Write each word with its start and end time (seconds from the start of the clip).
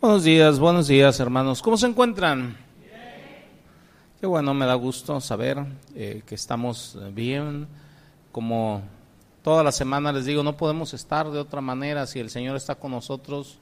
Buenos 0.00 0.22
días, 0.22 0.60
buenos 0.60 0.86
días 0.86 1.18
hermanos. 1.18 1.60
¿Cómo 1.60 1.76
se 1.76 1.88
encuentran? 1.88 2.56
Qué 4.20 4.28
bueno, 4.28 4.54
me 4.54 4.64
da 4.64 4.74
gusto 4.74 5.20
saber 5.20 5.58
eh, 5.96 6.22
que 6.24 6.36
estamos 6.36 6.96
bien. 7.14 7.66
Como 8.30 8.82
toda 9.42 9.64
la 9.64 9.72
semana 9.72 10.12
les 10.12 10.24
digo, 10.24 10.44
no 10.44 10.56
podemos 10.56 10.94
estar 10.94 11.28
de 11.32 11.40
otra 11.40 11.60
manera. 11.60 12.06
Si 12.06 12.20
el 12.20 12.30
Señor 12.30 12.54
está 12.54 12.76
con 12.76 12.92
nosotros, 12.92 13.58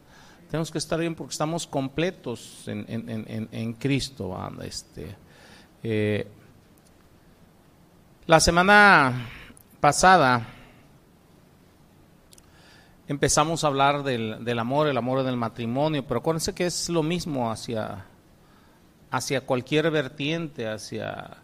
tenemos 0.51 0.71
que 0.71 0.77
estar 0.77 1.01
bien 1.01 1.15
porque 1.15 1.33
estamos 1.33 1.67
completos 1.67 2.65
en, 2.69 2.85
en, 2.87 3.49
en, 3.51 3.73
Cristo. 3.73 4.37
Este, 4.61 5.17
eh, 5.83 6.29
la 8.27 8.41
semana 8.41 9.27
pasada 9.81 10.47
empezamos 13.09 13.65
a 13.65 13.69
hablar 13.69 14.03
del, 14.03 14.45
del, 14.45 14.59
amor, 14.59 14.89
el 14.89 14.97
amor 14.97 15.23
del 15.23 15.37
matrimonio, 15.37 16.05
pero 16.07 16.21
acuérdense 16.21 16.55
que 16.55 16.67
es 16.67 16.89
lo 16.89 17.03
mismo 17.03 17.51
hacia, 17.51 18.05
hacia 19.11 19.41
cualquier 19.43 19.91
vertiente, 19.91 20.69
hacia 20.69 21.39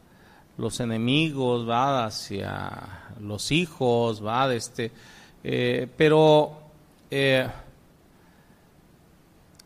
los 0.57 0.81
enemigos, 0.81 1.69
¿va? 1.69 2.05
hacia 2.05 3.05
los 3.21 3.53
hijos, 3.53 4.25
¿va? 4.25 4.53
Este, 4.53 4.93
eh, 5.45 5.89
pero 5.97 6.59
eh, 7.11 7.49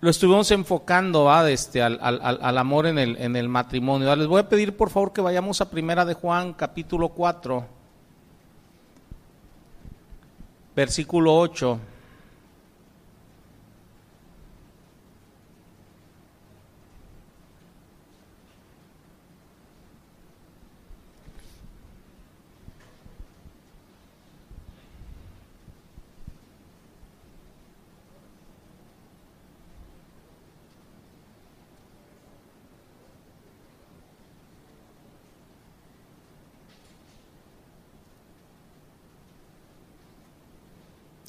lo 0.00 0.10
estuvimos 0.10 0.50
enfocando 0.50 1.24
¿va? 1.24 1.50
Este, 1.50 1.82
al, 1.82 1.98
al, 2.00 2.20
al, 2.22 2.58
amor 2.58 2.86
en 2.86 2.98
el, 2.98 3.16
en 3.16 3.36
el 3.36 3.48
matrimonio. 3.48 4.14
Les 4.14 4.26
voy 4.26 4.40
a 4.40 4.48
pedir 4.48 4.76
por 4.76 4.90
favor 4.90 5.12
que 5.12 5.22
vayamos 5.22 5.60
a 5.60 5.70
Primera 5.70 6.04
de 6.04 6.14
Juan, 6.14 6.52
capítulo 6.52 7.08
4 7.08 7.75
versículo 10.76 11.34
8. 11.38 11.80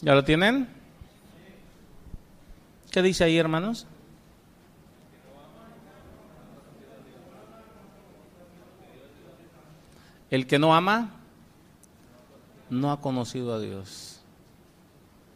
¿Ya 0.08 0.16
lo 0.16 0.24
tienen? 0.24 0.70
¿Qué 2.92 3.02
dice 3.02 3.26
ahí, 3.26 3.38
hermanos? 3.38 3.86
El 10.32 10.48
que 10.48 10.60
no 10.60 10.74
ama 10.74 11.10
no 12.70 12.94
ha 12.94 13.02
conocido 13.02 13.54
a 13.54 13.60
Dios, 13.60 14.22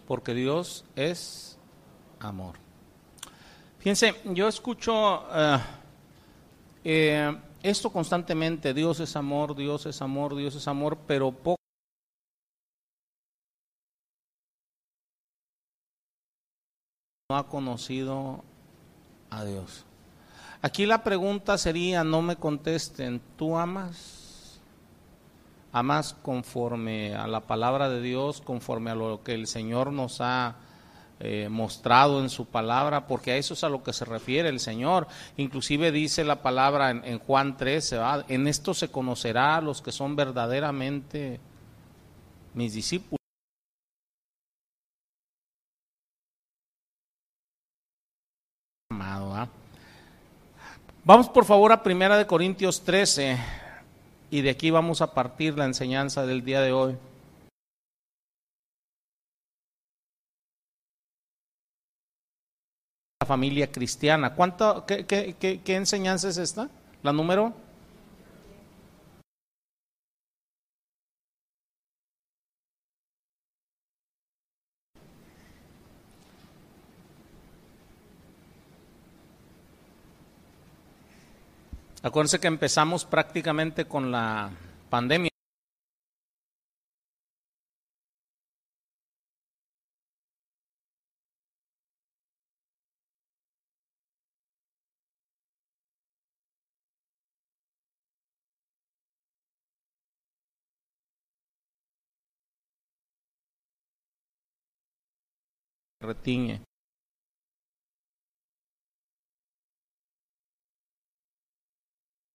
porque 0.07 0.33
Dios 0.33 0.85
es 0.95 1.57
amor. 2.21 2.55
Fíjense, 3.79 4.15
yo 4.23 4.47
escucho 4.47 5.25
eh, 5.35 5.59
eh, 6.85 7.37
esto 7.61 7.91
constantemente, 7.91 8.73
Dios 8.73 9.01
es 9.01 9.17
amor, 9.17 9.53
Dios 9.53 9.85
es 9.85 10.01
amor, 10.01 10.33
Dios 10.33 10.55
es 10.55 10.65
amor, 10.69 10.97
pero 11.05 11.33
poco 11.33 11.60
no 17.31 17.37
ha 17.37 17.47
conocido 17.47 18.43
a 19.29 19.45
Dios. 19.45 19.85
Aquí 20.61 20.85
la 20.85 21.01
pregunta 21.01 21.57
sería, 21.57 22.03
no 22.03 22.21
me 22.21 22.35
contesten, 22.35 23.21
¿tú 23.37 23.57
amas? 23.57 24.59
¿Amas 25.71 26.13
conforme 26.13 27.15
a 27.15 27.27
la 27.27 27.39
palabra 27.39 27.87
de 27.87 28.01
Dios, 28.01 28.41
conforme 28.41 28.91
a 28.91 28.95
lo 28.95 29.23
que 29.23 29.33
el 29.33 29.47
Señor 29.47 29.93
nos 29.93 30.19
ha 30.19 30.57
eh, 31.21 31.47
mostrado 31.49 32.19
en 32.21 32.29
su 32.29 32.47
palabra? 32.47 33.07
Porque 33.07 33.31
a 33.31 33.37
eso 33.37 33.53
es 33.53 33.63
a 33.63 33.69
lo 33.69 33.81
que 33.81 33.93
se 33.93 34.03
refiere 34.03 34.49
el 34.49 34.59
Señor. 34.59 35.07
Inclusive 35.37 35.93
dice 35.93 36.25
la 36.25 36.41
palabra 36.41 36.91
en, 36.91 37.19
Juan 37.19 37.55
13, 37.55 37.97
en 38.27 38.45
esto 38.45 38.73
se 38.73 38.91
conocerá 38.91 39.55
a 39.55 39.61
los 39.61 39.81
que 39.81 39.93
son 39.93 40.17
verdaderamente 40.17 41.39
mis 42.53 42.73
discípulos. 42.73 43.20
Vamos 51.11 51.27
por 51.27 51.43
favor 51.43 51.73
a 51.73 51.83
Primera 51.83 52.17
de 52.17 52.25
Corintios 52.25 52.83
13 52.85 53.37
y 54.29 54.39
de 54.39 54.49
aquí 54.49 54.71
vamos 54.71 55.01
a 55.01 55.13
partir 55.13 55.57
la 55.57 55.65
enseñanza 55.65 56.25
del 56.25 56.45
día 56.45 56.61
de 56.61 56.71
hoy. 56.71 56.97
La 63.19 63.27
familia 63.27 63.69
cristiana. 63.69 64.35
¿Cuánto, 64.35 64.85
qué, 64.85 65.05
qué, 65.05 65.35
qué, 65.37 65.59
qué 65.59 65.75
enseñanza 65.75 66.29
es 66.29 66.37
esta? 66.37 66.69
¿La 67.03 67.11
número? 67.11 67.53
Acuérdense 82.03 82.39
que 82.39 82.47
empezamos 82.47 83.05
prácticamente 83.05 83.85
con 83.85 84.11
la 84.11 84.49
pandemia. 84.89 85.29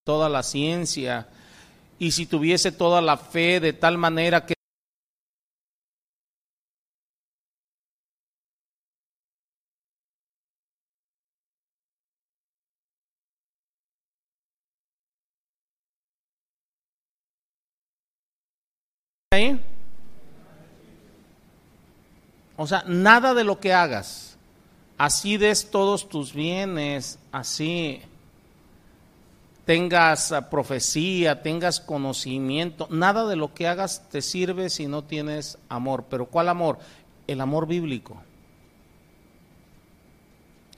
Toda 0.07 0.29
la 0.29 0.45
ciencia. 0.45 1.27
Y 1.99 2.13
si 2.13 2.27
tuviese 2.27 2.71
toda 2.71 3.01
la 3.01 3.17
fe 3.17 3.59
de 3.59 3.73
tal 3.73 3.99
manera 3.99 4.47
que 4.47 4.55
O 22.57 22.67
sea, 22.67 22.85
nada 22.87 23.35
de 23.35 23.45
lo 23.45 23.61
que 23.61 23.75
hagas, 23.75 24.39
así 24.97 25.37
des 25.37 25.71
todos 25.71 26.09
tus 26.09 26.33
bienes, 26.33 27.19
así 27.33 28.01
tengas 29.67 30.33
ah, 30.33 30.49
profecía, 30.49 31.43
tengas 31.43 31.81
conocimiento, 31.81 32.87
nada 32.89 33.27
de 33.27 33.37
lo 33.37 33.53
que 33.53 33.67
hagas 33.67 34.09
te 34.09 34.23
sirve 34.23 34.71
si 34.71 34.87
no 34.87 35.03
tienes 35.03 35.59
amor. 35.69 36.07
Pero 36.09 36.27
¿cuál 36.27 36.49
amor? 36.49 36.79
El 37.27 37.41
amor 37.43 37.67
bíblico. 37.67 38.23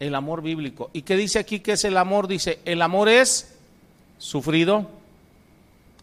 El 0.00 0.14
amor 0.14 0.42
bíblico. 0.42 0.90
¿Y 0.92 1.02
qué 1.02 1.16
dice 1.16 1.38
aquí 1.38 1.60
que 1.60 1.72
es 1.72 1.84
el 1.84 1.96
amor? 1.96 2.26
Dice, 2.28 2.60
el 2.64 2.82
amor 2.82 3.08
es 3.08 3.54
sufrido, 4.16 4.88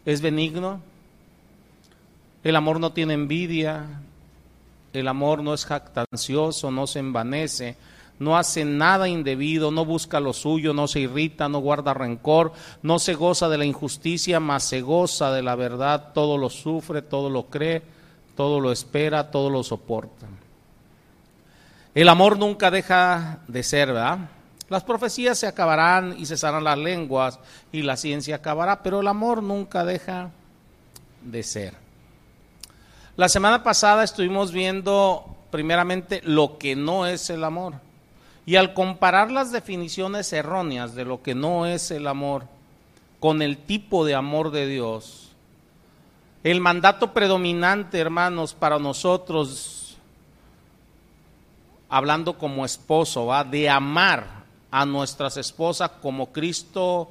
es 0.04 0.20
benigno, 0.20 0.80
el 2.44 2.54
amor 2.54 2.78
no 2.78 2.92
tiene 2.92 3.14
envidia, 3.14 3.84
el 4.92 5.08
amor 5.08 5.42
no 5.42 5.54
es 5.54 5.64
jactancioso, 5.66 6.70
no 6.70 6.86
se 6.86 7.00
envanece, 7.00 7.76
no 8.18 8.36
hace 8.36 8.64
nada 8.64 9.08
indebido, 9.08 9.70
no 9.70 9.84
busca 9.84 10.20
lo 10.20 10.32
suyo, 10.32 10.72
no 10.72 10.88
se 10.88 11.00
irrita, 11.00 11.48
no 11.48 11.58
guarda 11.58 11.94
rencor, 11.94 12.52
no 12.82 12.98
se 12.98 13.14
goza 13.14 13.48
de 13.48 13.58
la 13.58 13.64
injusticia, 13.64 14.40
mas 14.40 14.64
se 14.64 14.80
goza 14.80 15.32
de 15.32 15.42
la 15.42 15.54
verdad, 15.54 16.12
todo 16.14 16.38
lo 16.38 16.50
sufre, 16.50 17.02
todo 17.02 17.28
lo 17.30 17.46
cree, 17.46 17.82
todo 18.34 18.60
lo 18.60 18.72
espera, 18.72 19.30
todo 19.30 19.50
lo 19.50 19.62
soporta. 19.62 20.26
El 21.94 22.08
amor 22.08 22.38
nunca 22.38 22.70
deja 22.70 23.40
de 23.48 23.62
ser, 23.62 23.88
¿verdad? 23.88 24.18
Las 24.68 24.82
profecías 24.82 25.38
se 25.38 25.46
acabarán 25.46 26.16
y 26.18 26.26
cesarán 26.26 26.64
las 26.64 26.76
lenguas 26.76 27.38
y 27.72 27.82
la 27.82 27.96
ciencia 27.96 28.36
acabará, 28.36 28.82
pero 28.82 29.00
el 29.00 29.06
amor 29.06 29.42
nunca 29.42 29.84
deja 29.84 30.30
de 31.22 31.42
ser. 31.42 31.74
La 33.16 33.28
semana 33.28 33.62
pasada 33.62 34.04
estuvimos 34.04 34.52
viendo 34.52 35.36
primeramente 35.50 36.20
lo 36.24 36.58
que 36.58 36.76
no 36.76 37.06
es 37.06 37.30
el 37.30 37.44
amor. 37.44 37.85
Y 38.46 38.56
al 38.56 38.74
comparar 38.74 39.32
las 39.32 39.50
definiciones 39.50 40.32
erróneas 40.32 40.94
de 40.94 41.04
lo 41.04 41.20
que 41.22 41.34
no 41.34 41.66
es 41.66 41.90
el 41.90 42.06
amor 42.06 42.44
con 43.18 43.42
el 43.42 43.58
tipo 43.58 44.04
de 44.04 44.14
amor 44.14 44.52
de 44.52 44.68
Dios, 44.68 45.32
el 46.44 46.60
mandato 46.60 47.12
predominante, 47.12 47.98
hermanos, 47.98 48.54
para 48.54 48.78
nosotros, 48.78 49.96
hablando 51.88 52.38
como 52.38 52.64
esposo, 52.64 53.26
¿va? 53.26 53.42
de 53.42 53.68
amar 53.68 54.44
a 54.70 54.86
nuestras 54.86 55.36
esposas 55.36 55.90
como 56.00 56.30
Cristo 56.32 57.10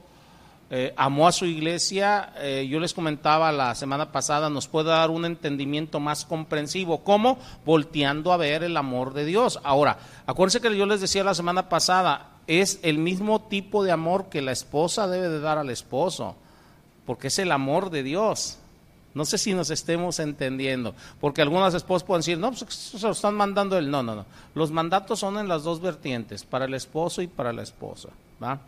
eh, 0.72 0.94
amó 0.98 1.28
a 1.28 1.32
su 1.32 1.46
iglesia, 1.46 2.34
eh, 2.38 2.68
yo 2.68 2.80
les 2.80 2.94
comentaba 2.94 3.52
la 3.52 3.76
semana 3.76 4.12
pasada, 4.12 4.50
nos 4.50 4.68
puede 4.68 4.90
dar 4.90 5.12
un 5.12 5.26
entendimiento 5.26 6.00
más 6.00 6.26
comprensivo. 6.26 7.04
¿Cómo? 7.04 7.38
Volteando 7.66 8.34
a 8.34 8.38
ver 8.38 8.64
el 8.64 8.76
amor 8.76 9.14
de 9.14 9.26
Dios. 9.26 9.60
Ahora, 9.64 10.00
acuérdense 10.26 10.62
que 10.62 10.76
yo 10.76 10.88
les 10.88 11.02
decía 11.02 11.24
la 11.24 11.36
semana 11.36 11.70
pasada, 11.70 12.32
es 12.48 12.80
el 12.82 12.98
mismo 12.98 13.42
tipo 13.42 13.84
de 13.84 13.92
amor 13.92 14.30
que 14.30 14.42
la 14.42 14.52
esposa 14.52 15.08
debe 15.08 15.30
de 15.30 15.40
dar 15.40 15.60
al 15.60 15.70
esposo, 15.70 16.36
porque 17.06 17.28
es 17.28 17.38
el 17.38 17.52
amor 17.52 17.92
de 17.92 18.02
Dios. 18.02 18.58
No 19.14 19.24
sé 19.24 19.38
si 19.38 19.54
nos 19.54 19.70
estemos 19.70 20.20
entendiendo, 20.20 20.94
porque 21.22 21.42
algunas 21.42 21.74
esposas 21.74 22.06
pueden 22.06 22.20
decir, 22.20 22.38
no, 22.38 22.52
pues 22.52 22.74
se 22.74 23.00
lo 23.00 23.14
están 23.14 23.36
mandando 23.36 23.78
él. 23.78 23.90
No, 23.90 24.04
no, 24.04 24.16
no. 24.16 24.26
Los 24.56 24.72
mandatos 24.72 25.20
son 25.20 25.38
en 25.38 25.48
las 25.48 25.64
dos 25.64 25.80
vertientes, 25.80 26.44
para 26.44 26.66
el 26.66 26.74
esposo 26.74 27.22
y 27.22 27.28
para 27.28 27.54
la 27.54 27.62
esposa. 27.62 28.10
¿va? 28.44 28.60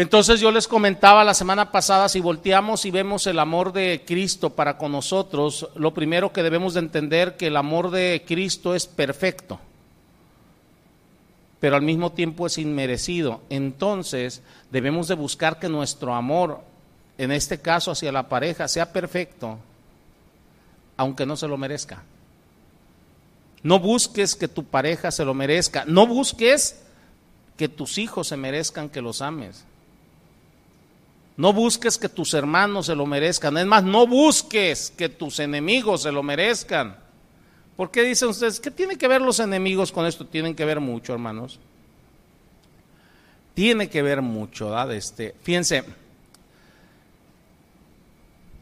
Entonces 0.00 0.40
yo 0.40 0.50
les 0.50 0.66
comentaba 0.66 1.24
la 1.24 1.34
semana 1.34 1.70
pasada, 1.70 2.08
si 2.08 2.20
volteamos 2.20 2.86
y 2.86 2.90
vemos 2.90 3.26
el 3.26 3.38
amor 3.38 3.74
de 3.74 4.02
Cristo 4.06 4.48
para 4.48 4.78
con 4.78 4.92
nosotros, 4.92 5.68
lo 5.74 5.92
primero 5.92 6.32
que 6.32 6.42
debemos 6.42 6.72
de 6.72 6.80
entender 6.80 7.36
que 7.36 7.48
el 7.48 7.56
amor 7.58 7.90
de 7.90 8.24
Cristo 8.26 8.74
es 8.74 8.86
perfecto, 8.86 9.60
pero 11.60 11.76
al 11.76 11.82
mismo 11.82 12.12
tiempo 12.12 12.46
es 12.46 12.56
inmerecido. 12.56 13.42
Entonces 13.50 14.40
debemos 14.70 15.06
de 15.06 15.16
buscar 15.16 15.58
que 15.58 15.68
nuestro 15.68 16.14
amor, 16.14 16.62
en 17.18 17.30
este 17.30 17.60
caso 17.60 17.90
hacia 17.90 18.10
la 18.10 18.26
pareja, 18.26 18.68
sea 18.68 18.94
perfecto, 18.94 19.58
aunque 20.96 21.26
no 21.26 21.36
se 21.36 21.46
lo 21.46 21.58
merezca. 21.58 22.04
No 23.62 23.78
busques 23.78 24.34
que 24.34 24.48
tu 24.48 24.64
pareja 24.64 25.10
se 25.10 25.26
lo 25.26 25.34
merezca, 25.34 25.84
no 25.86 26.06
busques 26.06 26.80
que 27.58 27.68
tus 27.68 27.98
hijos 27.98 28.28
se 28.28 28.38
merezcan 28.38 28.88
que 28.88 29.02
los 29.02 29.20
ames. 29.20 29.66
No 31.40 31.54
busques 31.54 31.96
que 31.96 32.10
tus 32.10 32.34
hermanos 32.34 32.84
se 32.84 32.94
lo 32.94 33.06
merezcan. 33.06 33.56
Es 33.56 33.64
más, 33.64 33.82
no 33.82 34.06
busques 34.06 34.92
que 34.94 35.08
tus 35.08 35.38
enemigos 35.38 36.02
se 36.02 36.12
lo 36.12 36.22
merezcan. 36.22 36.98
¿Por 37.78 37.90
qué 37.90 38.02
dicen 38.02 38.28
ustedes? 38.28 38.60
¿Qué 38.60 38.70
tienen 38.70 38.98
que 38.98 39.08
ver 39.08 39.22
los 39.22 39.40
enemigos 39.40 39.90
con 39.90 40.04
esto? 40.04 40.26
Tienen 40.26 40.54
que 40.54 40.66
ver 40.66 40.80
mucho, 40.80 41.14
hermanos. 41.14 41.58
Tiene 43.54 43.88
que 43.88 44.02
ver 44.02 44.20
mucho, 44.20 44.68
¿verdad? 44.68 44.92
Este, 44.92 45.34
fíjense, 45.42 45.82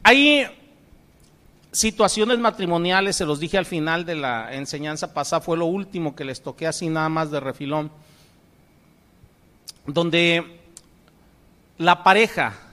hay 0.01 0.45
situaciones 1.73 2.39
matrimoniales, 2.39 3.17
se 3.17 3.25
los 3.25 3.41
dije 3.41 3.57
al 3.57 3.65
final 3.65 4.05
de 4.05 4.15
la 4.15 4.55
enseñanza 4.55 5.13
pasada, 5.13 5.41
fue 5.41 5.57
lo 5.57 5.65
último 5.65 6.15
que 6.15 6.23
les 6.23 6.41
toqué 6.41 6.65
así 6.65 6.87
nada 6.87 7.09
más 7.09 7.29
de 7.29 7.41
refilón, 7.41 7.91
donde 9.85 10.61
la 11.77 12.05
pareja 12.05 12.67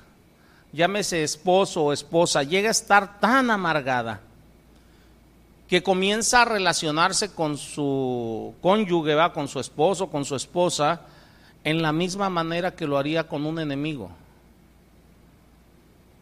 llámese 0.77 1.25
esposo 1.25 1.85
o 1.85 1.93
esposa, 1.93 2.43
llega 2.43 2.69
a 2.69 2.71
estar 2.71 3.19
tan 3.19 3.51
amargada 3.51 4.21
que 5.69 5.83
comienza 5.83 6.43
a 6.43 6.45
relacionarse 6.45 7.33
con 7.33 7.57
su 7.57 8.55
cónyuge, 8.61 9.15
¿va? 9.15 9.33
con 9.33 9.49
su 9.49 9.59
esposo, 9.59 10.09
con 10.09 10.25
su 10.25 10.37
esposa, 10.37 11.01
en 11.65 11.83
la 11.83 11.93
misma 11.93 12.29
manera 12.31 12.77
que 12.77 12.87
lo 12.87 12.99
haría 12.99 13.27
con 13.27 13.47
un 13.47 13.59
enemigo. 13.59 14.11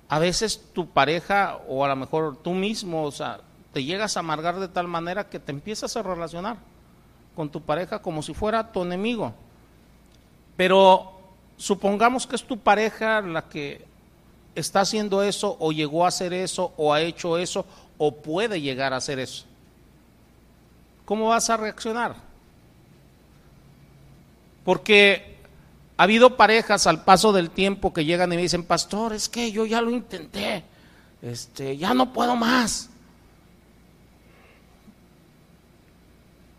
A 0.09 0.19
veces 0.19 0.63
tu 0.73 0.87
pareja 0.89 1.59
o 1.69 1.85
a 1.85 1.89
lo 1.89 1.97
mejor 1.97 2.37
tú 2.37 2.53
mismo, 2.53 3.05
o 3.05 3.11
sea, 3.11 3.41
te 3.73 3.83
llegas 3.83 4.17
a 4.17 4.21
amargar 4.21 4.61
de 4.61 4.69
tal 4.69 4.87
manera 4.87 5.29
que 5.29 5.41
te 5.41 5.51
empiezas 5.51 5.97
a 5.97 6.03
relacionar 6.03 6.57
con 7.35 7.51
tu 7.51 7.61
pareja 7.61 8.01
como 8.01 8.23
si 8.23 8.33
fuera 8.33 8.71
tu 8.73 8.83
enemigo. 8.83 9.35
Pero 10.57 11.13
supongamos 11.57 12.27
que 12.27 12.37
es 12.37 12.45
tu 12.45 12.59
pareja 12.59 13.21
la 13.21 13.43
que 13.43 13.85
está 14.55 14.81
haciendo 14.81 15.23
eso 15.23 15.57
o 15.61 15.73
llegó 15.73 16.05
a 16.05 16.09
hacer 16.09 16.33
eso 16.33 16.73
o 16.77 16.93
ha 16.93 17.01
hecho 17.01 17.39
eso 17.39 17.67
o 17.99 18.15
puede 18.17 18.61
llegar 18.61 18.93
a 18.93 18.99
hacer 18.99 19.19
eso. 19.19 19.45
¿Cómo 21.05 21.29
vas 21.29 21.51
a 21.51 21.57
reaccionar? 21.57 22.17
Porque 24.65 25.37
ha 25.97 26.05
habido 26.05 26.37
parejas 26.37 26.87
al 26.87 27.05
paso 27.05 27.33
del 27.33 27.51
tiempo 27.51 27.93
que 27.93 28.05
llegan 28.05 28.33
y 28.33 28.37
me 28.37 28.43
dicen, 28.43 28.65
pastor, 28.65 29.13
es 29.13 29.29
que 29.29 29.53
yo 29.53 29.67
ya 29.67 29.81
lo 29.81 29.91
intenté, 29.91 30.65
este, 31.23 31.77
ya 31.77 31.95
no 31.95 32.13
puedo 32.13 32.35
más. 32.35 32.91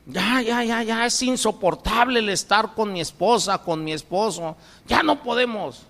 Ya, 0.06 0.40
ya, 0.44 0.64
ya, 0.64 0.84
ya, 0.84 1.06
es 1.08 1.20
insoportable 1.24 2.20
el 2.20 2.30
estar 2.30 2.76
con 2.76 2.94
mi 2.94 3.02
esposa, 3.02 3.58
con 3.58 3.84
mi 3.84 3.92
esposo, 3.92 4.56
ya 4.88 5.02
no 5.02 5.24
podemos. 5.24 5.82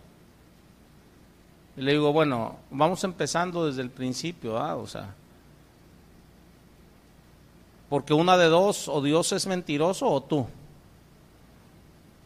Y 1.77 1.81
le 1.81 1.91
digo, 1.91 2.13
bueno, 2.13 2.57
vamos 2.71 3.03
empezando 3.03 3.65
desde 3.65 3.81
el 3.81 3.89
principio, 3.89 4.57
¿ah? 4.57 4.75
o 4.75 4.87
sea, 4.87 5.13
porque 7.89 8.13
una 8.13 8.37
de 8.37 8.47
dos, 8.47 8.87
o 8.87 9.01
Dios 9.01 9.31
es 9.31 9.45
mentiroso 9.47 10.07
o 10.07 10.21
tú. 10.21 10.47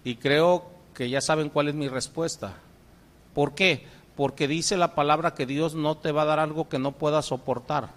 Y 0.04 0.16
creo 0.16 0.66
que 0.94 1.10
ya 1.10 1.22
saben 1.22 1.50
cuál 1.50 1.68
es 1.68 1.76
mi 1.76 1.88
respuesta. 1.88 2.54
¿Por 3.34 3.54
qué? 3.54 3.86
Porque 4.16 4.48
dice 4.48 4.78
la 4.78 4.96
palabra 4.96 5.34
que 5.34 5.46
Dios 5.46 5.76
no 5.76 5.98
te 5.98 6.12
va 6.12 6.24
a 6.24 6.26
dar 6.26 6.40
algo 6.40 6.70
que 6.70 6.80
no 6.80 6.94
puedas 6.94 7.26
soportar. 7.26 7.90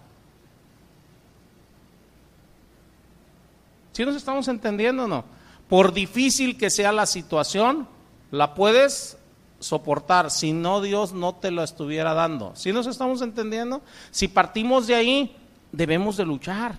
¿Sí 3.93 4.05
nos 4.05 4.17
estamos 4.17 4.49
entendiendo 4.49 5.05
o 5.05 5.09
no? 5.09 5.25
Por 5.69 5.93
difícil 5.93 6.59
que 6.59 6.71
sea 6.71 6.93
la 6.93 7.07
situación, 7.07 7.87
la 8.31 8.55
puedes 8.55 9.19
soportar, 9.63 10.31
si 10.31 10.53
no 10.53 10.81
Dios 10.81 11.13
no 11.13 11.35
te 11.35 11.51
lo 11.51 11.63
estuviera 11.63 12.15
dando. 12.15 12.53
¿Sí 12.55 12.73
nos 12.73 12.87
estamos 12.87 13.23
entendiendo? 13.23 13.81
Si 14.11 14.29
partimos 14.29 14.87
de 14.87 14.95
ahí, 14.95 15.37
debemos 15.71 16.17
de 16.17 16.27
luchar. 16.27 16.77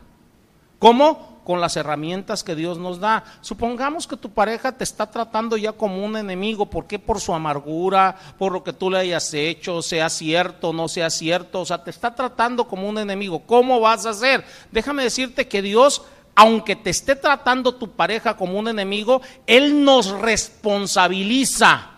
¿Cómo? 0.80 1.42
Con 1.46 1.62
las 1.62 1.78
herramientas 1.78 2.44
que 2.44 2.56
Dios 2.56 2.78
nos 2.78 3.00
da. 3.00 3.24
Supongamos 3.42 4.06
que 4.06 4.18
tu 4.18 4.30
pareja 4.32 4.74
te 4.74 4.84
está 4.84 5.10
tratando 5.10 5.56
ya 5.58 5.72
como 5.72 6.04
un 6.06 6.18
enemigo. 6.18 6.66
¿Por 6.66 6.88
qué? 6.88 7.00
Por 7.00 7.22
su 7.22 7.34
amargura, 7.34 8.18
por 8.38 8.52
lo 8.52 8.64
que 8.64 8.74
tú 8.74 8.92
le 8.92 9.00
hayas 9.00 9.34
hecho, 9.34 9.82
sea 9.82 10.10
cierto, 10.10 10.74
no 10.74 10.88
sea 10.88 11.10
cierto. 11.10 11.62
O 11.62 11.66
sea, 11.66 11.84
te 11.84 11.90
está 11.90 12.14
tratando 12.14 12.68
como 12.68 12.88
un 12.88 12.98
enemigo. 12.98 13.44
¿Cómo 13.46 13.80
vas 13.80 14.06
a 14.06 14.10
hacer? 14.10 14.46
Déjame 14.72 15.04
decirte 15.04 15.48
que 15.48 15.62
Dios 15.62 16.02
aunque 16.36 16.76
te 16.76 16.90
esté 16.90 17.16
tratando 17.16 17.76
tu 17.76 17.92
pareja 17.92 18.36
como 18.36 18.58
un 18.58 18.68
enemigo, 18.68 19.22
Él 19.46 19.84
nos 19.84 20.10
responsabiliza 20.10 21.93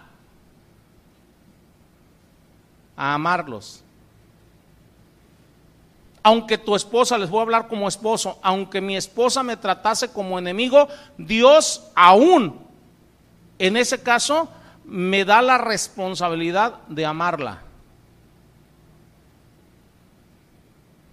a 2.96 3.14
amarlos. 3.14 3.82
Aunque 6.24 6.58
tu 6.58 6.76
esposa, 6.76 7.18
les 7.18 7.30
voy 7.30 7.40
a 7.40 7.44
hablar 7.44 7.68
como 7.68 7.88
esposo, 7.88 8.40
aunque 8.42 8.82
mi 8.82 8.98
esposa 8.98 9.44
me 9.44 9.58
tratase 9.58 10.12
como 10.12 10.40
enemigo, 10.40 10.88
Dios 11.18 11.84
aún, 11.94 12.60
en 13.60 13.78
ese 13.78 14.02
caso, 14.02 14.50
me 14.86 15.24
da 15.24 15.42
la 15.42 15.58
responsabilidad 15.58 16.80
de 16.88 17.06
amarla. 17.06 17.62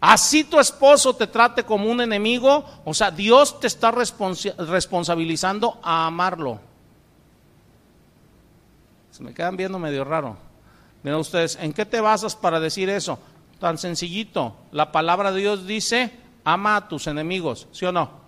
Así 0.01 0.43
tu 0.45 0.59
esposo 0.59 1.15
te 1.15 1.27
trate 1.27 1.63
como 1.63 1.89
un 1.89 2.01
enemigo, 2.01 2.65
o 2.85 2.93
sea, 2.93 3.11
Dios 3.11 3.61
te 3.61 3.69
está 3.69 3.93
responsabilizando 3.93 5.79
a 5.83 6.07
amarlo. 6.07 6.59
Se 9.13 9.23
me 9.23 9.33
quedan 9.33 9.57
viendo 9.57 9.79
medio 9.79 10.03
raro. 10.05 10.37
Miren 11.03 11.21
ustedes, 11.21 11.57
¿en 11.61 11.73
qué 11.73 11.85
te 11.85 12.01
basas 12.01 12.37
para 12.37 12.61
decir 12.61 12.89
eso? 12.89 13.19
Tan 13.59 13.79
sencillito. 13.79 14.57
La 14.71 14.93
palabra 14.93 15.33
de 15.33 15.41
Dios 15.41 15.67
dice, 15.67 16.13
ama 16.45 16.77
a 16.77 16.89
tus 16.89 17.07
enemigos, 17.07 17.67
¿sí 17.73 17.85
o 17.85 17.93
no? 17.93 18.23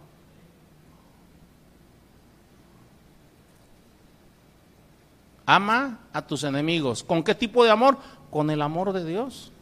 Ama 5.47 6.01
a 6.13 6.27
tus 6.27 6.43
enemigos. 6.45 7.05
¿Con 7.05 7.23
qué 7.23 7.35
tipo 7.35 7.65
de 7.65 7.71
amor? 7.71 7.99
Con 8.31 8.51
el 8.51 8.63
amor 8.63 8.93
de 8.93 9.05
Dios. 9.05 9.53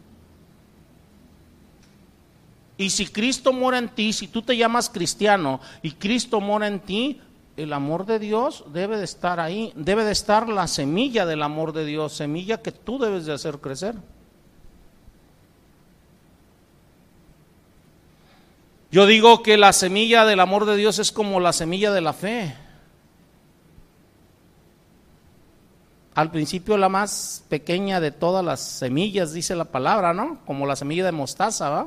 Y 2.79 2.91
si 2.91 3.07
Cristo 3.07 3.53
mora 3.53 3.79
en 3.79 3.89
ti, 3.89 4.13
si 4.13 4.29
tú 4.29 4.43
te 4.43 4.57
llamas 4.57 4.89
cristiano 4.89 5.61
y 5.83 5.93
Cristo 5.93 6.41
mora 6.41 6.67
en 6.67 6.81
ti, 6.81 7.21
el 7.57 7.73
amor 7.73 8.07
de 8.07 8.19
Dios 8.19 8.65
debe 8.73 8.97
de 8.97 9.05
estar 9.05 9.39
ahí, 9.39 9.73
debe 9.77 10.05
de 10.05 10.13
estar 10.13 10.49
la 10.49 10.67
semilla 10.67 11.27
del 11.27 11.43
amor 11.43 11.73
de 11.73 11.85
Dios, 11.85 12.15
semilla 12.15 12.63
que 12.63 12.73
tú 12.73 12.99
debes 12.99 13.27
de 13.27 13.33
hacer 13.33 13.59
crecer. 13.59 13.95
Yo 18.91 19.07
digo 19.07 19.43
que 19.43 19.57
la 19.57 19.73
semilla 19.73 20.25
del 20.25 20.41
amor 20.41 20.67
de 20.67 20.77
Dios 20.77 20.99
es 20.99 21.13
como 21.13 21.41
la 21.41 21.53
semilla 21.53 21.93
de 21.93 22.01
la 22.01 22.13
fe. 22.13 22.55
Al 26.15 26.31
principio 26.31 26.77
la 26.77 26.91
más 26.91 27.43
pequeña 27.49 28.01
de 28.01 28.11
todas 28.11 28.45
las 28.45 28.61
semillas, 28.61 29.33
dice 29.33 29.57
la 29.57 29.65
palabra, 29.65 30.13
¿no? 30.13 30.41
Como 30.45 30.67
la 30.67 30.77
semilla 30.77 31.07
de 31.07 31.13
mostaza, 31.13 31.71
¿va? 31.71 31.87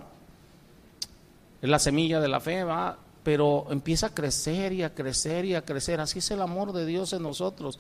Es 1.62 1.69
la 1.69 1.77
semilla 1.77 2.19
de 2.19 2.27
la 2.27 2.39
fe, 2.39 2.63
¿va? 2.63 2.98
Pero 3.25 3.65
empieza 3.72 4.08
a 4.08 4.13
crecer 4.13 4.72
y 4.72 4.84
a 4.84 4.94
crecer 4.94 5.44
y 5.44 5.55
a 5.55 5.65
crecer. 5.65 6.00
Así 6.00 6.20
es 6.20 6.32
el 6.32 6.41
amor 6.41 6.72
de 6.72 6.86
Dios 6.86 7.12
en 7.12 7.24
nosotros. 7.24 7.79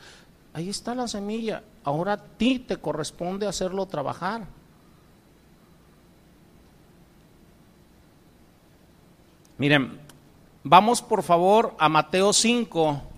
Ahí 0.53 0.69
está 0.69 0.95
la 0.95 1.07
semilla. 1.07 1.63
Ahora 1.83 2.13
a 2.13 2.17
ti 2.17 2.59
te 2.59 2.77
corresponde 2.77 3.47
hacerlo 3.47 3.85
trabajar. 3.85 4.47
Miren, 9.57 9.99
vamos 10.63 11.01
por 11.01 11.21
favor 11.21 11.75
a 11.77 11.87
Mateo 11.89 12.33
5. 12.33 13.14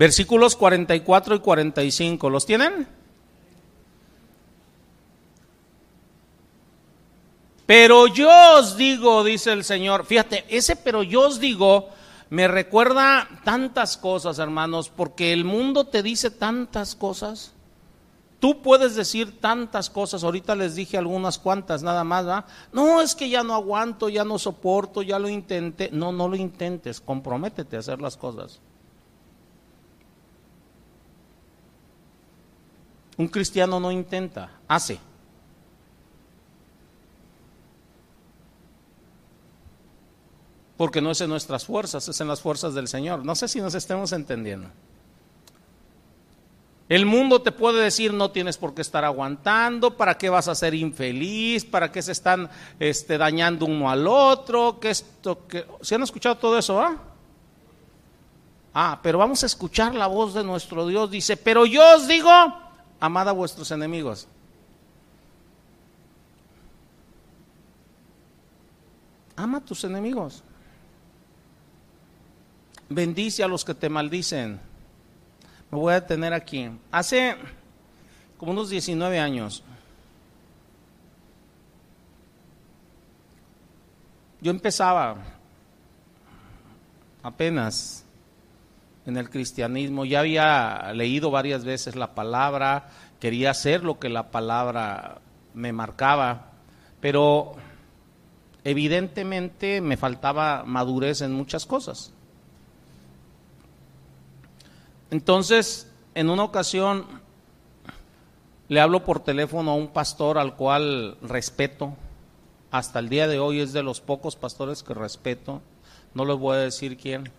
Versículos 0.00 0.56
44 0.56 1.34
y 1.34 1.38
45. 1.40 2.30
¿Los 2.30 2.46
tienen? 2.46 2.88
Pero 7.66 8.06
yo 8.06 8.30
os 8.58 8.78
digo, 8.78 9.22
dice 9.22 9.52
el 9.52 9.62
Señor, 9.62 10.06
fíjate, 10.06 10.46
ese 10.48 10.74
pero 10.74 11.02
yo 11.02 11.28
os 11.28 11.38
digo 11.38 11.90
me 12.30 12.48
recuerda 12.48 13.28
tantas 13.44 13.98
cosas, 13.98 14.38
hermanos, 14.38 14.88
porque 14.88 15.34
el 15.34 15.44
mundo 15.44 15.84
te 15.84 16.02
dice 16.02 16.30
tantas 16.30 16.94
cosas. 16.94 17.52
Tú 18.38 18.62
puedes 18.62 18.94
decir 18.94 19.38
tantas 19.38 19.90
cosas, 19.90 20.24
ahorita 20.24 20.54
les 20.54 20.76
dije 20.76 20.96
algunas 20.96 21.38
cuantas 21.38 21.82
nada 21.82 22.04
más. 22.04 22.46
No, 22.72 23.02
es 23.02 23.14
que 23.14 23.28
ya 23.28 23.42
no 23.42 23.52
aguanto, 23.52 24.08
ya 24.08 24.24
no 24.24 24.38
soporto, 24.38 25.02
ya 25.02 25.18
lo 25.18 25.28
intenté. 25.28 25.90
No, 25.92 26.10
no 26.10 26.26
lo 26.26 26.36
intentes, 26.36 27.02
comprométete 27.02 27.76
a 27.76 27.80
hacer 27.80 28.00
las 28.00 28.16
cosas. 28.16 28.62
Un 33.20 33.28
cristiano 33.28 33.78
no 33.78 33.92
intenta, 33.92 34.50
hace. 34.66 34.98
Porque 40.78 41.02
no 41.02 41.10
es 41.10 41.20
en 41.20 41.28
nuestras 41.28 41.66
fuerzas, 41.66 42.08
es 42.08 42.18
en 42.22 42.28
las 42.28 42.40
fuerzas 42.40 42.72
del 42.72 42.88
Señor. 42.88 43.22
No 43.22 43.34
sé 43.34 43.46
si 43.46 43.60
nos 43.60 43.74
estemos 43.74 44.12
entendiendo. 44.12 44.70
El 46.88 47.04
mundo 47.04 47.42
te 47.42 47.52
puede 47.52 47.82
decir 47.84 48.14
no 48.14 48.30
tienes 48.30 48.56
por 48.56 48.72
qué 48.72 48.80
estar 48.80 49.04
aguantando, 49.04 49.98
para 49.98 50.16
qué 50.16 50.30
vas 50.30 50.48
a 50.48 50.54
ser 50.54 50.72
infeliz, 50.74 51.66
para 51.66 51.92
qué 51.92 52.00
se 52.00 52.12
están 52.12 52.48
este, 52.78 53.18
dañando 53.18 53.66
uno 53.66 53.90
al 53.90 54.08
otro, 54.08 54.80
que 54.80 54.88
esto, 54.88 55.46
que... 55.46 55.66
¿Se 55.82 55.94
han 55.94 56.02
escuchado 56.04 56.38
todo 56.38 56.56
eso? 56.56 56.80
Ah? 56.80 56.96
ah, 58.72 58.98
pero 59.02 59.18
vamos 59.18 59.42
a 59.42 59.46
escuchar 59.46 59.94
la 59.94 60.06
voz 60.06 60.32
de 60.32 60.42
nuestro 60.42 60.86
Dios. 60.86 61.10
Dice, 61.10 61.36
pero 61.36 61.66
yo 61.66 61.96
os 61.96 62.08
digo, 62.08 62.30
amad 63.00 63.28
a 63.28 63.32
vuestros 63.32 63.70
enemigos. 63.70 64.28
Ama 69.34 69.58
a 69.58 69.60
tus 69.64 69.82
enemigos. 69.84 70.44
Bendice 72.90 73.42
a 73.42 73.48
los 73.48 73.64
que 73.64 73.74
te 73.74 73.88
maldicen. 73.88 74.60
Me 75.70 75.78
voy 75.78 75.92
a 75.92 76.00
detener 76.00 76.34
aquí. 76.34 76.70
Hace 76.90 77.36
como 78.36 78.52
unos 78.52 78.68
19 78.68 79.18
años, 79.18 79.62
yo 84.40 84.50
empezaba 84.50 85.16
apenas 87.22 88.04
en 89.10 89.16
el 89.16 89.28
cristianismo. 89.28 90.04
Ya 90.04 90.20
había 90.20 90.92
leído 90.94 91.30
varias 91.30 91.64
veces 91.64 91.96
la 91.96 92.14
palabra, 92.14 92.88
quería 93.18 93.50
hacer 93.50 93.84
lo 93.84 93.98
que 93.98 94.08
la 94.08 94.30
palabra 94.30 95.18
me 95.52 95.72
marcaba, 95.72 96.52
pero 97.00 97.52
evidentemente 98.64 99.80
me 99.80 99.96
faltaba 99.96 100.64
madurez 100.64 101.20
en 101.20 101.32
muchas 101.32 101.66
cosas. 101.66 102.12
Entonces, 105.10 105.90
en 106.14 106.30
una 106.30 106.44
ocasión 106.44 107.04
le 108.68 108.80
hablo 108.80 109.04
por 109.04 109.24
teléfono 109.24 109.72
a 109.72 109.74
un 109.74 109.88
pastor 109.88 110.38
al 110.38 110.54
cual 110.54 111.18
respeto, 111.20 111.94
hasta 112.70 113.00
el 113.00 113.08
día 113.08 113.26
de 113.26 113.40
hoy 113.40 113.58
es 113.58 113.72
de 113.72 113.82
los 113.82 114.00
pocos 114.00 114.36
pastores 114.36 114.84
que 114.84 114.94
respeto, 114.94 115.60
no 116.14 116.24
les 116.24 116.38
voy 116.38 116.56
a 116.56 116.60
decir 116.60 116.96
quién 116.96 117.32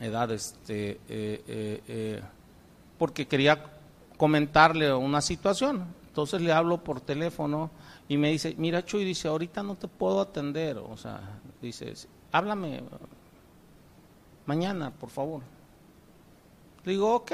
edad, 0.00 0.30
este, 0.30 0.92
eh, 1.08 1.42
eh, 1.46 1.82
eh, 1.88 2.22
porque 2.98 3.26
quería 3.26 3.64
comentarle 4.16 4.92
una 4.92 5.20
situación. 5.20 5.86
Entonces 6.08 6.40
le 6.40 6.52
hablo 6.52 6.82
por 6.82 7.00
teléfono 7.00 7.70
y 8.08 8.16
me 8.16 8.30
dice, 8.30 8.54
mira 8.58 8.84
Chuy, 8.84 9.04
dice, 9.04 9.28
ahorita 9.28 9.62
no 9.62 9.76
te 9.76 9.86
puedo 9.86 10.20
atender, 10.20 10.78
o 10.78 10.96
sea, 10.96 11.20
dice, 11.62 11.94
háblame 12.32 12.82
mañana, 14.46 14.90
por 14.90 15.10
favor. 15.10 15.42
Le 16.84 16.92
digo, 16.92 17.14
ok. 17.14 17.32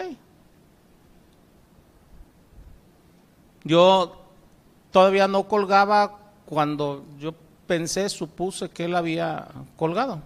Yo 3.62 4.20
todavía 4.90 5.26
no 5.26 5.48
colgaba 5.48 6.18
cuando 6.44 7.04
yo 7.18 7.34
pensé, 7.66 8.08
supuse 8.10 8.68
que 8.68 8.84
él 8.84 8.94
había 8.94 9.48
colgado. 9.76 10.20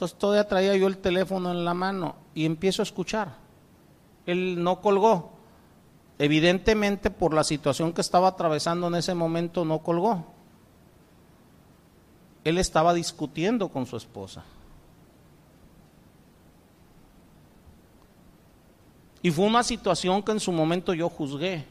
Entonces 0.00 0.18
todavía 0.18 0.48
traía 0.48 0.74
yo 0.76 0.86
el 0.86 0.96
teléfono 0.96 1.50
en 1.50 1.62
la 1.62 1.74
mano 1.74 2.16
y 2.34 2.46
empiezo 2.46 2.80
a 2.80 2.84
escuchar. 2.84 3.36
Él 4.24 4.64
no 4.64 4.80
colgó. 4.80 5.32
Evidentemente 6.18 7.10
por 7.10 7.34
la 7.34 7.44
situación 7.44 7.92
que 7.92 8.00
estaba 8.00 8.28
atravesando 8.28 8.86
en 8.86 8.94
ese 8.94 9.14
momento 9.14 9.62
no 9.66 9.80
colgó. 9.80 10.24
Él 12.44 12.56
estaba 12.56 12.94
discutiendo 12.94 13.68
con 13.68 13.84
su 13.84 13.98
esposa. 13.98 14.42
Y 19.20 19.30
fue 19.30 19.44
una 19.44 19.62
situación 19.62 20.22
que 20.22 20.32
en 20.32 20.40
su 20.40 20.50
momento 20.50 20.94
yo 20.94 21.10
juzgué 21.10 21.66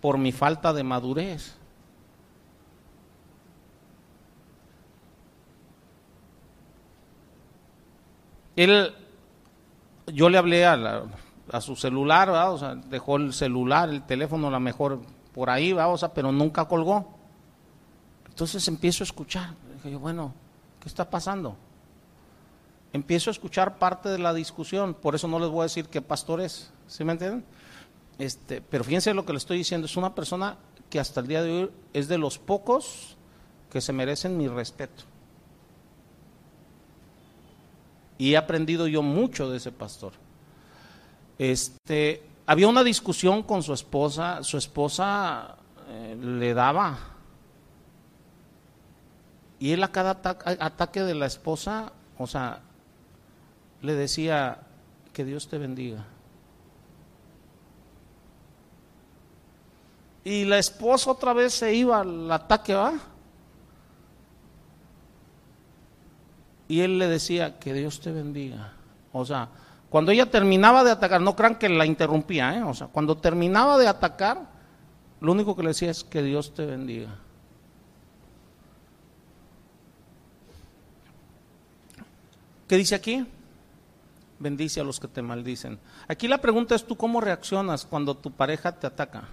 por 0.00 0.18
mi 0.18 0.32
falta 0.32 0.72
de 0.72 0.82
madurez. 0.82 1.54
Él, 8.56 8.94
yo 10.06 10.28
le 10.28 10.38
hablé 10.38 10.66
a, 10.66 11.04
su 11.60 11.76
celular, 11.76 12.30
o 12.30 12.58
sea, 12.58 12.74
dejó 12.74 13.16
el 13.16 13.32
celular, 13.32 13.88
el 13.88 14.02
teléfono, 14.02 14.48
a 14.48 14.50
lo 14.50 14.60
mejor 14.60 15.00
por 15.32 15.50
ahí, 15.50 15.72
o 15.72 15.98
sea, 15.98 16.12
pero 16.12 16.32
nunca 16.32 16.66
colgó. 16.66 17.18
Entonces 18.28 18.66
empiezo 18.68 19.04
a 19.04 19.06
escuchar. 19.06 19.54
Dije 19.84 19.96
bueno, 19.96 20.32
¿qué 20.80 20.88
está 20.88 21.08
pasando? 21.08 21.56
Empiezo 22.92 23.30
a 23.30 23.32
escuchar 23.32 23.78
parte 23.78 24.08
de 24.10 24.18
la 24.18 24.34
discusión, 24.34 24.94
por 24.94 25.14
eso 25.14 25.26
no 25.26 25.38
les 25.38 25.48
voy 25.48 25.60
a 25.60 25.62
decir 25.64 25.86
qué 25.86 26.02
pastor 26.02 26.40
es, 26.40 26.72
¿sí 26.86 27.04
me 27.04 27.12
entienden? 27.12 27.44
Este, 28.18 28.60
pero 28.60 28.84
fíjense 28.84 29.14
lo 29.14 29.24
que 29.24 29.32
le 29.32 29.38
estoy 29.38 29.58
diciendo, 29.58 29.86
es 29.86 29.96
una 29.96 30.14
persona 30.14 30.56
que 30.90 31.00
hasta 31.00 31.20
el 31.20 31.26
día 31.26 31.42
de 31.42 31.50
hoy 31.50 31.70
es 31.94 32.08
de 32.08 32.18
los 32.18 32.38
pocos 32.38 33.16
que 33.70 33.80
se 33.80 33.94
merecen 33.94 34.36
mi 34.36 34.46
respeto. 34.46 35.04
Y 38.18 38.32
he 38.32 38.36
aprendido 38.36 38.86
yo 38.86 39.02
mucho 39.02 39.50
de 39.50 39.56
ese 39.56 39.72
pastor. 39.72 40.12
Este, 41.38 42.22
había 42.46 42.68
una 42.68 42.84
discusión 42.84 43.42
con 43.42 43.62
su 43.62 43.72
esposa, 43.72 44.42
su 44.42 44.58
esposa 44.58 45.56
eh, 45.88 46.16
le 46.20 46.54
daba. 46.54 46.98
Y 49.58 49.72
él 49.72 49.82
a 49.84 49.92
cada 49.92 50.10
ataque 50.10 51.02
de 51.02 51.14
la 51.14 51.26
esposa, 51.26 51.92
o 52.18 52.26
sea, 52.26 52.62
le 53.80 53.94
decía, 53.94 54.58
que 55.12 55.24
Dios 55.24 55.48
te 55.48 55.58
bendiga. 55.58 56.04
Y 60.24 60.44
la 60.44 60.58
esposa 60.58 61.10
otra 61.10 61.32
vez 61.32 61.52
se 61.52 61.74
iba 61.74 62.00
al 62.00 62.30
ataque, 62.30 62.74
¿va? 62.74 62.94
y 66.72 66.80
él 66.80 66.98
le 66.98 67.06
decía, 67.06 67.58
que 67.58 67.74
Dios 67.74 68.00
te 68.00 68.10
bendiga. 68.10 68.72
O 69.12 69.26
sea, 69.26 69.46
cuando 69.90 70.10
ella 70.10 70.30
terminaba 70.30 70.82
de 70.82 70.90
atacar, 70.90 71.20
no 71.20 71.36
crean 71.36 71.56
que 71.56 71.68
la 71.68 71.84
interrumpía, 71.84 72.56
¿eh? 72.56 72.62
o 72.62 72.72
sea, 72.72 72.86
cuando 72.86 73.18
terminaba 73.18 73.76
de 73.76 73.88
atacar, 73.88 74.48
lo 75.20 75.32
único 75.32 75.54
que 75.54 75.64
le 75.64 75.68
decía 75.68 75.90
es 75.90 76.02
que 76.02 76.22
Dios 76.22 76.54
te 76.54 76.64
bendiga. 76.64 77.14
¿Qué 82.66 82.78
dice 82.78 82.94
aquí? 82.94 83.26
Bendice 84.38 84.80
a 84.80 84.84
los 84.84 84.98
que 84.98 85.08
te 85.08 85.20
maldicen. 85.20 85.78
Aquí 86.08 86.26
la 86.26 86.38
pregunta 86.38 86.74
es 86.74 86.86
tú 86.86 86.96
cómo 86.96 87.20
reaccionas 87.20 87.84
cuando 87.84 88.16
tu 88.16 88.30
pareja 88.30 88.72
te 88.72 88.86
ataca. 88.86 89.24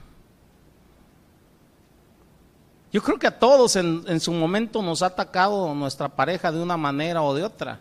Yo 2.92 3.04
creo 3.04 3.20
que 3.20 3.28
a 3.28 3.38
todos 3.38 3.76
en, 3.76 4.04
en, 4.08 4.20
su 4.20 4.32
momento 4.32 4.82
nos 4.82 5.02
ha 5.02 5.08
atacado 5.08 5.74
nuestra 5.76 6.10
pareja 6.10 6.52
de 6.52 6.62
una 6.62 6.76
manera 6.76 7.22
o 7.22 7.34
de 7.36 7.44
otra 7.44 7.80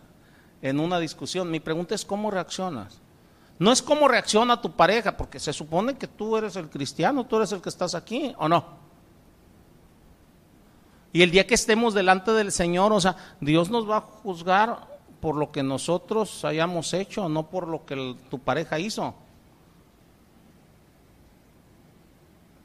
en 0.61 0.81
una 0.81 0.99
discusión. 0.99 1.51
Mi 1.51 1.61
pregunta 1.61 1.95
es 1.95 2.05
cómo 2.05 2.31
reaccionas. 2.31 3.01
No 3.59 3.73
es 3.73 3.83
cómo 3.83 4.07
reacciona 4.07 4.61
tu 4.61 4.73
pareja, 4.73 5.17
porque 5.17 5.41
se 5.41 5.53
supone 5.53 5.97
que 5.97 6.07
tú 6.07 6.37
eres 6.37 6.55
el 6.57 6.69
cristiano, 6.69 7.27
tú 7.27 7.37
eres 7.37 7.51
el 7.53 7.61
que 7.61 7.69
estás 7.69 7.95
aquí, 7.95 8.33
¿o 8.39 8.49
no? 8.49 8.65
Y 11.13 11.23
el 11.23 11.31
día 11.31 11.47
que 11.47 11.55
estemos 11.55 11.95
delante 11.95 12.31
del 12.33 12.53
Señor, 12.53 12.93
o 12.93 13.01
sea, 13.01 13.17
Dios 13.41 13.71
nos 13.71 13.89
va 13.89 13.97
a 13.97 14.01
juzgar 14.01 14.99
por 15.21 15.35
lo 15.35 15.51
que 15.51 15.63
nosotros 15.63 16.45
hayamos 16.45 16.95
hecho, 16.95 17.29
no 17.29 17.49
por 17.49 17.67
lo 17.67 17.85
que 17.85 18.17
tu 18.31 18.39
pareja 18.39 18.79
hizo. 18.79 19.15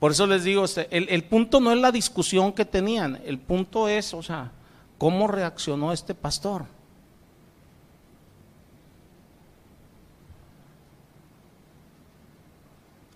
Por 0.03 0.11
eso 0.11 0.27
les 0.27 0.43
digo, 0.43 0.65
este, 0.65 0.89
el, 0.91 1.07
el 1.07 1.23
punto 1.23 1.61
no 1.61 1.71
es 1.71 1.77
la 1.77 1.89
discusión 1.89 2.51
que 2.51 2.65
tenían, 2.65 3.21
el 3.23 3.39
punto 3.39 3.87
es, 3.87 4.13
o 4.13 4.21
sea, 4.21 4.51
cómo 4.97 5.29
reaccionó 5.29 5.93
este 5.93 6.13
pastor. 6.13 6.65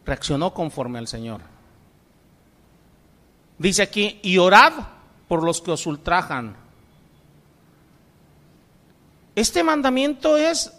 reaccionó 0.06 0.54
conforme 0.54 1.00
al 1.00 1.10
Señor. 1.10 1.42
Dice 3.58 3.82
aquí, 3.82 4.22
y 4.24 4.38
orad 4.38 4.72
por 5.28 5.44
los 5.44 5.62
que 5.62 5.72
os 5.72 5.86
ultrajan. 5.86 6.56
Este 9.36 9.62
mandamiento 9.62 10.38
es 10.38 10.72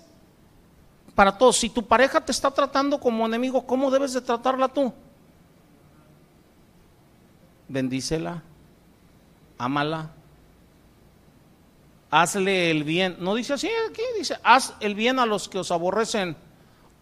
para 1.15 1.37
todos. 1.37 1.59
Si 1.59 1.69
tu 1.69 1.87
pareja 1.87 2.25
te 2.25 2.33
está 2.33 2.51
tratando 2.51 2.99
como 2.99 3.27
enemigo, 3.27 3.67
¿cómo 3.67 3.91
debes 3.91 4.15
de 4.15 4.23
tratarla 4.23 4.69
tú? 4.69 4.95
Bendícela, 7.69 8.43
ámala, 9.59 10.11
hazle 12.11 12.71
el 12.71 12.85
bien. 12.85 13.17
No 13.21 13.35
dice 13.35 13.55
así 13.55 13.69
aquí, 13.91 14.03
dice, 14.17 14.37
haz 14.43 14.75
el 14.81 14.95
bien 14.95 15.19
a 15.19 15.27
los 15.27 15.49
que 15.49 15.59
os 15.59 15.71
aborrecen 15.71 16.37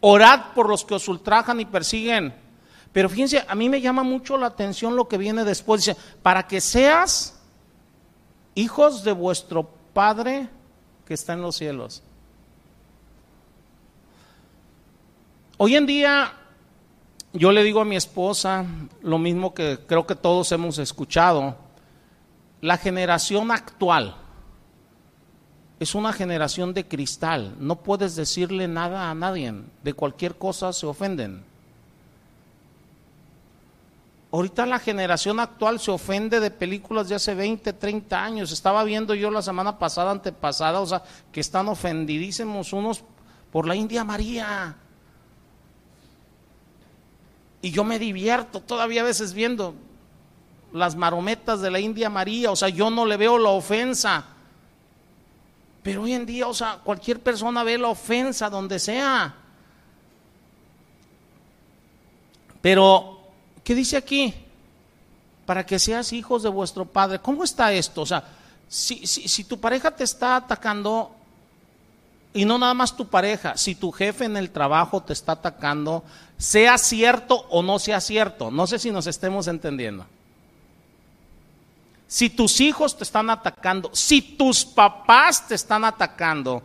Orad 0.00 0.52
por 0.54 0.68
los 0.68 0.84
que 0.84 0.94
os 0.94 1.08
ultrajan 1.08 1.60
y 1.60 1.64
persiguen. 1.64 2.34
Pero 2.92 3.08
fíjense, 3.08 3.44
a 3.46 3.54
mí 3.54 3.68
me 3.68 3.80
llama 3.80 4.02
mucho 4.02 4.38
la 4.38 4.46
atención 4.46 4.96
lo 4.96 5.08
que 5.08 5.18
viene 5.18 5.44
después. 5.44 5.84
Dice, 5.84 5.98
para 6.22 6.46
que 6.46 6.60
seas 6.60 7.40
hijos 8.54 9.04
de 9.04 9.12
vuestro 9.12 9.68
Padre 9.92 10.48
que 11.06 11.14
está 11.14 11.32
en 11.32 11.42
los 11.42 11.56
cielos. 11.56 12.02
Hoy 15.58 15.74
en 15.74 15.86
día 15.86 16.32
yo 17.32 17.52
le 17.52 17.62
digo 17.62 17.80
a 17.80 17.84
mi 17.84 17.96
esposa 17.96 18.64
lo 19.02 19.18
mismo 19.18 19.54
que 19.54 19.80
creo 19.86 20.06
que 20.06 20.14
todos 20.14 20.50
hemos 20.52 20.78
escuchado. 20.78 21.56
La 22.60 22.78
generación 22.78 23.50
actual, 23.50 24.16
es 25.78 25.94
una 25.94 26.12
generación 26.12 26.72
de 26.72 26.88
cristal. 26.88 27.54
No 27.58 27.76
puedes 27.76 28.16
decirle 28.16 28.66
nada 28.66 29.10
a 29.10 29.14
nadie. 29.14 29.52
De 29.82 29.92
cualquier 29.92 30.36
cosa 30.36 30.72
se 30.72 30.86
ofenden. 30.86 31.44
Ahorita 34.32 34.66
la 34.66 34.78
generación 34.78 35.38
actual 35.38 35.78
se 35.78 35.90
ofende 35.90 36.40
de 36.40 36.50
películas 36.50 37.08
de 37.08 37.14
hace 37.14 37.34
20, 37.34 37.72
30 37.74 38.24
años. 38.24 38.52
Estaba 38.52 38.84
viendo 38.84 39.14
yo 39.14 39.30
la 39.30 39.42
semana 39.42 39.78
pasada, 39.78 40.10
antepasada, 40.10 40.80
o 40.80 40.86
sea, 40.86 41.02
que 41.30 41.40
están 41.40 41.68
ofendidísimos 41.68 42.72
unos 42.72 43.04
por 43.52 43.66
la 43.66 43.76
India 43.76 44.02
María. 44.02 44.76
Y 47.66 47.72
yo 47.72 47.82
me 47.82 47.98
divierto 47.98 48.60
todavía 48.60 49.00
a 49.00 49.04
veces 49.04 49.34
viendo 49.34 49.74
las 50.72 50.94
marometas 50.94 51.60
de 51.60 51.68
la 51.68 51.80
India 51.80 52.08
María, 52.08 52.52
o 52.52 52.54
sea, 52.54 52.68
yo 52.68 52.90
no 52.90 53.04
le 53.04 53.16
veo 53.16 53.38
la 53.38 53.48
ofensa. 53.48 54.24
Pero 55.82 56.02
hoy 56.02 56.12
en 56.12 56.24
día, 56.24 56.46
o 56.46 56.54
sea, 56.54 56.78
cualquier 56.84 57.18
persona 57.18 57.64
ve 57.64 57.76
la 57.76 57.88
ofensa 57.88 58.48
donde 58.48 58.78
sea. 58.78 59.34
Pero, 62.62 63.18
¿qué 63.64 63.74
dice 63.74 63.96
aquí? 63.96 64.32
Para 65.44 65.66
que 65.66 65.80
seas 65.80 66.12
hijos 66.12 66.44
de 66.44 66.50
vuestro 66.50 66.84
Padre. 66.84 67.18
¿Cómo 67.18 67.42
está 67.42 67.72
esto? 67.72 68.02
O 68.02 68.06
sea, 68.06 68.22
si, 68.68 69.04
si, 69.08 69.42
tu 69.42 69.58
pareja 69.58 69.90
te 69.90 70.04
está 70.04 70.36
atacando, 70.36 71.16
y 72.36 72.44
no 72.44 72.58
nada 72.58 72.74
más 72.74 72.96
tu 72.96 73.08
pareja, 73.08 73.56
si 73.56 73.74
tu 73.74 73.90
jefe 73.90 74.24
en 74.24 74.36
el 74.36 74.50
trabajo 74.50 75.02
te 75.02 75.12
está 75.12 75.32
atacando, 75.32 76.04
sea 76.38 76.78
cierto 76.78 77.46
o 77.50 77.62
no 77.62 77.78
sea 77.78 78.00
cierto, 78.00 78.50
no 78.50 78.66
sé 78.66 78.78
si 78.78 78.90
nos 78.90 79.06
estemos 79.06 79.48
entendiendo 79.48 80.06
si 82.06 82.30
tus 82.30 82.60
hijos 82.60 82.96
te 82.96 83.04
están 83.04 83.30
atacando, 83.30 83.90
si 83.92 84.22
tus 84.22 84.64
papás 84.64 85.46
te 85.48 85.54
están 85.54 85.84
atacando, 85.84 86.62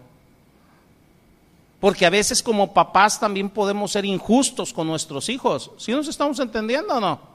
porque 1.79 2.05
a 2.05 2.11
veces 2.11 2.43
como 2.43 2.73
papás 2.73 3.19
también 3.19 3.49
podemos 3.49 3.91
ser 3.91 4.05
injustos 4.05 4.71
con 4.71 4.85
nuestros 4.85 5.29
hijos. 5.29 5.71
¿Sí 5.77 5.91
nos 5.91 6.07
estamos 6.07 6.39
entendiendo 6.39 6.93
o 6.93 6.99
no? 6.99 7.30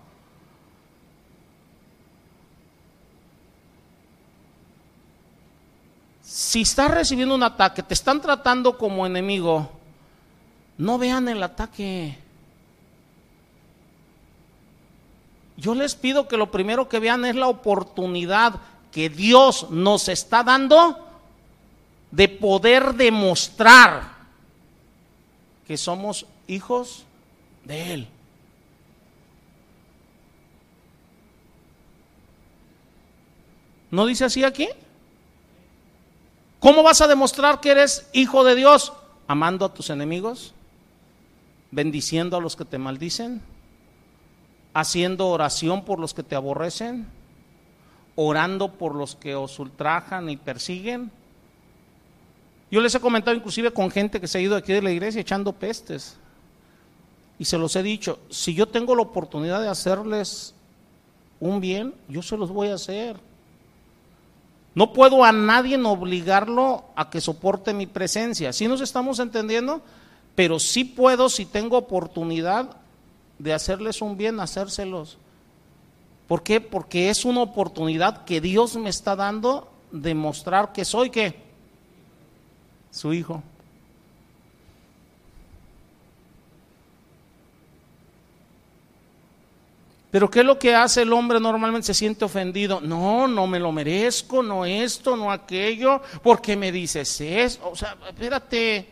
Si 6.36 6.60
estás 6.60 6.90
recibiendo 6.90 7.34
un 7.34 7.42
ataque, 7.42 7.82
te 7.82 7.94
están 7.94 8.20
tratando 8.20 8.76
como 8.76 9.06
enemigo, 9.06 9.70
no 10.76 10.98
vean 10.98 11.28
el 11.28 11.42
ataque. 11.42 12.18
Yo 15.56 15.74
les 15.74 15.94
pido 15.94 16.28
que 16.28 16.36
lo 16.36 16.50
primero 16.50 16.90
que 16.90 16.98
vean 16.98 17.24
es 17.24 17.36
la 17.36 17.48
oportunidad 17.48 18.60
que 18.92 19.08
Dios 19.08 19.70
nos 19.70 20.10
está 20.10 20.42
dando 20.42 21.08
de 22.10 22.28
poder 22.28 22.92
demostrar 22.92 24.12
que 25.66 25.78
somos 25.78 26.26
hijos 26.48 27.06
de 27.64 27.94
Él. 27.94 28.08
¿No 33.90 34.04
dice 34.04 34.26
así 34.26 34.44
aquí? 34.44 34.68
¿Cómo 36.66 36.82
vas 36.82 37.00
a 37.00 37.06
demostrar 37.06 37.60
que 37.60 37.70
eres 37.70 38.08
hijo 38.12 38.42
de 38.42 38.56
Dios? 38.56 38.92
Amando 39.28 39.64
a 39.64 39.72
tus 39.72 39.88
enemigos, 39.88 40.52
bendiciendo 41.70 42.36
a 42.36 42.40
los 42.40 42.56
que 42.56 42.64
te 42.64 42.76
maldicen 42.76 43.40
haciendo 44.74 45.28
oración 45.28 45.84
por 45.84 46.00
los 46.00 46.12
que 46.12 46.24
te 46.24 46.34
aborrecen, 46.34 47.06
orando 48.16 48.72
por 48.72 48.96
los 48.96 49.14
que 49.14 49.36
os 49.36 49.56
ultrajan 49.60 50.28
y 50.28 50.36
persiguen. 50.36 51.12
Yo 52.68 52.80
les 52.80 52.96
he 52.96 53.00
comentado 53.00 53.36
inclusive 53.36 53.70
con 53.70 53.88
gente 53.88 54.20
que 54.20 54.26
se 54.26 54.38
ha 54.38 54.40
ido 54.40 54.56
aquí 54.56 54.72
de 54.72 54.82
la 54.82 54.90
iglesia 54.90 55.20
echando 55.20 55.52
pestes. 55.52 56.16
Y 57.38 57.44
se 57.44 57.58
los 57.58 57.76
he 57.76 57.84
dicho, 57.84 58.18
si 58.28 58.54
yo 58.54 58.66
tengo 58.66 58.96
la 58.96 59.02
oportunidad 59.02 59.62
de 59.62 59.68
hacerles 59.68 60.52
un 61.38 61.60
bien, 61.60 61.94
yo 62.08 62.22
se 62.22 62.36
los 62.36 62.50
voy 62.50 62.70
a 62.70 62.74
hacer. 62.74 63.24
No 64.76 64.92
puedo 64.92 65.24
a 65.24 65.32
nadie 65.32 65.82
obligarlo 65.82 66.84
a 66.96 67.08
que 67.08 67.22
soporte 67.22 67.72
mi 67.72 67.86
presencia. 67.86 68.52
Si 68.52 68.68
nos 68.68 68.82
estamos 68.82 69.18
entendiendo? 69.20 69.80
Pero 70.34 70.58
sí 70.60 70.84
puedo, 70.84 71.30
si 71.30 71.46
tengo 71.46 71.78
oportunidad, 71.78 72.76
de 73.38 73.54
hacerles 73.54 74.02
un 74.02 74.18
bien, 74.18 74.38
hacérselos. 74.38 75.16
¿Por 76.28 76.42
qué? 76.42 76.60
Porque 76.60 77.08
es 77.08 77.24
una 77.24 77.40
oportunidad 77.40 78.26
que 78.26 78.42
Dios 78.42 78.76
me 78.76 78.90
está 78.90 79.16
dando 79.16 79.66
de 79.92 80.14
mostrar 80.14 80.74
que 80.74 80.84
soy 80.84 81.08
qué? 81.08 81.42
Su 82.90 83.14
hijo. 83.14 83.42
Pero 90.16 90.30
¿qué 90.30 90.40
es 90.40 90.46
lo 90.46 90.58
que 90.58 90.74
hace 90.74 91.02
el 91.02 91.12
hombre 91.12 91.38
normalmente? 91.38 91.88
Se 91.88 91.92
siente 91.92 92.24
ofendido. 92.24 92.80
No, 92.80 93.28
no 93.28 93.46
me 93.46 93.58
lo 93.58 93.70
merezco, 93.70 94.42
no 94.42 94.64
esto, 94.64 95.14
no 95.14 95.30
aquello, 95.30 96.00
porque 96.22 96.56
me 96.56 96.72
dices 96.72 97.20
eso. 97.20 97.68
O 97.68 97.76
sea, 97.76 97.94
espérate. 98.08 98.88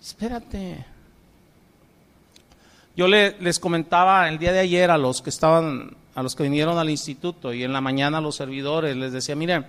espérate. 0.00 0.86
Yo 2.94 3.08
les 3.08 3.58
comentaba 3.58 4.28
el 4.28 4.38
día 4.38 4.52
de 4.52 4.60
ayer 4.60 4.92
a 4.92 4.96
los 4.96 5.22
que 5.22 5.30
estaban, 5.30 5.96
a 6.14 6.22
los 6.22 6.36
que 6.36 6.44
vinieron 6.44 6.78
al 6.78 6.88
instituto 6.88 7.52
y 7.52 7.64
en 7.64 7.72
la 7.72 7.80
mañana 7.80 8.18
a 8.18 8.20
los 8.20 8.36
servidores, 8.36 8.96
les 8.96 9.12
decía, 9.12 9.34
miren, 9.34 9.66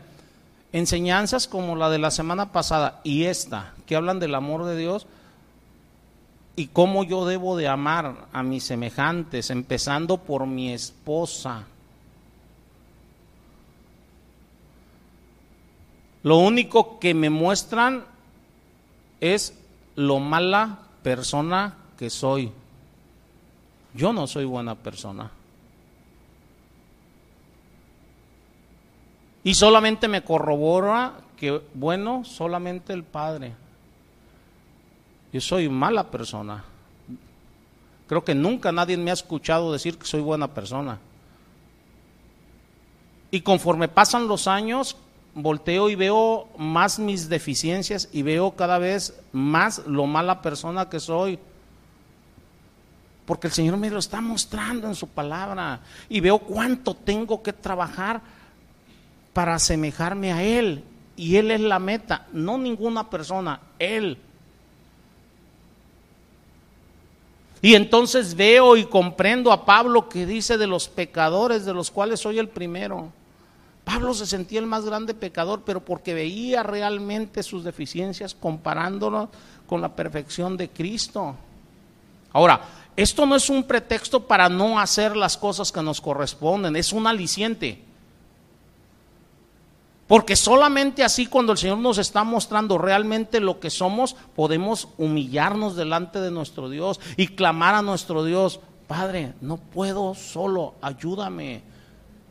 enseñanzas 0.75 1.47
como 1.47 1.77
la 1.77 1.89
de 1.89 1.99
la 1.99 2.11
semana 2.11 2.51
pasada 2.51 2.99
y 3.05 3.23
esta, 3.23 3.73
que 3.85 3.95
hablan 3.95 4.19
del 4.19 4.35
amor 4.35 4.65
de 4.65 4.75
Dios, 4.75 5.07
y 6.57 6.67
cómo 6.67 7.05
yo 7.05 7.25
debo 7.25 7.55
de 7.55 7.69
amar 7.69 8.27
a 8.33 8.43
mis 8.43 8.65
semejantes, 8.65 9.51
empezando 9.51 10.17
por 10.17 10.45
mi 10.45 10.73
esposa. 10.73 11.63
Lo 16.23 16.37
único 16.39 16.99
que 16.99 17.13
me 17.13 17.29
muestran 17.29 18.03
es 19.21 19.57
lo 19.95 20.19
mala 20.19 20.79
persona 21.03 21.77
que 21.97 22.09
soy. 22.09 22.51
Yo 23.93 24.11
no 24.11 24.27
soy 24.27 24.43
buena 24.43 24.75
persona. 24.75 25.31
Y 29.45 29.53
solamente 29.53 30.07
me 30.07 30.23
corrobora 30.23 31.13
que, 31.37 31.61
bueno, 31.75 32.25
solamente 32.25 32.93
el 32.93 33.03
Padre. 33.03 33.53
Yo 35.31 35.39
soy 35.39 35.69
mala 35.69 36.09
persona. 36.09 36.63
Creo 38.07 38.25
que 38.25 38.33
nunca 38.33 38.71
nadie 38.71 38.97
me 38.97 39.11
ha 39.11 39.13
escuchado 39.13 39.71
decir 39.71 39.99
que 39.99 40.07
soy 40.07 40.21
buena 40.21 40.47
persona. 40.47 40.97
Y 43.29 43.41
conforme 43.41 43.87
pasan 43.87 44.27
los 44.27 44.47
años, 44.47 44.97
volteo 45.35 45.91
y 45.91 45.95
veo 45.95 46.47
más 46.57 46.97
mis 46.97 47.29
deficiencias 47.29 48.09
y 48.11 48.23
veo 48.23 48.55
cada 48.55 48.79
vez 48.79 49.13
más 49.31 49.85
lo 49.85 50.07
mala 50.07 50.41
persona 50.41 50.89
que 50.89 50.99
soy. 50.99 51.37
Porque 53.27 53.45
el 53.45 53.53
Señor 53.53 53.77
me 53.77 53.91
lo 53.91 53.99
está 53.99 54.21
mostrando 54.21 54.87
en 54.87 54.95
su 54.95 55.07
palabra. 55.07 55.81
Y 56.09 56.19
veo 56.19 56.39
cuánto 56.39 56.95
tengo 56.95 57.43
que 57.43 57.53
trabajar 57.53 58.33
para 59.35 59.55
asemejarme 59.55 60.31
a 60.31 60.41
Él. 60.41 60.81
Y 61.17 61.35
Él 61.35 61.51
es 61.51 61.59
la 61.59 61.77
meta, 61.77 62.25
no 62.31 62.57
ninguna 62.57 63.09
persona, 63.09 63.59
Él. 63.77 64.17
Y 67.61 67.75
entonces 67.75 68.35
veo 68.35 68.77
y 68.77 68.85
comprendo 68.85 69.51
a 69.51 69.65
Pablo 69.65 70.07
que 70.07 70.25
dice 70.25 70.57
de 70.57 70.67
los 70.67 70.87
pecadores, 70.87 71.65
de 71.65 71.73
los 71.73 71.91
cuales 71.91 72.21
soy 72.21 72.39
el 72.39 72.47
primero. 72.47 73.11
Pablo 73.83 74.13
se 74.13 74.25
sentía 74.25 74.61
el 74.61 74.67
más 74.67 74.85
grande 74.85 75.13
pecador, 75.13 75.63
pero 75.65 75.83
porque 75.83 76.13
veía 76.13 76.63
realmente 76.63 77.43
sus 77.43 77.65
deficiencias 77.65 78.33
comparándolo 78.33 79.29
con 79.67 79.81
la 79.81 79.93
perfección 79.97 80.55
de 80.55 80.69
Cristo. 80.69 81.35
Ahora, 82.31 82.61
esto 82.95 83.25
no 83.25 83.35
es 83.35 83.49
un 83.49 83.65
pretexto 83.65 84.25
para 84.27 84.47
no 84.47 84.79
hacer 84.79 85.17
las 85.17 85.35
cosas 85.35 85.73
que 85.73 85.81
nos 85.81 85.99
corresponden, 85.99 86.77
es 86.77 86.93
un 86.93 87.05
aliciente. 87.05 87.83
Porque 90.07 90.35
solamente 90.35 91.03
así 91.03 91.25
cuando 91.25 91.51
el 91.51 91.57
Señor 91.57 91.79
nos 91.79 91.97
está 91.97 92.23
mostrando 92.23 92.77
realmente 92.77 93.39
lo 93.39 93.59
que 93.59 93.71
somos, 93.71 94.15
podemos 94.35 94.89
humillarnos 94.97 95.75
delante 95.75 96.19
de 96.21 96.29
nuestro 96.29 96.69
Dios 96.69 96.99
y 97.17 97.29
clamar 97.29 97.73
a 97.73 97.81
nuestro 97.81 98.23
Dios, 98.23 98.59
Padre, 98.87 99.33
no 99.41 99.57
puedo 99.57 100.13
solo, 100.13 100.75
ayúdame, 100.81 101.63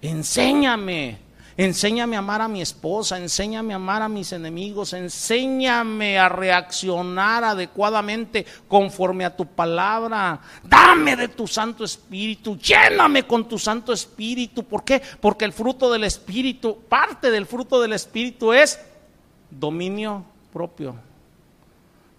enséñame. 0.02 1.23
Enséñame 1.56 2.16
a 2.16 2.18
amar 2.18 2.40
a 2.40 2.48
mi 2.48 2.60
esposa, 2.60 3.16
enséñame 3.16 3.74
a 3.74 3.76
amar 3.76 4.02
a 4.02 4.08
mis 4.08 4.32
enemigos, 4.32 4.92
enséñame 4.92 6.18
a 6.18 6.28
reaccionar 6.28 7.44
adecuadamente 7.44 8.44
conforme 8.66 9.24
a 9.24 9.36
tu 9.36 9.46
palabra. 9.46 10.40
Dame 10.64 11.14
de 11.14 11.28
tu 11.28 11.46
Santo 11.46 11.84
Espíritu, 11.84 12.58
lléname 12.58 13.24
con 13.24 13.46
tu 13.46 13.56
Santo 13.56 13.92
Espíritu. 13.92 14.64
¿Por 14.64 14.82
qué? 14.82 15.00
Porque 15.20 15.44
el 15.44 15.52
fruto 15.52 15.92
del 15.92 16.02
Espíritu, 16.02 16.80
parte 16.88 17.30
del 17.30 17.46
fruto 17.46 17.80
del 17.80 17.92
Espíritu 17.92 18.52
es 18.52 18.80
dominio 19.48 20.24
propio. 20.52 20.96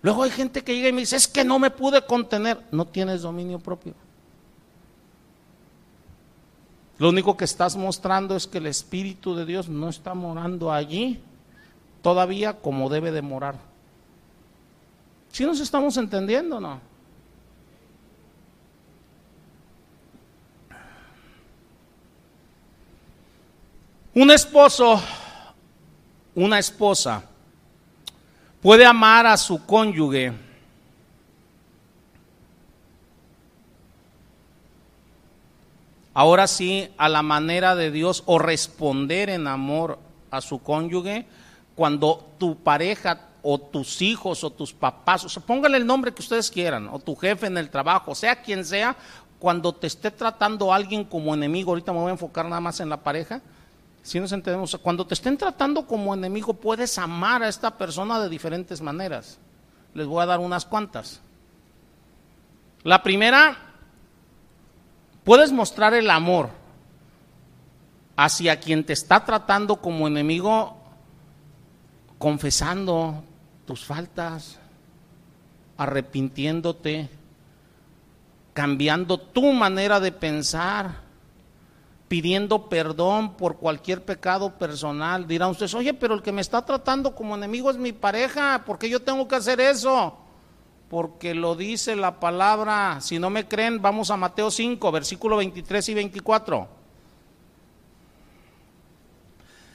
Luego 0.01 0.23
hay 0.23 0.31
gente 0.31 0.63
que 0.63 0.75
llega 0.75 0.89
y 0.89 0.93
me 0.93 1.01
dice, 1.01 1.17
es 1.17 1.27
que 1.27 1.43
no 1.43 1.59
me 1.59 1.71
pude 1.71 2.05
contener. 2.05 2.61
No 2.71 2.85
tienes 2.85 3.23
dominio 3.23 3.59
propio. 3.59 3.95
Lo 6.97 7.09
único 7.09 7.35
que 7.35 7.45
estás 7.45 7.75
mostrando 7.75 8.35
es 8.35 8.47
que 8.47 8.59
el 8.59 8.67
Espíritu 8.67 9.35
de 9.35 9.45
Dios 9.45 9.67
no 9.67 9.89
está 9.89 10.13
morando 10.13 10.71
allí 10.71 11.21
todavía 12.01 12.53
como 12.53 12.89
debe 12.89 13.11
de 13.11 13.21
morar. 13.21 13.55
¿Sí 15.31 15.43
nos 15.45 15.59
estamos 15.59 15.97
entendiendo 15.97 16.61
no? 16.61 16.79
Un 24.13 24.31
esposo, 24.31 25.01
una 26.35 26.57
esposa, 26.57 27.21
puede 28.61 28.85
amar 28.85 29.25
a 29.25 29.35
su 29.35 29.65
cónyuge 29.65 30.44
ahora 36.15 36.47
sí 36.47 36.89
a 36.97 37.09
la 37.09 37.21
manera 37.21 37.75
de 37.75 37.91
Dios 37.91 38.23
o 38.25 38.39
responder 38.39 39.29
en 39.29 39.45
amor 39.45 39.99
a 40.31 40.41
su 40.41 40.59
cónyuge 40.59 41.27
cuando 41.75 42.31
tu 42.39 42.55
pareja 42.55 43.27
o 43.43 43.59
tus 43.59 44.01
hijos 44.01 44.43
o 44.43 44.49
tus 44.49 44.73
papás, 44.73 45.25
o 45.25 45.29
sea, 45.29 45.43
póngale 45.43 45.77
el 45.77 45.85
nombre 45.85 46.13
que 46.13 46.21
ustedes 46.23 46.49
quieran, 46.49 46.87
o 46.91 46.97
tu 46.97 47.15
jefe 47.15 47.45
en 47.45 47.57
el 47.59 47.69
trabajo, 47.69 48.15
sea 48.15 48.41
quien 48.41 48.65
sea, 48.65 48.95
cuando 49.37 49.75
te 49.75 49.85
esté 49.85 50.09
tratando 50.09 50.73
a 50.73 50.77
alguien 50.77 51.03
como 51.03 51.35
enemigo, 51.35 51.69
ahorita 51.69 51.91
me 51.91 51.99
voy 51.99 52.09
a 52.09 52.13
enfocar 52.13 52.45
nada 52.45 52.61
más 52.61 52.79
en 52.79 52.89
la 52.89 52.97
pareja, 52.97 53.41
si 54.01 54.19
nos 54.19 54.31
entendemos, 54.31 54.75
cuando 54.81 55.05
te 55.05 55.15
estén 55.15 55.37
tratando 55.37 55.85
como 55.85 56.13
enemigo, 56.13 56.53
puedes 56.53 56.97
amar 56.97 57.43
a 57.43 57.49
esta 57.49 57.77
persona 57.77 58.19
de 58.19 58.29
diferentes 58.29 58.79
maneras. 58.79 59.39
Les 59.93 60.05
voy 60.05 60.21
a 60.21 60.27
dar 60.27 60.39
unas 60.39 60.63
cuantas. 60.63 61.21
La 62.83 63.01
primera 63.01 63.57
Puedes 65.25 65.51
mostrar 65.51 65.95
el 65.95 66.11
amor 66.11 66.49
hacia 68.15 68.59
quien 68.59 68.85
te 68.85 68.93
está 68.93 69.25
tratando 69.25 69.77
como 69.77 70.07
enemigo 70.07 70.77
confesando 72.19 73.23
tus 73.65 73.83
faltas, 73.83 74.59
arrepintiéndote, 75.77 77.09
cambiando 78.53 79.17
tu 79.17 79.51
manera 79.51 79.99
de 79.99 80.11
pensar, 80.11 81.01
pidiendo 82.07 82.69
perdón 82.69 83.33
por 83.33 83.57
cualquier 83.57 84.05
pecado 84.05 84.51
personal. 84.51 85.27
Dirán 85.27 85.49
ustedes, 85.49 85.73
oye, 85.73 85.95
pero 85.95 86.13
el 86.13 86.21
que 86.21 86.31
me 86.31 86.41
está 86.41 86.63
tratando 86.63 87.15
como 87.15 87.35
enemigo 87.35 87.71
es 87.71 87.77
mi 87.77 87.93
pareja, 87.93 88.63
¿por 88.63 88.77
qué 88.77 88.87
yo 88.87 89.01
tengo 89.01 89.27
que 89.27 89.35
hacer 89.35 89.59
eso? 89.59 90.19
Porque 90.89 91.33
lo 91.33 91.55
dice 91.55 91.95
la 91.95 92.19
palabra. 92.19 92.99
Si 93.01 93.19
no 93.19 93.29
me 93.29 93.47
creen, 93.47 93.81
vamos 93.81 94.11
a 94.11 94.17
Mateo 94.17 94.51
5, 94.51 94.91
versículo 94.91 95.37
23 95.37 95.89
y 95.89 95.93
24. 95.93 96.67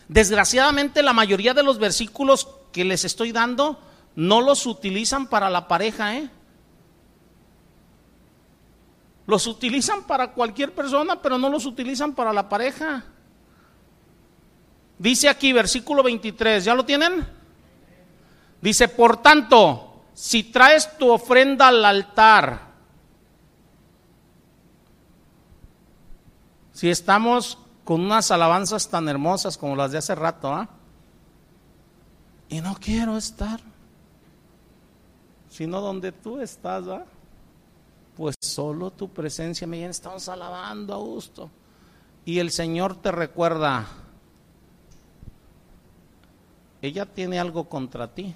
Desgraciadamente 0.08 1.02
la 1.02 1.12
mayoría 1.12 1.54
de 1.54 1.62
los 1.62 1.78
versículos 1.78 2.48
que 2.72 2.84
les 2.84 3.04
estoy 3.04 3.32
dando 3.32 3.78
no 4.16 4.40
los 4.40 4.66
utilizan 4.66 5.28
para 5.28 5.48
la 5.48 5.68
pareja, 5.68 6.16
¿eh? 6.16 6.30
Los 9.26 9.46
utilizan 9.46 10.02
para 10.02 10.32
cualquier 10.32 10.74
persona, 10.74 11.22
pero 11.22 11.38
no 11.38 11.48
los 11.48 11.64
utilizan 11.64 12.14
para 12.14 12.32
la 12.32 12.48
pareja. 12.48 13.04
Dice 14.98 15.28
aquí, 15.28 15.52
versículo 15.52 16.02
23, 16.02 16.64
¿ya 16.64 16.74
lo 16.74 16.84
tienen? 16.84 17.24
Dice, 18.60 18.88
por 18.88 19.22
tanto, 19.22 19.89
si 20.14 20.42
traes 20.42 20.96
tu 20.98 21.10
ofrenda 21.10 21.68
al 21.68 21.84
altar, 21.84 22.70
si 26.72 26.88
estamos 26.88 27.58
con 27.84 28.00
unas 28.00 28.30
alabanzas 28.30 28.88
tan 28.88 29.08
hermosas 29.08 29.58
como 29.58 29.76
las 29.76 29.92
de 29.92 29.98
hace 29.98 30.14
rato, 30.14 30.52
¿ah? 30.52 30.68
y 32.48 32.60
no 32.60 32.76
quiero 32.80 33.16
estar, 33.16 33.60
sino 35.48 35.80
donde 35.80 36.12
tú 36.12 36.40
estás, 36.40 36.86
¿ah? 36.88 37.04
pues 38.16 38.34
solo 38.40 38.90
tu 38.90 39.08
presencia 39.08 39.66
me 39.66 39.78
llena, 39.78 39.90
estamos 39.90 40.28
alabando 40.28 40.94
a 40.94 40.98
gusto. 40.98 41.50
Y 42.24 42.38
el 42.38 42.50
Señor 42.50 42.96
te 42.96 43.10
recuerda, 43.10 43.86
ella 46.82 47.06
tiene 47.06 47.40
algo 47.40 47.68
contra 47.68 48.14
ti. 48.14 48.34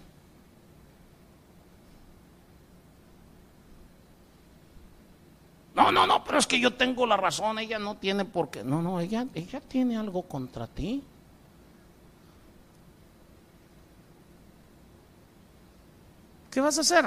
No, 5.75 5.91
no, 5.91 6.07
no, 6.07 6.23
pero 6.23 6.39
es 6.39 6.47
que 6.47 6.61
yo 6.61 6.75
tengo 6.75 7.05
la 7.05 7.17
razón, 7.17 7.59
ella 7.59 7.81
no 7.81 7.97
tiene 7.97 8.25
por 8.25 8.49
qué. 8.49 8.63
No, 8.63 8.81
no, 8.81 9.01
ella, 9.01 9.27
ella 9.35 9.61
tiene 9.61 9.97
algo 9.97 10.23
contra 10.23 10.69
ti. 10.69 11.03
¿Qué 16.51 16.61
vas 16.61 16.79
a 16.79 16.83
hacer? 16.83 17.07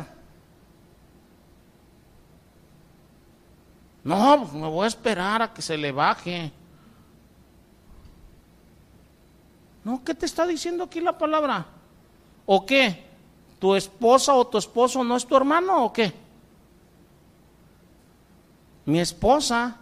No, 4.04 4.40
pues 4.42 4.54
me 4.54 4.68
voy 4.68 4.84
a 4.84 4.88
esperar 4.88 5.42
a 5.42 5.54
que 5.54 5.62
se 5.62 5.78
le 5.78 5.94
baje. 5.94 6.52
No, 9.86 10.04
¿qué 10.04 10.14
te 10.14 10.26
está 10.26 10.46
diciendo 10.46 10.84
aquí 10.84 11.00
la 11.00 11.18
palabra? 11.18 11.66
¿O 12.46 12.66
qué? 12.66 13.06
¿Tu 13.60 13.74
esposa 13.76 14.34
o 14.34 14.46
tu 14.46 14.58
esposo 14.58 15.02
no 15.06 15.16
es 15.16 15.26
tu 15.26 15.38
hermano 15.38 15.86
o 15.86 15.94
qué? 15.94 16.27
Mi 18.88 19.02
esposa, 19.02 19.76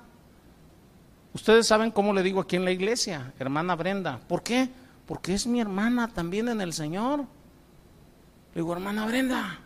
ustedes 1.32 1.68
saben 1.68 1.92
cómo 1.92 2.12
le 2.12 2.24
digo 2.24 2.42
aquí 2.42 2.56
en 2.56 2.66
la 2.66 2.72
iglesia, 2.72 3.34
hermana 3.38 3.76
Brenda. 3.76 4.20
¿Por 4.28 4.42
qué? 4.42 4.68
Porque 5.06 5.36
es 5.36 5.46
mi 5.46 5.62
hermana 5.62 6.08
también 6.08 6.50
en 6.50 6.60
el 6.60 6.74
Señor. 6.74 7.20
Le 7.20 8.62
digo, 8.62 8.74
hermana 8.74 9.06
Brenda. 9.06 9.60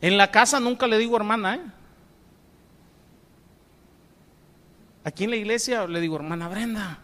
En 0.00 0.18
la 0.18 0.32
casa 0.32 0.58
nunca 0.58 0.88
le 0.88 0.98
digo 0.98 1.16
hermana, 1.16 1.54
¿eh? 1.54 1.62
Aquí 5.04 5.22
en 5.22 5.30
la 5.30 5.36
iglesia 5.36 5.86
le 5.86 6.00
digo, 6.00 6.16
hermana 6.16 6.48
Brenda. 6.48 6.98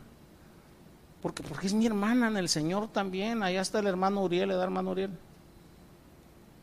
Porque, 1.23 1.45
porque 1.45 1.69
es 1.69 1.75
mi 1.75 1.87
hermana 1.87 2.27
en 2.27 2.37
el 2.37 2.49
Señor 2.49 2.89
también. 2.89 3.45
Allá 3.45 3.61
está 3.61 3.79
el 3.79 3.87
hermano 3.87 4.23
Uriel, 4.23 4.49
le 4.49 4.57
da 4.57 4.65
hermano 4.65 4.91
Uriel. 4.91 5.28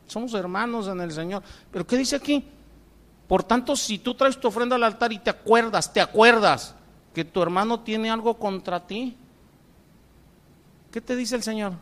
Somos 0.08 0.34
hermanos 0.34 0.88
en 0.88 1.02
el 1.02 1.12
Señor. 1.12 1.44
Pero 1.72 1.86
¿qué 1.86 1.98
dice 1.98 2.16
aquí? 2.16 2.44
Por 3.28 3.44
tanto, 3.44 3.76
si 3.76 3.98
tú 4.00 4.14
traes 4.14 4.40
tu 4.40 4.48
ofrenda 4.48 4.76
al 4.76 4.84
altar 4.84 5.12
y 5.12 5.20
te 5.20 5.30
acuerdas, 5.30 5.92
te 5.92 6.00
acuerdas 6.00 6.76
que 7.14 7.26
tu 7.26 7.42
hermano 7.42 7.80
tiene 7.80 8.10
algo 8.10 8.38
contra 8.38 8.86
ti, 8.86 9.16
¿qué 10.92 11.02
te 11.02 11.16
dice 11.16 11.36
el 11.36 11.44
Señor? 11.44 11.74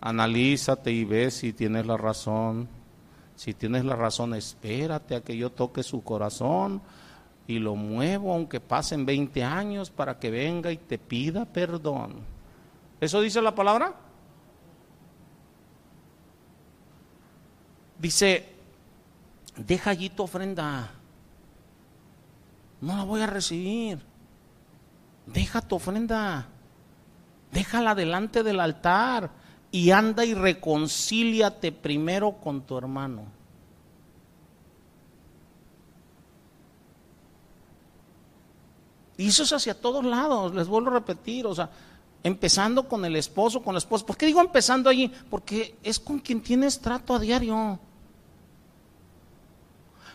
Analízate 0.00 0.90
y 0.90 1.04
ve 1.04 1.30
si 1.30 1.52
tienes 1.52 1.86
la 1.86 1.96
razón. 1.96 2.68
Si 3.36 3.54
tienes 3.54 3.84
la 3.84 3.96
razón, 3.96 4.34
espérate 4.34 5.14
a 5.14 5.22
que 5.22 5.36
yo 5.36 5.50
toque 5.50 5.82
su 5.82 6.02
corazón 6.02 6.82
y 7.46 7.58
lo 7.58 7.74
muevo 7.74 8.34
aunque 8.34 8.60
pasen 8.60 9.06
20 9.06 9.42
años 9.42 9.90
para 9.90 10.18
que 10.18 10.30
venga 10.30 10.70
y 10.70 10.76
te 10.76 10.98
pida 10.98 11.46
perdón. 11.46 12.16
¿Eso 13.00 13.20
dice 13.20 13.40
la 13.40 13.54
palabra? 13.54 13.94
Dice, 18.00 18.48
deja 19.56 19.90
allí 19.90 20.08
tu 20.08 20.22
ofrenda. 20.22 20.90
No 22.80 22.96
la 22.96 23.04
voy 23.04 23.20
a 23.20 23.26
recibir. 23.26 23.98
Deja 25.26 25.60
tu 25.60 25.76
ofrenda. 25.76 26.48
Déjala 27.52 27.94
delante 27.94 28.42
del 28.42 28.58
altar 28.58 29.30
y 29.70 29.90
anda 29.90 30.24
y 30.24 30.32
reconcíliate 30.32 31.72
primero 31.72 32.32
con 32.32 32.62
tu 32.62 32.78
hermano. 32.78 33.26
Y 39.18 39.28
eso 39.28 39.42
es 39.42 39.52
hacia 39.52 39.78
todos 39.78 40.02
lados, 40.02 40.54
les 40.54 40.66
vuelvo 40.66 40.88
a 40.88 40.94
repetir, 40.94 41.46
o 41.46 41.54
sea, 41.54 41.68
empezando 42.22 42.88
con 42.88 43.04
el 43.04 43.16
esposo, 43.16 43.62
con 43.62 43.74
la 43.74 43.78
esposa. 43.78 44.06
¿Por 44.06 44.16
qué 44.16 44.24
digo 44.24 44.40
empezando 44.40 44.88
allí? 44.88 45.12
Porque 45.28 45.76
es 45.82 46.00
con 46.00 46.20
quien 46.20 46.40
tienes 46.40 46.80
trato 46.80 47.14
a 47.14 47.18
diario. 47.18 47.78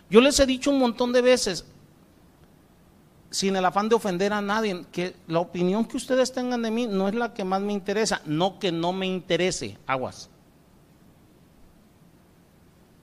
Yo 0.10 0.22
les 0.22 0.39
he 0.39 0.46
dicho 0.46 0.70
un 0.70 0.80
montón 0.80 1.12
de 1.13 1.22
veces, 1.22 1.65
sin 3.32 3.56
el 3.56 3.65
afán 3.65 3.89
de 3.89 3.96
ofender 3.96 4.34
a 4.34 4.41
nadie, 4.41 4.86
que 4.91 5.15
la 5.28 5.39
opinión 5.39 5.86
que 5.86 5.98
ustedes 5.98 6.32
tengan 6.32 6.62
de 6.62 6.72
mí 6.72 6.88
no 6.88 7.08
es 7.08 7.15
la 7.15 7.34
que 7.34 7.44
más 7.44 7.62
me 7.62 7.74
interesa, 7.74 8.22
no 8.26 8.60
que 8.60 8.72
no 8.72 8.94
me 8.94 9.08
interese, 9.08 9.78
aguas. 9.88 10.30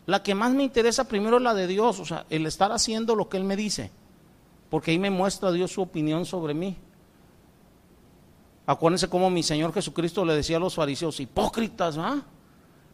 La 0.07 0.23
que 0.23 0.35
más 0.35 0.53
me 0.53 0.62
interesa 0.62 1.09
primero 1.09 1.37
es 1.37 1.43
la 1.43 1.55
de 1.55 1.67
Dios, 1.67 1.99
o 2.01 2.05
sea, 2.05 2.27
el 2.31 2.47
estar 2.47 2.73
haciendo 2.73 3.15
lo 3.15 3.29
que 3.29 3.37
Él 3.37 3.45
me 3.45 3.57
dice, 3.57 3.91
porque 4.71 4.93
ahí 4.93 4.99
me 4.99 5.11
muestra 5.11 5.53
Dios 5.53 5.73
su 5.73 5.83
opinión 5.83 6.25
sobre 6.25 6.55
mí. 6.55 6.77
Acuérdense 8.65 9.09
cómo 9.09 9.29
mi 9.29 9.43
Señor 9.43 9.73
Jesucristo 9.75 10.25
le 10.25 10.35
decía 10.35 10.57
a 10.57 10.61
los 10.61 10.77
fariseos, 10.77 11.19
hipócritas, 11.19 11.99
¿va? 11.99 12.23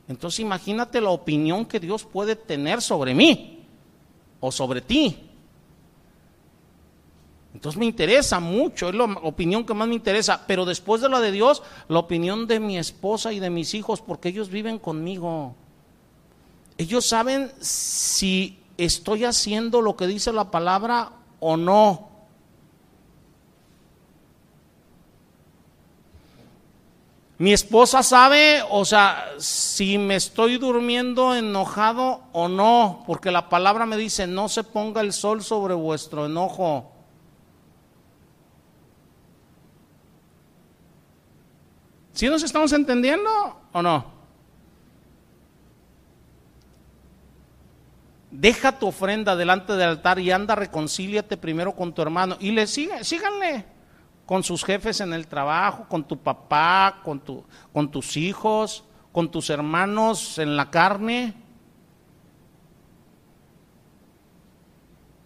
Entonces 0.09 0.40
imagínate 0.40 1.01
la 1.01 1.11
opinión 1.11 1.66
que 1.66 1.79
Dios 1.79 2.05
puede 2.05 2.35
tener 2.35 2.81
sobre 2.81 3.14
mí 3.14 3.58
o 4.40 4.53
sobre 4.53 4.81
ti. 4.81 5.29
Entonces 7.55 7.79
me 7.79 7.87
interesa 7.87 8.38
mucho, 8.40 8.88
es 8.88 8.94
la 8.94 9.05
opinión 9.05 9.64
que 9.64 9.74
más 9.74 9.88
me 9.88 9.94
interesa, 9.94 10.44
pero 10.46 10.64
después 10.64 11.01
de 11.01 11.09
la 11.09 11.20
de 11.20 11.33
Dios, 11.33 11.62
la 11.88 11.98
opinión 11.98 12.46
de 12.46 12.61
mi 12.61 12.79
esposa 12.79 13.33
y 13.33 13.40
de 13.40 13.51
mis 13.51 13.74
hijos, 13.74 14.01
porque 14.01 14.29
ellos 14.29 14.48
viven 14.51 14.79
conmigo. 14.79 15.55
Ellos 16.77 17.09
saben 17.09 17.51
si 17.61 18.61
estoy 18.77 19.24
haciendo 19.24 19.83
lo 19.83 19.96
que 19.96 20.07
dice 20.07 20.33
la 20.33 20.51
palabra 20.51 21.11
o 21.40 21.57
no. 21.57 22.09
Mi 27.38 27.53
esposa 27.53 28.03
sabe, 28.03 28.64
o 28.68 28.85
sea, 28.85 29.33
si 29.38 29.96
me 29.96 30.16
estoy 30.16 30.59
durmiendo 30.59 31.37
enojado 31.37 32.22
o 32.33 32.48
no, 32.48 33.05
porque 33.07 33.31
la 33.31 33.48
palabra 33.48 33.87
me 33.87 33.96
dice, 33.96 34.27
no 34.27 34.48
se 34.48 34.64
ponga 34.64 35.03
el 35.03 35.12
sol 35.12 35.44
sobre 35.44 35.74
vuestro 35.74 36.27
enojo. 36.27 36.90
¿Sí 42.12 42.29
nos 42.29 42.42
estamos 42.42 42.72
entendiendo 42.72 43.31
o 43.72 43.83
no? 43.83 44.05
Deja 48.33 48.81
tu 48.81 48.88
ofrenda 48.88 49.37
delante 49.37 49.74
del 49.74 49.90
altar 49.90 50.18
y 50.18 50.33
anda, 50.33 50.57
reconcíliate 50.57 51.37
primero 51.37 51.77
con 51.77 51.92
tu 51.92 52.03
hermano. 52.03 52.37
Y 52.40 52.51
le 52.51 52.66
sigue, 52.66 53.05
síganle 53.05 53.77
con 54.28 54.44
sus 54.44 54.62
jefes 54.62 55.00
en 55.00 55.14
el 55.14 55.26
trabajo, 55.26 55.86
con 55.88 56.04
tu 56.04 56.18
papá, 56.18 57.00
con, 57.02 57.18
tu, 57.18 57.42
con 57.72 57.90
tus 57.90 58.14
hijos, 58.18 58.84
con 59.10 59.30
tus 59.30 59.48
hermanos 59.48 60.36
en 60.38 60.54
la 60.54 60.70
carne. 60.70 61.32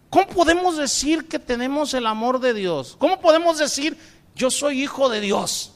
¿Cómo 0.09 0.25
podemos 0.27 0.77
decir 0.77 1.27
que 1.27 1.37
tenemos 1.37 1.93
el 1.93 2.07
amor 2.07 2.39
de 2.39 2.53
Dios? 2.53 2.95
¿Cómo 2.97 3.19
podemos 3.19 3.57
decir 3.57 3.97
yo 4.35 4.49
soy 4.49 4.83
hijo 4.83 5.09
de 5.09 5.19
Dios? 5.19 5.75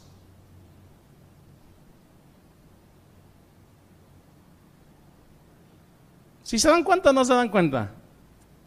Si 6.43 6.57
se 6.57 6.69
dan 6.69 6.85
cuenta 6.85 7.09
o 7.09 7.13
no 7.13 7.25
se 7.25 7.33
dan 7.33 7.49
cuenta. 7.49 7.91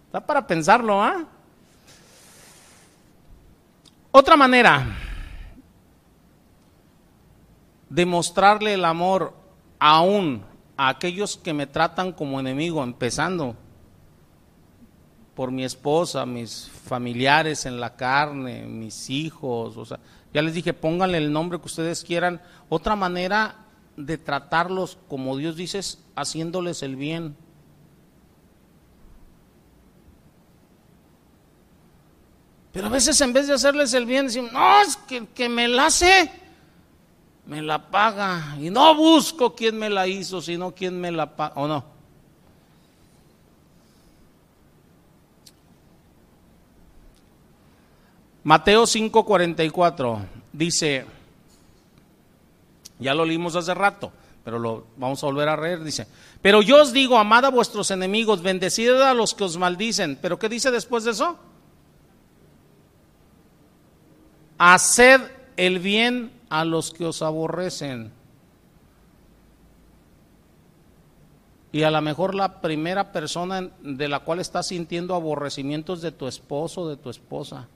Está 0.05 0.21
para 0.21 0.47
pensarlo, 0.47 1.03
¿ah? 1.03 1.27
Otra 4.13 4.37
manera 4.37 4.87
de 7.89 8.07
mostrarle 8.07 8.75
el 8.75 8.85
amor 8.85 9.35
aún 9.79 10.43
a 10.77 10.89
aquellos 10.89 11.37
que 11.37 11.53
me 11.53 11.67
tratan 11.67 12.13
como 12.13 12.41
enemigo, 12.41 12.83
empezando 12.83 13.55
por 15.35 15.53
mi 15.53 15.65
esposa, 15.65 16.27
mis 16.27 16.69
familiares 16.87 17.67
en 17.67 17.79
la 17.79 17.95
carne, 17.95 18.67
mis 18.67 19.11
hijos, 19.11 19.77
o 19.77 19.85
sea, 19.85 20.01
ya 20.35 20.43
les 20.43 20.55
dije, 20.55 20.73
pónganle 20.73 21.19
el 21.19 21.33
nombre 21.33 21.61
que 21.61 21.67
ustedes 21.67 22.03
quieran. 22.03 22.41
Otra 22.69 22.97
manera 22.97 23.67
de 23.97 24.19
tratarlos 24.19 24.99
como 25.09 25.37
Dios 25.37 25.57
dice 25.57 25.79
es 25.79 26.05
haciéndoles 26.17 26.83
el 26.83 26.97
bien. 26.97 27.37
Pero 32.73 32.87
a 32.87 32.91
veces 32.91 33.21
en 33.21 33.33
vez 33.33 33.49
de 33.49 33.55
hacerles 33.55 33.93
el 33.95 34.07
bien, 34.07 34.27
decimos, 34.27 34.53
no, 34.53 34.81
es 34.83 34.97
que 34.97 35.27
que 35.29 35.49
me 35.49 35.67
la 35.67 35.87
hace, 35.87 36.31
me 37.47 37.63
la 37.63 37.91
paga. 37.91 38.57
Y 38.61 38.71
no 38.71 38.95
busco 38.95 39.55
quién 39.55 39.77
me 39.79 39.91
la 39.91 40.07
hizo, 40.07 40.41
sino 40.41 40.73
quién 40.73 41.01
me 41.01 41.11
la 41.11 41.35
paga, 41.35 41.55
¿o 41.57 41.67
no? 41.67 41.85
Mateo 48.43 48.85
5:44 48.85 50.19
dice, 50.53 51.05
ya 52.99 53.15
lo 53.15 53.25
leímos 53.25 53.55
hace 53.55 53.75
rato, 53.75 54.13
pero 54.45 54.59
lo 54.59 54.87
vamos 54.97 55.23
a 55.23 55.27
volver 55.27 55.49
a 55.49 55.61
leer, 55.61 55.85
dice, 55.85 56.07
pero 56.41 56.63
yo 56.63 56.81
os 56.81 56.93
digo, 56.93 57.19
amad 57.19 57.45
a 57.45 57.51
vuestros 57.51 57.91
enemigos, 57.91 58.43
bendecid 58.43 58.93
a 58.93 59.13
los 59.13 59.35
que 59.35 59.45
os 59.45 59.59
maldicen, 59.59 60.19
pero 60.23 60.39
¿qué 60.39 60.49
dice 60.49 60.71
después 60.71 61.05
de 61.05 61.11
eso? 61.11 61.39
Haced 64.63 65.23
el 65.57 65.79
bien 65.79 66.31
a 66.51 66.67
los 66.67 66.91
que 66.91 67.07
os 67.07 67.23
aborrecen. 67.23 68.13
Y 71.73 71.83
a 71.83 71.91
lo 71.91 72.03
mejor 72.03 72.35
la 72.35 72.61
primera 72.61 73.11
persona 73.11 73.71
de 73.81 74.09
la 74.09 74.21
cual 74.21 74.39
estás 74.39 74.67
sintiendo 74.67 75.15
aborrecimiento 75.15 75.95
es 75.95 76.03
de 76.03 76.13
tu 76.13 76.27
esposo 76.27 76.83
o 76.83 76.89
de 76.91 76.99
tu 76.99 77.09
esposa. 77.09 77.69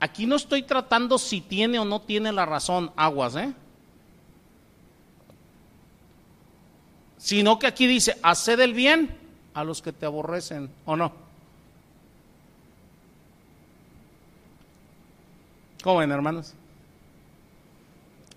Aquí 0.00 0.24
no 0.24 0.36
estoy 0.36 0.62
tratando 0.62 1.18
si 1.18 1.42
tiene 1.42 1.78
o 1.78 1.84
no 1.84 2.00
tiene 2.00 2.32
la 2.32 2.46
razón, 2.46 2.90
aguas, 2.96 3.36
¿eh? 3.36 3.52
Sino 7.18 7.58
que 7.58 7.66
aquí 7.66 7.86
dice, 7.86 8.16
haced 8.22 8.58
el 8.60 8.72
bien 8.72 9.14
a 9.52 9.62
los 9.62 9.82
que 9.82 9.92
te 9.92 10.06
aborrecen, 10.06 10.70
¿o 10.86 10.96
no? 10.96 11.29
¿Cómo 15.82 15.98
ven, 15.98 16.10
hermanos? 16.10 16.54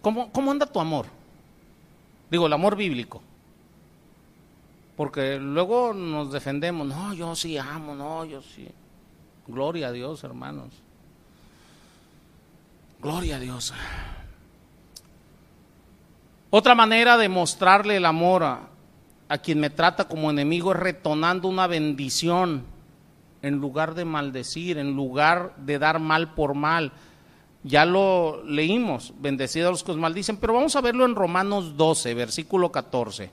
¿Cómo, 0.01 0.31
¿Cómo 0.31 0.51
anda 0.51 0.65
tu 0.65 0.79
amor? 0.79 1.05
Digo, 2.29 2.47
el 2.47 2.53
amor 2.53 2.75
bíblico. 2.75 3.21
Porque 4.95 5.39
luego 5.39 5.93
nos 5.93 6.31
defendemos, 6.31 6.87
no, 6.87 7.13
yo 7.13 7.35
sí 7.35 7.57
amo, 7.57 7.95
no, 7.95 8.25
yo 8.25 8.41
sí. 8.41 8.67
Gloria 9.47 9.87
a 9.87 9.91
Dios, 9.91 10.23
hermanos. 10.23 10.69
Gloria 13.01 13.37
a 13.37 13.39
Dios. 13.39 13.73
Otra 16.49 16.75
manera 16.75 17.17
de 17.17 17.29
mostrarle 17.29 17.97
el 17.97 18.05
amor 18.05 18.43
a, 18.43 18.67
a 19.27 19.37
quien 19.39 19.59
me 19.59 19.69
trata 19.69 20.07
como 20.07 20.29
enemigo 20.29 20.71
es 20.71 20.79
retonando 20.79 21.47
una 21.47 21.67
bendición 21.67 22.63
en 23.41 23.55
lugar 23.55 23.95
de 23.95 24.05
maldecir, 24.05 24.77
en 24.77 24.95
lugar 24.95 25.55
de 25.57 25.79
dar 25.79 25.99
mal 25.99 26.33
por 26.33 26.53
mal. 26.53 26.93
Ya 27.63 27.85
lo 27.85 28.43
leímos, 28.43 29.13
bendecidos 29.19 29.71
los 29.71 29.83
que 29.83 29.91
os 29.91 29.97
maldicen, 29.97 30.37
pero 30.37 30.53
vamos 30.53 30.75
a 30.75 30.81
verlo 30.81 31.05
en 31.05 31.15
Romanos 31.15 31.77
12, 31.77 32.13
versículo 32.13 32.71
14. 32.71 33.31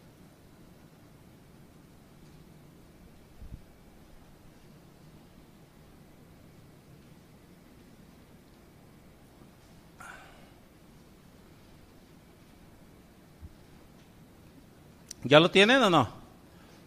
¿Ya 15.25 15.39
lo 15.39 15.51
tienen 15.51 15.83
o 15.83 15.91
no? 15.91 16.09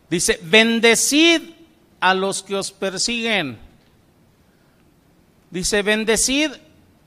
Dice, 0.10 0.39
bendecid 0.43 1.41
a 1.99 2.13
los 2.13 2.41
que 2.41 2.56
os 2.56 2.71
persiguen. 2.71 3.58
Dice, 5.51 5.82
bendecid 5.82 6.51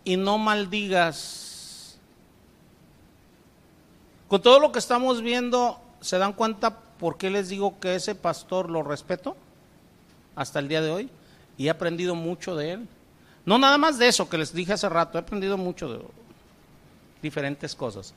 y 0.06 0.16
no 0.16 0.38
maldigas. 0.38 1.98
Con 4.28 4.40
todo 4.40 4.60
lo 4.60 4.70
que 4.70 4.78
estamos 4.78 5.20
viendo, 5.20 5.80
¿se 6.00 6.16
dan 6.16 6.32
cuenta 6.32 6.78
por 6.78 7.18
qué 7.18 7.28
les 7.28 7.48
digo 7.48 7.78
que 7.80 7.96
ese 7.96 8.14
pastor 8.14 8.70
lo 8.70 8.84
respeto 8.84 9.36
hasta 10.36 10.60
el 10.60 10.68
día 10.68 10.80
de 10.80 10.92
hoy? 10.92 11.10
Y 11.58 11.66
he 11.66 11.70
aprendido 11.70 12.14
mucho 12.14 12.54
de 12.54 12.72
él. 12.72 12.88
No 13.44 13.58
nada 13.58 13.78
más 13.78 13.98
de 13.98 14.06
eso 14.06 14.28
que 14.28 14.38
les 14.38 14.54
dije 14.54 14.72
hace 14.72 14.88
rato, 14.88 15.18
he 15.18 15.22
aprendido 15.22 15.56
mucho 15.56 15.92
de 15.92 16.00
diferentes 17.20 17.74
cosas. 17.74 18.14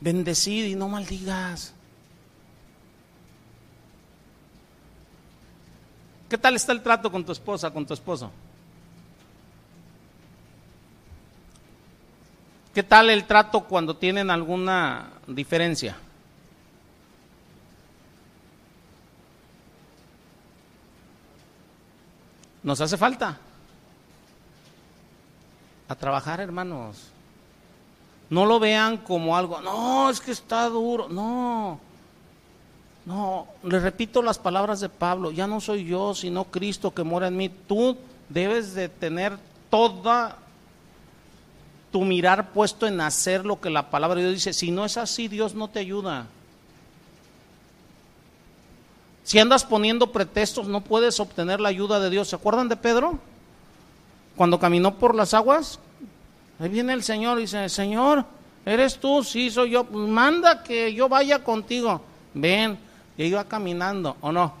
Bendecid 0.00 0.66
y 0.66 0.74
no 0.74 0.88
maldigas. 0.88 1.72
¿Qué 6.28 6.36
tal 6.36 6.56
está 6.56 6.72
el 6.72 6.82
trato 6.82 7.10
con 7.10 7.24
tu 7.24 7.32
esposa, 7.32 7.70
con 7.70 7.86
tu 7.86 7.94
esposo? 7.94 8.30
¿Qué 12.74 12.82
tal 12.82 13.10
el 13.10 13.24
trato 13.24 13.60
cuando 13.64 13.96
tienen 13.96 14.30
alguna 14.30 15.10
diferencia? 15.26 15.96
Nos 22.62 22.80
hace 22.80 22.96
falta 22.96 23.38
a 25.88 25.94
trabajar, 25.94 26.40
hermanos. 26.40 27.08
No 28.30 28.46
lo 28.46 28.58
vean 28.58 28.96
como 28.96 29.36
algo, 29.36 29.60
no, 29.60 30.08
es 30.08 30.20
que 30.20 30.30
está 30.30 30.68
duro, 30.68 31.08
no. 31.08 31.78
No, 33.04 33.48
le 33.64 33.80
repito 33.80 34.22
las 34.22 34.38
palabras 34.38 34.80
de 34.80 34.88
Pablo, 34.88 35.32
ya 35.32 35.46
no 35.46 35.60
soy 35.60 35.84
yo, 35.84 36.14
sino 36.14 36.44
Cristo 36.44 36.94
que 36.94 37.02
mora 37.02 37.26
en 37.26 37.36
mí. 37.36 37.50
Tú 37.50 37.98
debes 38.30 38.74
de 38.74 38.88
tener 38.88 39.36
toda 39.68 40.38
tu 41.92 42.02
mirar 42.02 42.52
puesto 42.52 42.86
en 42.86 43.00
hacer 43.00 43.44
lo 43.44 43.60
que 43.60 43.70
la 43.70 43.90
palabra 43.90 44.16
de 44.16 44.22
Dios 44.22 44.34
dice. 44.36 44.52
Si 44.52 44.70
no 44.70 44.84
es 44.84 44.96
así, 44.96 45.28
Dios 45.28 45.54
no 45.54 45.68
te 45.68 45.78
ayuda. 45.78 46.26
Si 49.22 49.38
andas 49.38 49.64
poniendo 49.64 50.10
pretextos, 50.10 50.66
no 50.66 50.80
puedes 50.80 51.20
obtener 51.20 51.60
la 51.60 51.68
ayuda 51.68 52.00
de 52.00 52.10
Dios. 52.10 52.28
¿Se 52.28 52.36
acuerdan 52.36 52.68
de 52.68 52.76
Pedro? 52.76 53.18
Cuando 54.34 54.58
caminó 54.58 54.94
por 54.94 55.14
las 55.14 55.34
aguas, 55.34 55.78
ahí 56.58 56.68
viene 56.68 56.94
el 56.94 57.04
Señor 57.04 57.38
y 57.38 57.42
dice, 57.42 57.68
Señor, 57.68 58.24
¿eres 58.64 58.98
tú? 58.98 59.22
Sí, 59.22 59.50
soy 59.50 59.70
yo. 59.70 59.84
Manda 59.84 60.64
que 60.64 60.92
yo 60.94 61.08
vaya 61.08 61.44
contigo. 61.44 62.02
Ven, 62.34 62.78
y 63.16 63.24
iba 63.24 63.44
caminando, 63.44 64.16
¿o 64.22 64.32
no? 64.32 64.54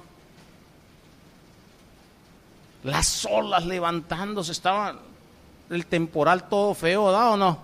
Las 2.84 3.24
olas 3.24 3.64
levantándose, 3.64 4.52
estaba 4.52 4.96
el 5.72 5.86
temporal 5.86 6.48
todo 6.48 6.74
feo, 6.74 7.10
¿da 7.10 7.30
o 7.30 7.36
no? 7.36 7.58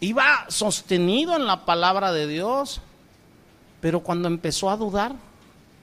Iba 0.00 0.46
sostenido 0.48 1.36
en 1.36 1.46
la 1.46 1.64
palabra 1.64 2.12
de 2.12 2.26
Dios, 2.26 2.80
pero 3.80 4.00
cuando 4.00 4.28
empezó 4.28 4.70
a 4.70 4.76
dudar, 4.76 5.14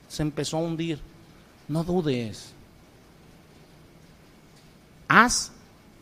se 0.09 0.23
empezó 0.23 0.57
a 0.57 0.61
hundir. 0.61 0.99
No 1.67 1.83
dudes. 1.83 2.53
Haz 5.07 5.51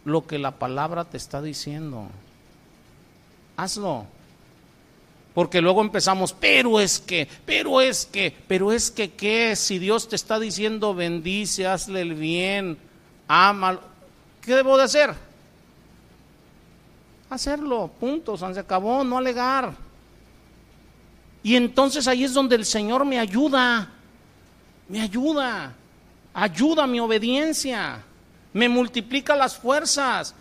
lo 0.06 0.26
que 0.26 0.40
la 0.40 0.52
palabra 0.52 1.06
te 1.06 1.18
está 1.18 1.42
diciendo. 1.42 2.08
Hazlo. 3.58 4.06
Porque 5.34 5.62
luego 5.62 5.82
empezamos, 5.82 6.34
pero 6.34 6.80
es 6.80 7.00
que, 7.00 7.28
pero 7.46 7.80
es 7.80 8.06
que, 8.06 8.36
pero 8.48 8.72
es 8.72 8.92
que, 8.92 9.12
¿qué? 9.12 9.56
Si 9.56 9.80
Dios 9.80 10.10
te 10.10 10.16
está 10.16 10.40
diciendo 10.40 10.94
bendice, 10.94 11.68
hazle 11.68 12.02
el 12.02 12.16
bien, 12.16 12.78
ama, 13.30 13.80
¿qué 14.42 14.56
debo 14.56 14.78
de 14.78 14.84
hacer? 14.84 15.14
Hacerlo, 17.30 17.90
punto, 18.00 18.36
se 18.38 18.60
acabó, 18.60 19.04
no 19.04 19.18
alegar. 19.18 19.74
Y 21.44 21.56
entonces 21.56 22.08
ahí 22.08 22.24
es 22.24 22.34
donde 22.34 22.56
el 22.56 22.66
Señor 22.66 23.06
me 23.06 23.20
ayuda, 23.20 23.90
me 24.90 25.02
ayuda, 25.02 25.74
ayuda 26.34 26.86
mi 26.88 27.00
obediencia, 27.00 28.04
me 28.54 28.68
multiplica 28.68 29.36
las 29.36 29.58
fuerzas, 29.58 30.36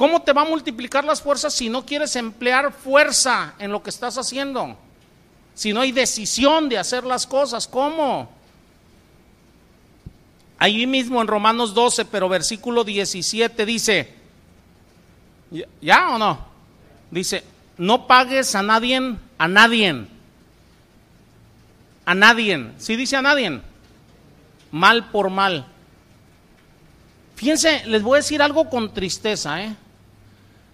¿Cómo 0.00 0.22
te 0.22 0.32
va 0.32 0.40
a 0.40 0.46
multiplicar 0.46 1.04
las 1.04 1.20
fuerzas 1.20 1.52
si 1.52 1.68
no 1.68 1.84
quieres 1.84 2.16
emplear 2.16 2.72
fuerza 2.72 3.52
en 3.58 3.70
lo 3.70 3.82
que 3.82 3.90
estás 3.90 4.16
haciendo? 4.16 4.74
Si 5.52 5.74
no 5.74 5.82
hay 5.82 5.92
decisión 5.92 6.70
de 6.70 6.78
hacer 6.78 7.04
las 7.04 7.26
cosas, 7.26 7.68
¿cómo? 7.68 8.30
Ahí 10.60 10.86
mismo 10.86 11.22
en 11.22 11.26
Romanos 11.26 11.72
12, 11.72 12.04
pero 12.04 12.28
versículo 12.28 12.84
17 12.84 13.64
dice, 13.64 14.14
¿ya 15.80 16.10
o 16.10 16.18
no? 16.18 16.38
Dice, 17.10 17.42
no 17.78 18.06
pagues 18.06 18.54
a 18.54 18.62
nadie, 18.62 19.16
a 19.38 19.48
nadie, 19.48 20.06
a 22.04 22.14
nadie, 22.14 22.72
¿sí 22.76 22.94
dice 22.94 23.16
a 23.16 23.22
nadie? 23.22 23.62
Mal 24.70 25.10
por 25.10 25.30
mal. 25.30 25.66
Fíjense, 27.36 27.86
les 27.86 28.02
voy 28.02 28.16
a 28.16 28.22
decir 28.22 28.42
algo 28.42 28.68
con 28.68 28.92
tristeza, 28.92 29.64
¿eh? 29.64 29.74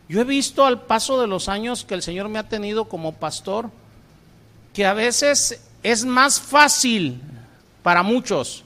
Yo 0.09 0.21
he 0.21 0.25
visto 0.25 0.67
al 0.67 0.83
paso 0.83 1.21
de 1.21 1.29
los 1.29 1.49
años 1.49 1.85
que 1.85 1.95
el 1.95 2.03
Señor 2.03 2.29
me 2.29 2.41
ha 2.41 2.49
tenido 2.49 2.87
como 2.87 3.13
pastor 3.13 3.71
que 4.75 4.85
a 4.85 4.95
veces 4.95 5.61
es 5.85 6.05
más 6.05 6.41
fácil 6.41 7.23
para 7.85 8.03
muchos, 8.03 8.65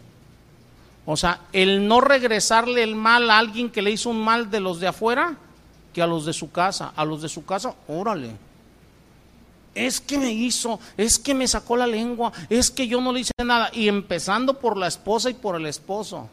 o 1.13 1.17
sea, 1.17 1.41
el 1.53 1.89
no 1.89 2.01
regresarle 2.01 2.85
el 2.85 2.95
mal 2.95 3.31
a 3.31 3.39
alguien 3.39 3.69
que 3.69 3.83
le 3.83 3.91
hizo 3.91 4.11
un 4.11 4.23
mal 4.23 4.49
de 4.49 4.61
los 4.61 4.79
de 4.79 4.87
afuera 4.87 5.37
que 5.93 6.01
a 6.01 6.07
los 6.07 6.25
de 6.25 6.33
su 6.33 6.53
casa. 6.53 6.93
A 6.95 7.05
los 7.05 7.21
de 7.21 7.29
su 7.29 7.45
casa, 7.45 7.75
órale. 7.89 8.31
Es 9.75 10.01
que 10.01 10.19
me 10.19 10.31
hizo, 10.31 10.79
es 10.97 11.19
que 11.19 11.35
me 11.35 11.49
sacó 11.49 11.77
la 11.77 11.89
lengua, 11.89 12.33
es 12.49 12.71
que 12.71 12.87
yo 12.87 13.01
no 13.01 13.13
le 13.13 13.21
hice 13.21 13.33
nada. 13.45 13.71
Y 13.73 13.89
empezando 13.89 14.61
por 14.61 14.77
la 14.77 14.87
esposa 14.87 15.29
y 15.31 15.35
por 15.35 15.57
el 15.57 15.67
esposo 15.67 16.29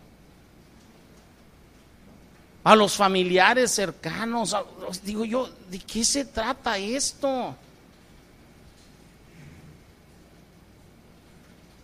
a 2.63 2.75
los 2.75 2.95
familiares 2.95 3.71
cercanos. 3.71 4.55
digo 5.03 5.25
yo, 5.25 5.49
¿de 5.71 5.79
qué 5.79 6.05
se 6.05 6.23
trata 6.23 6.77
esto? 6.77 7.55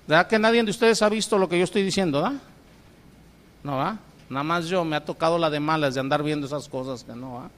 ¿Verdad 0.05 0.27
que 0.27 0.37
nadie 0.37 0.63
de 0.63 0.69
ustedes 0.69 1.01
ha 1.01 1.09
visto 1.09 1.39
lo 1.39 1.49
que 1.49 1.57
yo 1.57 1.63
estoy 1.63 1.81
diciendo? 1.81 2.21
¿da? 2.21 2.39
No, 3.63 3.77
va. 3.77 3.97
Nada 4.29 4.43
más 4.43 4.65
yo 4.65 4.83
me 4.83 4.95
ha 4.95 5.05
tocado 5.05 5.37
la 5.37 5.49
de 5.49 5.59
malas 5.59 5.93
de 5.93 5.99
andar 5.99 6.23
viendo 6.23 6.47
esas 6.47 6.67
cosas 6.67 7.03
que 7.03 7.13
no, 7.13 7.35
va. 7.35 7.49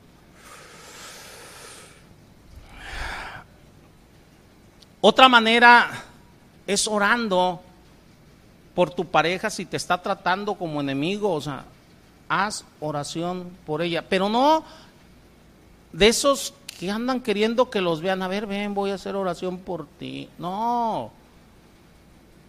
Otra 5.01 5.29
manera 5.29 5.89
es 6.65 6.87
orando 6.87 7.61
por 8.73 8.89
tu 8.89 9.05
pareja 9.05 9.49
si 9.49 9.65
te 9.65 9.77
está 9.77 10.01
tratando 10.01 10.55
como 10.55 10.81
enemigo, 10.81 11.31
o 11.31 11.41
sea, 11.41 11.63
haz 12.27 12.65
oración 12.79 13.51
por 13.65 13.81
ella, 13.81 14.03
pero 14.07 14.29
no 14.29 14.63
de 15.93 16.07
esos 16.07 16.53
que 16.79 16.91
andan 16.91 17.21
queriendo 17.21 17.69
que 17.69 17.81
los 17.81 18.01
vean, 18.01 18.21
a 18.21 18.27
ver, 18.27 18.47
ven, 18.47 18.73
voy 18.73 18.91
a 18.91 18.95
hacer 18.95 19.15
oración 19.15 19.59
por 19.59 19.87
ti. 19.87 20.27
No, 20.37 21.11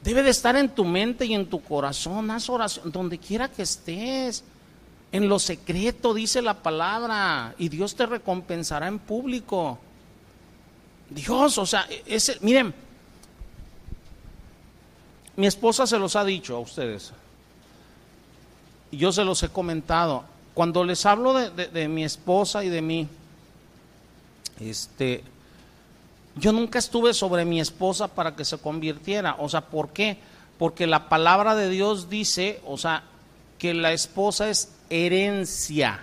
debe 0.06 0.22
de 0.22 0.30
estar 0.30 0.54
en 0.54 0.68
tu 0.68 0.84
mente 0.84 1.26
y 1.26 1.34
en 1.34 1.46
tu 1.46 1.60
corazón, 1.60 2.30
haz 2.30 2.48
oración, 2.48 2.92
donde 2.92 3.18
quiera 3.18 3.48
que 3.48 3.62
estés. 3.62 4.44
En 5.10 5.28
lo 5.28 5.40
secreto 5.40 6.14
dice 6.14 6.42
la 6.42 6.62
palabra 6.62 7.56
y 7.58 7.68
Dios 7.68 7.96
te 7.96 8.06
recompensará 8.06 8.86
en 8.86 9.00
público. 9.00 9.80
Dios, 11.10 11.58
o 11.58 11.66
sea, 11.66 11.88
ese, 12.06 12.38
miren, 12.40 12.72
mi 15.34 15.48
esposa 15.48 15.88
se 15.88 15.98
los 15.98 16.14
ha 16.14 16.24
dicho 16.24 16.54
a 16.54 16.60
ustedes. 16.60 17.12
Y 18.92 18.98
yo 18.98 19.10
se 19.10 19.24
los 19.24 19.42
he 19.42 19.48
comentado. 19.48 20.22
Cuando 20.54 20.84
les 20.84 21.04
hablo 21.04 21.34
de, 21.34 21.66
de 21.66 21.88
mi 21.88 22.04
esposa 22.04 22.62
y 22.62 22.68
de 22.68 22.80
mí, 22.80 23.08
este, 24.60 25.24
yo 26.36 26.52
nunca 26.52 26.78
estuve 26.78 27.14
sobre 27.14 27.44
mi 27.44 27.60
esposa 27.60 28.08
para 28.08 28.36
que 28.36 28.44
se 28.44 28.58
convirtiera. 28.58 29.36
O 29.38 29.48
sea, 29.48 29.62
¿por 29.62 29.90
qué? 29.90 30.18
Porque 30.58 30.86
la 30.86 31.08
palabra 31.08 31.54
de 31.54 31.70
Dios 31.70 32.10
dice, 32.10 32.60
o 32.66 32.76
sea, 32.76 33.04
que 33.58 33.72
la 33.72 33.92
esposa 33.92 34.50
es 34.50 34.70
herencia 34.90 36.00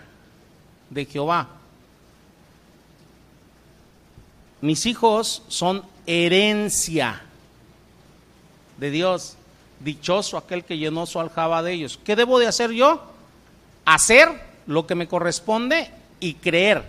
de 0.90 1.06
Jehová. 1.06 1.50
Mis 4.62 4.86
hijos 4.88 5.44
son 5.50 5.84
herencia 6.08 7.22
de 8.78 8.90
Dios. 8.90 9.36
Dichoso 9.82 10.38
aquel 10.38 10.64
que 10.64 10.78
llenó 10.78 11.06
su 11.06 11.20
aljaba 11.20 11.62
de 11.62 11.74
ellos. 11.74 12.00
¿Qué 12.04 12.16
debo 12.16 12.40
de 12.40 12.48
hacer 12.48 12.72
yo? 12.72 13.04
Hacer 13.86 14.30
lo 14.66 14.88
que 14.88 14.96
me 14.96 15.08
corresponde 15.08 15.92
y 16.20 16.36
creer 16.36 16.84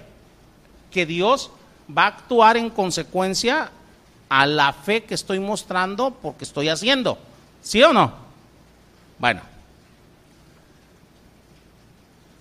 que 0.90 1.04
Dios 1.04 1.50
va 1.88 2.04
a 2.04 2.08
actuar 2.08 2.56
en 2.56 2.70
consecuencia 2.70 3.70
a 4.28 4.46
la 4.46 4.72
fe 4.72 5.04
que 5.04 5.14
estoy 5.14 5.38
mostrando 5.38 6.10
porque 6.10 6.44
estoy 6.44 6.68
haciendo. 6.68 7.18
¿Sí 7.62 7.82
o 7.82 7.92
no? 7.92 8.12
Bueno. 9.18 9.40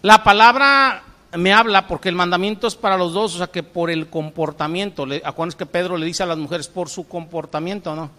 La 0.02 0.24
palabra 0.24 1.04
me 1.34 1.54
habla 1.54 1.88
porque 1.88 2.10
el 2.10 2.16
mandamiento 2.16 2.68
es 2.68 2.76
para 2.76 2.98
los 2.98 3.14
dos, 3.14 3.36
o 3.36 3.38
sea 3.38 3.48
que 3.48 3.64
por 3.64 3.90
el 3.90 4.10
comportamiento, 4.10 5.06
acuérdense 5.24 5.58
que 5.58 5.66
Pedro 5.66 5.98
le 5.98 6.06
dice 6.06 6.24
a 6.24 6.28
las 6.28 6.38
mujeres 6.38 6.68
por 6.68 6.90
su 6.90 7.08
comportamiento, 7.08 7.96
¿no? 7.96 8.10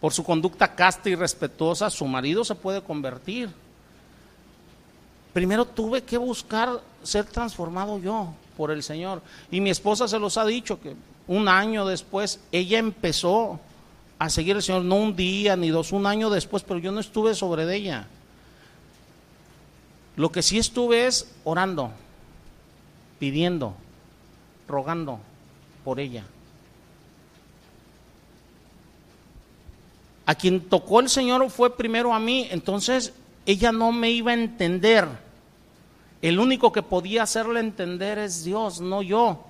Por 0.00 0.12
su 0.12 0.24
conducta 0.24 0.74
casta 0.74 1.08
y 1.10 1.14
respetuosa, 1.14 1.90
su 1.90 2.06
marido 2.06 2.44
se 2.44 2.54
puede 2.54 2.82
convertir. 2.82 3.50
Primero 5.32 5.66
tuve 5.66 6.02
que 6.02 6.16
buscar 6.16 6.80
ser 7.02 7.26
transformado 7.26 7.98
yo 7.98 8.32
por 8.58 8.72
el 8.72 8.82
Señor. 8.82 9.22
Y 9.50 9.62
mi 9.62 9.70
esposa 9.70 10.08
se 10.08 10.18
los 10.18 10.36
ha 10.36 10.44
dicho 10.44 10.80
que 10.80 10.94
un 11.28 11.48
año 11.48 11.86
después 11.86 12.40
ella 12.52 12.78
empezó 12.78 13.60
a 14.18 14.28
seguir 14.28 14.56
al 14.56 14.62
Señor, 14.62 14.82
no 14.82 14.96
un 14.96 15.14
día 15.14 15.56
ni 15.56 15.70
dos, 15.70 15.92
un 15.92 16.04
año 16.04 16.28
después, 16.28 16.64
pero 16.64 16.80
yo 16.80 16.90
no 16.90 16.98
estuve 16.98 17.34
sobre 17.36 17.64
de 17.64 17.76
ella. 17.76 18.08
Lo 20.16 20.32
que 20.32 20.42
sí 20.42 20.58
estuve 20.58 21.06
es 21.06 21.32
orando, 21.44 21.92
pidiendo, 23.20 23.74
rogando 24.66 25.20
por 25.84 26.00
ella. 26.00 26.24
A 30.26 30.34
quien 30.34 30.60
tocó 30.60 30.98
el 30.98 31.08
Señor 31.08 31.48
fue 31.48 31.76
primero 31.76 32.12
a 32.12 32.18
mí, 32.18 32.48
entonces 32.50 33.14
ella 33.46 33.70
no 33.70 33.92
me 33.92 34.10
iba 34.10 34.32
a 34.32 34.34
entender. 34.34 35.27
El 36.20 36.40
único 36.40 36.72
que 36.72 36.82
podía 36.82 37.22
hacerle 37.22 37.60
entender 37.60 38.18
es 38.18 38.44
Dios, 38.44 38.80
no 38.80 39.02
yo. 39.02 39.44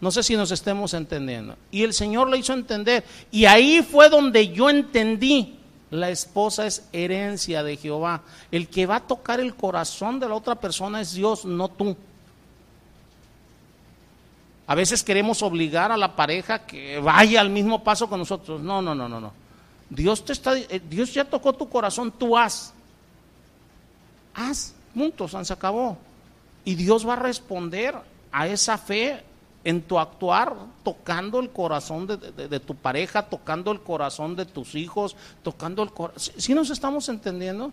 No 0.00 0.10
sé 0.10 0.22
si 0.22 0.36
nos 0.36 0.50
estemos 0.50 0.94
entendiendo. 0.94 1.56
Y 1.70 1.82
el 1.82 1.92
Señor 1.92 2.28
le 2.28 2.38
hizo 2.38 2.52
entender. 2.52 3.04
Y 3.30 3.46
ahí 3.46 3.82
fue 3.82 4.08
donde 4.08 4.48
yo 4.48 4.70
entendí. 4.70 5.58
La 5.90 6.10
esposa 6.10 6.66
es 6.66 6.86
herencia 6.92 7.62
de 7.62 7.76
Jehová. 7.76 8.22
El 8.50 8.68
que 8.68 8.86
va 8.86 8.96
a 8.96 9.06
tocar 9.06 9.40
el 9.40 9.54
corazón 9.54 10.18
de 10.18 10.28
la 10.28 10.34
otra 10.34 10.54
persona 10.56 11.00
es 11.00 11.14
Dios, 11.14 11.44
no 11.44 11.68
tú. 11.68 11.96
A 14.66 14.74
veces 14.74 15.04
queremos 15.04 15.42
obligar 15.42 15.92
a 15.92 15.96
la 15.96 16.16
pareja 16.16 16.66
que 16.66 16.98
vaya 16.98 17.40
al 17.40 17.50
mismo 17.50 17.84
paso 17.84 18.08
con 18.08 18.18
nosotros. 18.18 18.60
No, 18.60 18.82
no, 18.82 18.94
no, 18.94 19.08
no, 19.08 19.20
no. 19.20 19.32
Dios 19.88 20.24
te 20.24 20.32
está 20.32 20.58
eh, 20.58 20.82
Dios 20.90 21.14
ya 21.14 21.24
tocó 21.24 21.52
tu 21.52 21.68
corazón, 21.68 22.10
tú 22.10 22.36
haz. 22.36 22.74
Haz, 24.36 24.74
puntos, 24.94 25.34
se 25.42 25.52
acabó. 25.52 25.96
Y 26.64 26.74
Dios 26.74 27.08
va 27.08 27.14
a 27.14 27.16
responder 27.16 27.96
a 28.30 28.46
esa 28.46 28.76
fe 28.76 29.24
en 29.64 29.82
tu 29.82 29.98
actuar, 29.98 30.54
tocando 30.84 31.40
el 31.40 31.50
corazón 31.50 32.06
de, 32.06 32.60
tu 32.60 32.74
pareja, 32.76 33.22
tocando 33.22 33.72
el 33.72 33.80
corazón 33.80 34.36
de 34.36 34.44
tus 34.44 34.74
hijos, 34.74 35.16
tocando 35.42 35.82
el 35.82 35.90
corazón. 35.90 36.34
¿Sí 36.36 36.54
nos 36.54 36.70
estamos 36.70 37.08
entendiendo? 37.08 37.72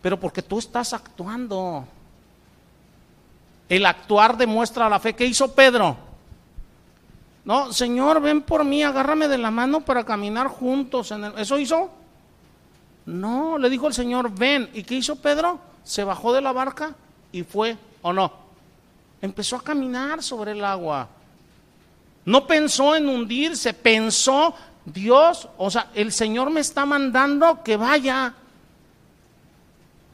Pero 0.00 0.18
porque 0.18 0.42
tú 0.42 0.58
estás 0.58 0.94
actuando. 0.94 1.84
El 3.68 3.86
actuar 3.86 4.36
demuestra 4.36 4.88
la 4.88 4.98
fe. 4.98 5.14
¿Qué 5.14 5.26
hizo 5.26 5.52
Pedro? 5.52 5.96
No, 7.44 7.72
Señor, 7.72 8.20
ven 8.20 8.42
por 8.42 8.64
mí, 8.64 8.82
agárrame 8.82 9.28
de 9.28 9.38
la 9.38 9.50
mano 9.50 9.80
para 9.80 10.04
caminar 10.04 10.48
juntos. 10.48 11.10
En 11.10 11.24
¿Eso 11.38 11.58
hizo? 11.58 11.90
No, 13.04 13.58
le 13.58 13.68
dijo 13.68 13.86
el 13.88 13.94
Señor, 13.94 14.30
ven. 14.32 14.70
¿Y 14.72 14.84
qué 14.84 14.94
hizo 14.94 15.16
Pedro? 15.16 15.71
Se 15.84 16.04
bajó 16.04 16.32
de 16.32 16.40
la 16.40 16.52
barca 16.52 16.94
y 17.32 17.42
fue, 17.42 17.76
¿o 18.02 18.12
no? 18.12 18.32
Empezó 19.20 19.56
a 19.56 19.62
caminar 19.62 20.22
sobre 20.22 20.52
el 20.52 20.64
agua. 20.64 21.08
No 22.24 22.46
pensó 22.46 22.94
en 22.94 23.08
hundirse, 23.08 23.74
pensó, 23.74 24.54
Dios, 24.84 25.48
o 25.56 25.70
sea, 25.70 25.90
el 25.94 26.12
Señor 26.12 26.50
me 26.50 26.60
está 26.60 26.84
mandando 26.84 27.62
que 27.62 27.76
vaya. 27.76 28.34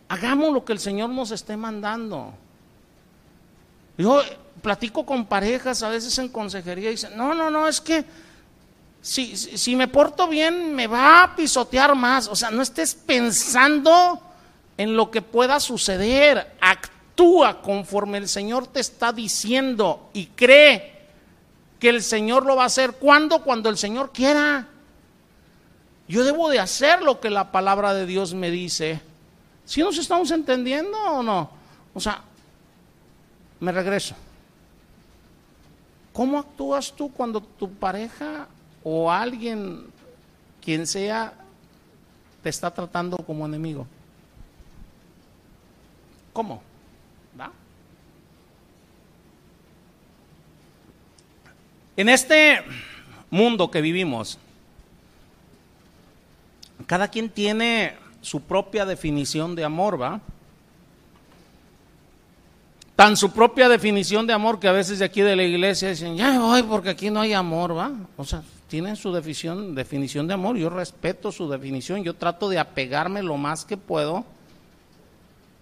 Hagamos 0.08 0.52
lo 0.52 0.64
que 0.64 0.72
el 0.72 0.78
Señor 0.78 1.10
nos 1.10 1.30
esté 1.30 1.56
mandando. 1.56 2.32
Yo 3.98 4.22
platico 4.62 5.04
con 5.04 5.26
parejas 5.26 5.82
a 5.82 5.90
veces 5.90 6.18
en 6.18 6.28
consejería 6.28 6.88
y 6.88 6.92
dicen, 6.92 7.16
no, 7.16 7.34
no, 7.34 7.50
no, 7.50 7.68
es 7.68 7.80
que 7.80 8.04
si, 9.00 9.36
si 9.36 9.76
me 9.76 9.88
porto 9.88 10.28
bien 10.28 10.74
me 10.74 10.86
va 10.86 11.22
a 11.22 11.36
pisotear 11.36 11.94
más. 11.94 12.28
O 12.28 12.36
sea, 12.36 12.50
no 12.50 12.62
estés 12.62 12.94
pensando 12.94 14.22
en 14.78 14.96
lo 14.96 15.10
que 15.10 15.20
pueda 15.20 15.60
suceder. 15.60 16.56
Actúa 16.60 17.60
conforme 17.60 18.16
el 18.16 18.28
Señor 18.28 18.66
te 18.68 18.80
está 18.80 19.12
diciendo 19.12 20.08
y 20.14 20.26
cree 20.26 20.96
que 21.78 21.90
el 21.90 22.02
Señor 22.02 22.46
lo 22.46 22.56
va 22.56 22.62
a 22.62 22.66
hacer. 22.66 22.92
¿Cuándo? 22.92 23.42
Cuando 23.42 23.68
el 23.68 23.76
Señor 23.76 24.12
quiera. 24.12 24.68
Yo 26.08 26.24
debo 26.24 26.48
de 26.48 26.60
hacer 26.60 27.02
lo 27.02 27.20
que 27.20 27.28
la 27.28 27.52
palabra 27.52 27.92
de 27.92 28.06
Dios 28.06 28.32
me 28.32 28.50
dice. 28.50 29.00
¿Si 29.66 29.82
nos 29.82 29.98
estamos 29.98 30.30
entendiendo 30.30 30.96
o 30.96 31.22
no? 31.22 31.50
O 31.92 32.00
sea, 32.00 32.22
me 33.60 33.72
regreso. 33.72 34.14
¿Cómo 36.12 36.38
actúas 36.38 36.92
tú 36.92 37.12
cuando 37.12 37.40
tu 37.40 37.70
pareja 37.70 38.48
o 38.82 39.10
alguien, 39.10 39.86
quien 40.62 40.86
sea, 40.86 41.34
te 42.42 42.48
está 42.48 42.72
tratando 42.72 43.18
como 43.18 43.44
enemigo? 43.44 43.86
¿Cómo? 46.38 46.62
¿Va? 47.40 47.50
En 51.96 52.08
este 52.08 52.60
mundo 53.28 53.68
que 53.72 53.80
vivimos, 53.80 54.38
cada 56.86 57.08
quien 57.08 57.28
tiene 57.28 57.96
su 58.20 58.40
propia 58.40 58.86
definición 58.86 59.56
de 59.56 59.64
amor, 59.64 60.00
¿va? 60.00 60.20
tan 62.94 63.16
su 63.16 63.32
propia 63.32 63.68
definición 63.68 64.24
de 64.24 64.32
amor 64.32 64.60
que 64.60 64.68
a 64.68 64.72
veces 64.72 65.00
de 65.00 65.06
aquí 65.06 65.22
de 65.22 65.34
la 65.34 65.42
iglesia 65.42 65.88
dicen, 65.88 66.16
ya 66.16 66.38
voy 66.38 66.62
porque 66.62 66.90
aquí 66.90 67.10
no 67.10 67.20
hay 67.20 67.32
amor, 67.32 67.76
¿va? 67.76 67.90
O 68.16 68.24
sea, 68.24 68.44
tienen 68.68 68.94
su 68.94 69.12
definición, 69.12 69.74
definición 69.74 70.28
de 70.28 70.34
amor, 70.34 70.56
yo 70.56 70.70
respeto 70.70 71.32
su 71.32 71.48
definición, 71.48 72.04
yo 72.04 72.14
trato 72.14 72.48
de 72.48 72.60
apegarme 72.60 73.24
lo 73.24 73.36
más 73.36 73.64
que 73.64 73.76
puedo 73.76 74.24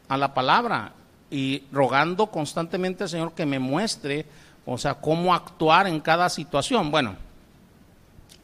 a 0.09 0.17
la 0.17 0.35
palabra 0.35 0.93
y 1.31 1.63
rogando 1.73 2.27
constantemente 2.29 3.05
al 3.05 3.11
Señor 3.11 3.33
que 3.33 3.47
me 3.47 3.59
muestre, 3.59 4.27
o 4.65 4.79
sea, 4.79 4.95
cómo 4.95 5.35
actuar 5.35 5.87
en 5.87 6.01
cada 6.01 6.29
situación. 6.29 6.91
Bueno, 6.91 7.17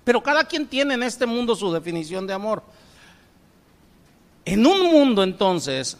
pero 0.04 0.22
cada 0.22 0.44
quien 0.44 0.66
tiene 0.66 0.94
en 0.94 1.02
este 1.02 1.26
mundo 1.26 1.54
su 1.54 1.72
definición 1.72 2.26
de 2.26 2.32
amor. 2.34 2.62
En 4.44 4.66
un 4.66 4.90
mundo 4.92 5.22
entonces, 5.22 5.96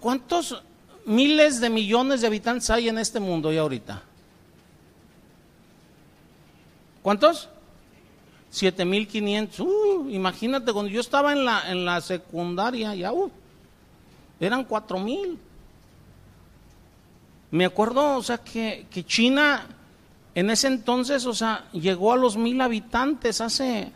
¿cuántos 0.00 0.62
miles 1.04 1.60
de 1.60 1.70
millones 1.70 2.20
de 2.20 2.26
habitantes 2.26 2.70
hay 2.70 2.88
en 2.88 2.98
este 2.98 3.20
mundo 3.20 3.52
ya 3.52 3.60
ahorita. 3.60 4.02
¿Cuántos? 7.02 7.48
7500. 8.50 9.60
Uh, 9.60 10.08
imagínate, 10.10 10.72
cuando 10.72 10.90
yo 10.90 11.00
estaba 11.00 11.32
en 11.32 11.44
la, 11.44 11.70
en 11.70 11.84
la 11.84 12.00
secundaria, 12.00 12.94
ya 12.94 13.12
uh, 13.12 13.30
eran 14.40 14.64
4000. 14.64 15.38
Me 17.50 17.64
acuerdo, 17.64 18.16
o 18.16 18.22
sea, 18.22 18.38
que, 18.38 18.86
que 18.90 19.04
China 19.04 19.66
en 20.34 20.50
ese 20.50 20.66
entonces, 20.66 21.26
o 21.26 21.34
sea, 21.34 21.64
llegó 21.72 22.12
a 22.12 22.16
los 22.16 22.36
mil 22.36 22.60
habitantes 22.60 23.40
hace 23.40 23.92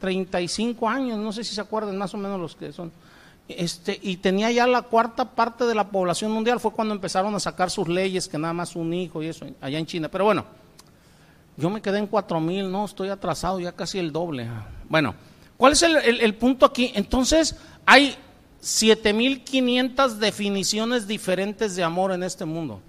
35 0.00 0.88
años, 0.88 1.18
no 1.18 1.32
sé 1.32 1.44
si 1.44 1.54
se 1.54 1.60
acuerdan 1.60 1.96
más 1.96 2.12
o 2.12 2.18
menos 2.18 2.40
los 2.40 2.56
que 2.56 2.72
son. 2.72 2.90
Este, 3.48 3.96
y 4.02 4.16
tenía 4.16 4.50
ya 4.50 4.66
la 4.66 4.82
cuarta 4.82 5.24
parte 5.24 5.64
de 5.64 5.74
la 5.76 5.88
población 5.88 6.32
mundial, 6.32 6.58
fue 6.58 6.72
cuando 6.72 6.92
empezaron 6.92 7.32
a 7.36 7.40
sacar 7.40 7.70
sus 7.70 7.86
leyes, 7.86 8.26
que 8.26 8.36
nada 8.36 8.52
más 8.52 8.74
un 8.74 8.92
hijo 8.92 9.22
y 9.22 9.28
eso, 9.28 9.46
allá 9.60 9.78
en 9.78 9.86
China. 9.86 10.08
Pero 10.08 10.24
bueno, 10.24 10.44
Yo 11.56 11.70
me 11.70 11.80
quedé 11.80 11.98
en 11.98 12.06
cuatro 12.06 12.38
mil, 12.38 12.70
no, 12.70 12.84
estoy 12.84 13.08
atrasado 13.08 13.60
ya 13.60 13.72
casi 13.72 13.98
el 13.98 14.12
doble. 14.12 14.46
Bueno, 14.90 15.14
¿cuál 15.56 15.72
es 15.72 15.82
el, 15.82 15.96
el 15.96 16.34
punto 16.34 16.66
aquí? 16.66 16.92
Entonces, 16.94 17.56
hay 17.86 18.14
7500 18.60 20.18
definiciones 20.18 21.06
diferentes 21.06 21.76
de 21.76 21.84
amor 21.84 22.12
en 22.12 22.22
este 22.22 22.44
mundo. 22.44 22.80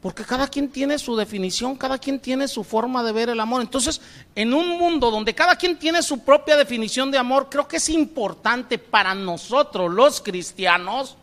Porque 0.00 0.24
cada 0.24 0.46
quien 0.46 0.68
tiene 0.68 0.98
su 0.98 1.16
definición, 1.16 1.76
cada 1.76 1.98
quien 1.98 2.20
tiene 2.20 2.46
su 2.46 2.62
forma 2.62 3.02
de 3.02 3.12
ver 3.12 3.30
el 3.30 3.40
amor. 3.40 3.60
Entonces, 3.60 4.00
en 4.34 4.54
un 4.54 4.78
mundo 4.78 5.10
donde 5.10 5.34
cada 5.34 5.56
quien 5.56 5.76
tiene 5.76 6.02
su 6.02 6.20
propia 6.20 6.56
definición 6.56 7.10
de 7.10 7.18
amor, 7.18 7.48
creo 7.50 7.66
que 7.66 7.78
es 7.78 7.88
importante 7.88 8.78
para 8.78 9.14
nosotros 9.14 9.92
los 9.92 10.20
cristianos 10.20 11.16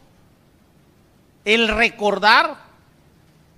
el 1.46 1.70
recordar 1.70 2.58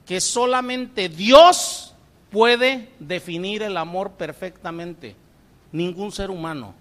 que 0.05 0.22
solamente 0.22 1.09
Dios 1.09 1.93
puede 2.30 2.89
definir 2.99 3.63
el 3.63 3.78
amor 3.78 4.11
perfectamente, 4.11 5.15
ningún 5.72 6.11
ser 6.11 6.30
humano. 6.30 6.76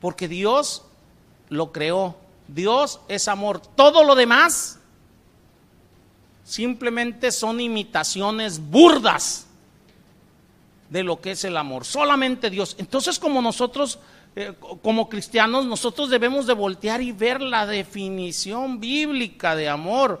Porque 0.00 0.28
Dios 0.28 0.84
lo 1.50 1.72
creó, 1.72 2.16
Dios 2.48 3.00
es 3.08 3.28
amor. 3.28 3.60
Todo 3.60 4.04
lo 4.04 4.14
demás 4.14 4.78
simplemente 6.44 7.30
son 7.30 7.60
imitaciones 7.60 8.58
burdas 8.58 9.46
de 10.88 11.02
lo 11.02 11.20
que 11.20 11.32
es 11.32 11.44
el 11.44 11.56
amor. 11.56 11.84
Solamente 11.84 12.50
Dios. 12.50 12.76
Entonces 12.78 13.18
como 13.18 13.42
nosotros, 13.42 13.98
eh, 14.34 14.54
como 14.82 15.08
cristianos, 15.08 15.66
nosotros 15.66 16.08
debemos 16.08 16.46
de 16.46 16.54
voltear 16.54 17.02
y 17.02 17.12
ver 17.12 17.40
la 17.40 17.66
definición 17.66 18.80
bíblica 18.80 19.54
de 19.54 19.68
amor. 19.68 20.20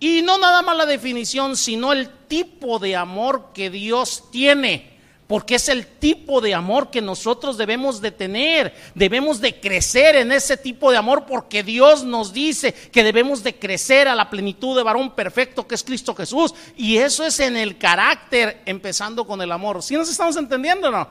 Y 0.00 0.22
no 0.22 0.38
nada 0.38 0.62
más 0.62 0.76
la 0.76 0.86
definición, 0.86 1.56
sino 1.56 1.92
el 1.92 2.08
tipo 2.28 2.78
de 2.78 2.94
amor 2.94 3.48
que 3.52 3.68
Dios 3.68 4.24
tiene 4.30 4.97
porque 5.28 5.56
es 5.56 5.68
el 5.68 5.86
tipo 5.86 6.40
de 6.40 6.54
amor 6.54 6.90
que 6.90 7.02
nosotros 7.02 7.58
debemos 7.58 8.00
de 8.00 8.10
tener, 8.10 8.74
debemos 8.94 9.40
de 9.42 9.60
crecer 9.60 10.16
en 10.16 10.32
ese 10.32 10.56
tipo 10.56 10.90
de 10.90 10.96
amor 10.96 11.26
porque 11.26 11.62
Dios 11.62 12.02
nos 12.02 12.32
dice 12.32 12.72
que 12.72 13.04
debemos 13.04 13.44
de 13.44 13.54
crecer 13.54 14.08
a 14.08 14.14
la 14.14 14.30
plenitud 14.30 14.74
de 14.74 14.82
varón 14.82 15.14
perfecto 15.14 15.68
que 15.68 15.74
es 15.74 15.84
Cristo 15.84 16.14
Jesús 16.14 16.54
y 16.78 16.96
eso 16.96 17.26
es 17.26 17.38
en 17.40 17.58
el 17.58 17.76
carácter 17.76 18.62
empezando 18.64 19.26
con 19.26 19.42
el 19.42 19.52
amor. 19.52 19.82
¿Sí 19.82 19.94
nos 19.96 20.08
estamos 20.08 20.34
entendiendo 20.36 20.88
o 20.88 20.92
no? 20.92 21.08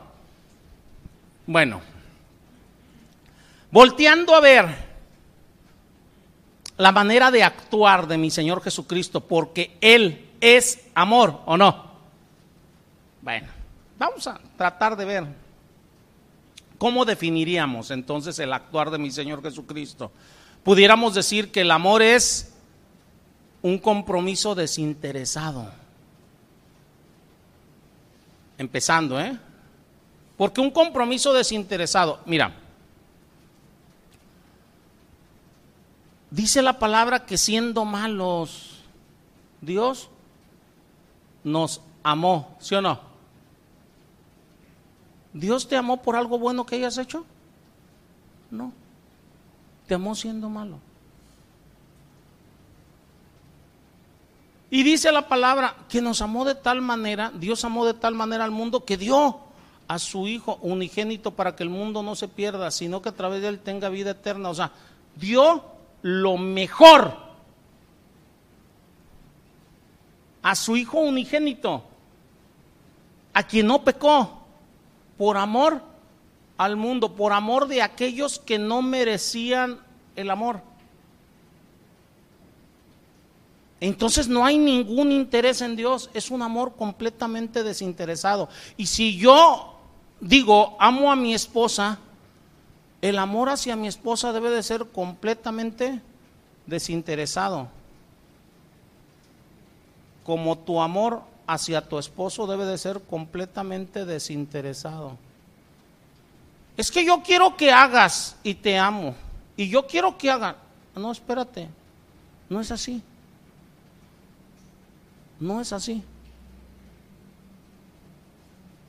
Bueno, 1.45 1.82
volteando 3.70 4.34
a 4.34 4.39
ver 4.39 4.65
la 6.76 6.91
manera 6.91 7.30
de 7.30 7.43
actuar 7.43 8.07
de 8.07 8.18
mi 8.18 8.32
Señor 8.32 8.63
Jesucristo 8.63 9.22
porque 9.22 9.78
Él 9.80 10.28
es 10.41 10.88
amor 10.95 11.41
o 11.45 11.55
no. 11.55 11.86
Bueno. 13.22 13.57
Vamos 13.97 14.27
a 14.27 14.39
tratar 14.55 14.95
de 14.95 15.05
ver 15.05 15.25
cómo 16.77 17.05
definiríamos 17.05 17.91
entonces 17.91 18.37
el 18.39 18.53
actuar 18.53 18.91
de 18.91 18.99
mi 18.99 19.09
Señor 19.11 19.41
Jesucristo. 19.41 20.11
Pudiéramos 20.63 21.15
decir 21.15 21.51
que 21.51 21.61
el 21.61 21.71
amor 21.71 22.01
es 22.01 22.53
un 23.61 23.79
compromiso 23.79 24.53
desinteresado. 24.53 25.71
Empezando, 28.57 29.19
¿eh? 29.19 29.37
Porque 30.35 30.61
un 30.61 30.69
compromiso 30.69 31.33
desinteresado, 31.33 32.19
mira, 32.25 32.53
dice 36.29 36.61
la 36.61 36.77
palabra 36.77 37.25
que 37.25 37.37
siendo 37.37 37.85
malos, 37.85 38.83
Dios 39.61 40.09
nos 41.43 41.81
amó, 42.03 42.55
¿sí 42.59 42.75
o 42.75 42.81
no? 42.81 43.07
¿Dios 45.38 45.67
te 45.67 45.77
amó 45.77 46.01
por 46.01 46.15
algo 46.15 46.39
bueno 46.39 46.65
que 46.65 46.75
hayas 46.75 46.97
hecho? 46.97 47.23
No. 48.49 48.71
Te 49.88 49.93
amó 49.93 50.15
siendo 50.15 50.49
malo. 50.49 50.79
Y 54.69 54.83
dice 54.83 55.11
la 55.11 55.27
palabra 55.27 55.75
que 55.88 56.01
nos 56.01 56.21
amó 56.21 56.43
de 56.43 56.55
tal 56.55 56.81
manera, 56.81 57.31
Dios 57.33 57.63
amó 57.63 57.85
de 57.85 57.93
tal 57.93 58.15
manera 58.15 58.43
al 58.43 58.51
mundo 58.51 58.83
que 58.83 58.97
dio 58.97 59.39
a 59.88 59.99
su 59.99 60.27
Hijo 60.27 60.57
unigénito 60.61 61.31
para 61.31 61.55
que 61.55 61.63
el 61.63 61.69
mundo 61.69 62.03
no 62.03 62.15
se 62.15 62.27
pierda, 62.27 62.71
sino 62.71 63.01
que 63.01 63.09
a 63.09 63.15
través 63.15 63.41
de 63.41 63.47
él 63.47 63.59
tenga 63.59 63.89
vida 63.89 64.11
eterna. 64.11 64.49
O 64.49 64.55
sea, 64.55 64.71
dio 65.15 65.63
lo 66.01 66.38
mejor 66.38 67.15
a 70.41 70.55
su 70.55 70.75
Hijo 70.75 70.99
unigénito, 70.99 71.83
a 73.33 73.43
quien 73.43 73.67
no 73.67 73.83
pecó 73.83 74.36
por 75.18 75.38
amor 75.38 75.82
al 76.57 76.76
mundo, 76.76 77.15
por 77.15 77.34
amor 77.34 77.68
de 77.68 77.82
aquellos 77.82 78.39
que 78.39 78.57
no 78.57 78.82
merecían 78.82 79.80
el 80.15 80.30
amor. 80.30 80.61
Entonces 83.80 84.28
no 84.28 84.43
hay 84.43 84.57
ningún 84.57 85.11
interés 85.11 85.61
en 85.61 85.76
Dios, 85.76 86.09
es 86.13 86.32
un 86.32 86.41
amor 86.41 86.76
completamente 86.76 87.63
desinteresado. 87.63 88.49
Y 88.76 88.88
si 88.88 89.18
yo 89.18 89.76
digo, 90.20 90.76
amo 90.80 91.11
a 91.11 91.15
mi 91.15 91.34
esposa, 91.34 91.99
el 93.01 93.20
amor 93.20 93.49
hacia 93.49 93.76
mi 93.76 93.88
esposa 93.88 94.34
debe 94.34 94.49
de 94.49 94.63
ser 94.63 94.86
completamente 94.86 96.01
desinteresado. 96.65 97.68
Como 100.24 100.57
tu 100.57 100.82
amor 100.82 101.22
hacia 101.47 101.81
tu 101.81 101.97
esposo 101.97 102.45
debe 102.45 102.65
de 102.65 102.77
ser 102.77 103.01
completamente 103.01 104.05
desinteresado. 104.05 105.17
Es 106.75 106.91
que 106.91 107.03
yo 107.03 107.23
quiero 107.23 107.55
que 107.55 107.71
hagas 107.71 108.35
y 108.43 108.53
te 108.53 108.77
amo. 108.77 109.15
Y 109.55 109.69
yo 109.69 109.87
quiero 109.87 110.17
que 110.17 110.29
hagan. 110.29 110.55
No, 110.95 111.11
espérate. 111.11 111.69
No 112.49 112.61
es 112.61 112.69
así. 112.69 113.01
No 115.39 115.61
es 115.61 115.73
así. 115.73 116.03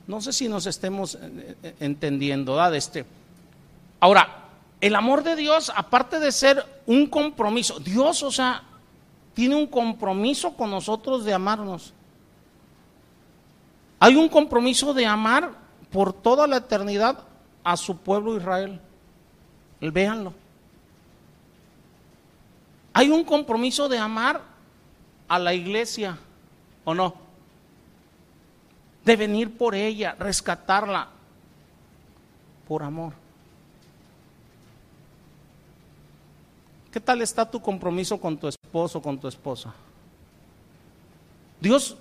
No 0.06 0.20
sé 0.20 0.32
si 0.32 0.48
nos 0.48 0.66
estemos 0.66 1.14
eh, 1.14 1.56
eh, 1.62 1.74
entendiendo, 1.80 2.54
¿verdad? 2.54 2.74
Este. 2.74 3.06
Ahora, 4.00 4.48
el 4.80 4.94
amor 4.94 5.22
de 5.22 5.36
Dios, 5.36 5.72
aparte 5.74 6.18
de 6.18 6.32
ser 6.32 6.64
un 6.86 7.06
compromiso, 7.06 7.78
Dios, 7.78 8.22
o 8.22 8.30
sea, 8.30 8.62
tiene 9.34 9.54
un 9.54 9.66
compromiso 9.66 10.54
con 10.54 10.70
nosotros 10.70 11.24
de 11.24 11.34
amarnos. 11.34 11.92
Hay 14.01 14.14
un 14.14 14.28
compromiso 14.28 14.94
de 14.94 15.07
amar 15.07 15.53
por 15.90 16.12
toda 16.12 16.46
la 16.46 16.59
eternidad 16.59 17.24
a 17.64 17.76
su 17.76 17.96
pueblo 17.96 18.36
Israel. 18.36 18.80
Véanlo. 19.80 20.32
Hay 22.92 23.11
un 23.11 23.24
compromiso 23.24 23.88
de 23.88 23.99
amar 23.99 24.40
a 25.28 25.38
la 25.38 25.55
iglesia, 25.55 26.18
¿o 26.84 26.94
no? 26.94 27.14
De 29.05 29.16
venir 29.16 29.57
por 29.57 29.74
ella, 29.74 30.16
rescatarla 30.18 31.09
por 32.66 32.82
amor. 32.82 33.12
¿Qué 36.92 37.01
tal 37.01 37.22
está 37.22 37.49
tu 37.49 37.61
compromiso 37.61 38.18
con 38.18 38.36
tu 38.36 38.49
esposo, 38.49 39.01
con 39.01 39.18
tu 39.18 39.28
esposa? 39.28 39.74
Dios, 41.61 41.96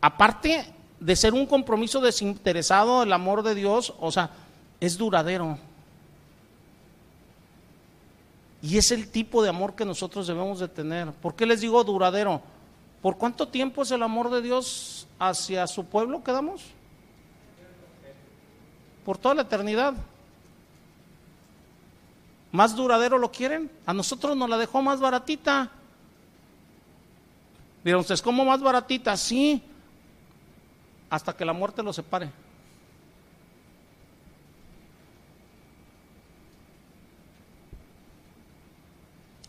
aparte 0.00 0.79
de 1.00 1.16
ser 1.16 1.32
un 1.32 1.46
compromiso 1.46 2.00
desinteresado, 2.00 3.02
el 3.02 3.12
amor 3.12 3.42
de 3.42 3.54
Dios, 3.54 3.94
o 3.98 4.12
sea, 4.12 4.30
es 4.78 4.98
duradero. 4.98 5.58
Y 8.62 8.76
es 8.76 8.90
el 8.90 9.08
tipo 9.08 9.42
de 9.42 9.48
amor 9.48 9.74
que 9.74 9.86
nosotros 9.86 10.26
debemos 10.26 10.60
de 10.60 10.68
tener. 10.68 11.10
¿Por 11.12 11.34
qué 11.34 11.46
les 11.46 11.62
digo 11.62 11.82
duradero? 11.82 12.42
¿Por 13.00 13.16
cuánto 13.16 13.48
tiempo 13.48 13.82
es 13.82 13.90
el 13.90 14.02
amor 14.02 14.30
de 14.30 14.42
Dios 14.42 15.06
hacia 15.18 15.66
su 15.66 15.86
pueblo 15.86 16.22
que 16.22 16.32
damos? 16.32 16.62
Por 19.06 19.16
toda 19.16 19.34
la 19.34 19.42
eternidad. 19.42 19.94
¿Más 22.52 22.76
duradero 22.76 23.16
lo 23.16 23.32
quieren? 23.32 23.70
A 23.86 23.94
nosotros 23.94 24.36
nos 24.36 24.50
la 24.50 24.58
dejó 24.58 24.82
más 24.82 25.00
baratita. 25.00 25.70
Dirán 27.82 28.00
ustedes, 28.00 28.20
¿cómo 28.20 28.44
más 28.44 28.60
baratita? 28.60 29.16
Sí, 29.16 29.62
hasta 31.10 31.36
que 31.36 31.44
la 31.44 31.52
muerte 31.52 31.82
los 31.82 31.96
separe. 31.96 32.30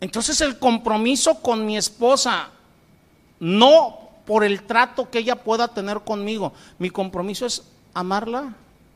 Entonces 0.01 0.41
el 0.41 0.57
compromiso 0.57 1.41
con 1.41 1.65
mi 1.65 1.77
esposa, 1.77 2.49
no 3.39 3.99
por 4.25 4.43
el 4.43 4.63
trato 4.63 5.09
que 5.11 5.19
ella 5.19 5.35
pueda 5.35 5.67
tener 5.67 6.01
conmigo, 6.01 6.53
mi 6.79 6.89
compromiso 6.89 7.45
es 7.45 7.63
amarla 7.93 8.55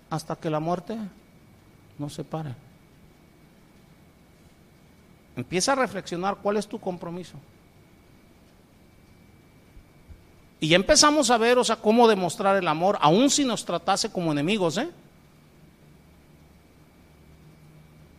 hasta 0.10 0.36
que 0.36 0.50
la 0.50 0.60
muerte 0.60 0.98
nos 2.00 2.14
separe. 2.14 2.56
Empieza 5.36 5.74
a 5.74 5.76
reflexionar 5.76 6.38
cuál 6.38 6.58
es 6.58 6.68
tu 6.68 6.80
compromiso. 6.80 7.38
Y 10.60 10.70
ya 10.70 10.76
empezamos 10.76 11.30
a 11.32 11.38
ver, 11.38 11.58
o 11.58 11.64
sea, 11.64 11.76
cómo 11.76 12.08
demostrar 12.08 12.56
el 12.58 12.68
amor, 12.68 12.98
aun 13.02 13.30
si 13.30 13.44
nos 13.44 13.66
tratase 13.66 14.12
como 14.12 14.32
enemigos, 14.32 14.78
¿eh? 14.78 14.90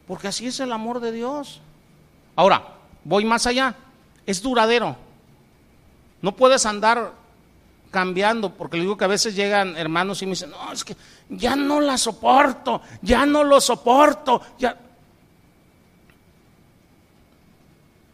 Porque 0.07 0.29
así 0.29 0.47
es 0.47 0.61
el 0.61 0.73
amor 0.73 1.01
de 1.01 1.13
Dios. 1.13 1.61
Ahora, 2.37 2.75
voy 3.05 3.25
más 3.25 3.47
allá. 3.47 3.75
Es 4.25 4.43
duradero. 4.43 4.97
No 6.23 6.37
puedes 6.37 6.67
andar 6.67 7.13
cambiando, 7.91 8.53
porque 8.53 8.77
le 8.77 8.83
digo 8.83 8.97
que 8.97 9.05
a 9.05 9.09
veces 9.09 9.35
llegan 9.35 9.77
hermanos 9.77 10.21
y 10.23 10.27
me 10.27 10.33
dicen, 10.33 10.51
no, 10.51 10.73
es 10.73 10.85
que 10.85 10.97
ya 11.29 11.57
no 11.57 11.81
la 11.81 11.97
soporto, 11.97 12.83
ya 13.03 13.25
no 13.27 13.43
lo 13.43 13.61
soporto, 13.61 14.43
ya. 14.59 14.77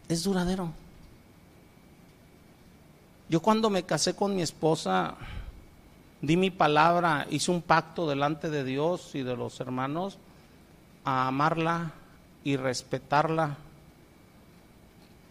Es 0.07 0.23
duradero. 0.23 0.82
Yo 3.33 3.39
cuando 3.39 3.71
me 3.71 3.81
casé 3.81 4.15
con 4.15 4.35
mi 4.35 4.43
esposa, 4.43 5.15
di 6.21 6.37
mi 6.37 6.51
palabra, 6.51 7.25
hice 7.31 7.49
un 7.49 7.63
pacto 7.63 8.07
delante 8.07 8.51
de 8.51 8.63
Dios 8.63 9.15
y 9.15 9.23
de 9.23 9.35
los 9.35 9.59
hermanos 9.59 10.19
a 11.03 11.27
amarla 11.29 11.93
y 12.43 12.57
respetarla 12.57 13.57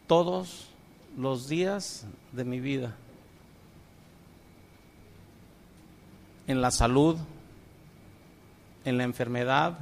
todos 0.09 0.67
los 1.17 1.47
días 1.47 2.05
de 2.33 2.45
mi 2.45 2.59
vida. 2.59 2.97
En 6.49 6.61
la 6.61 6.73
salud, 6.73 7.17
en 8.85 8.99
la 8.99 9.05
enfermedad, 9.05 9.79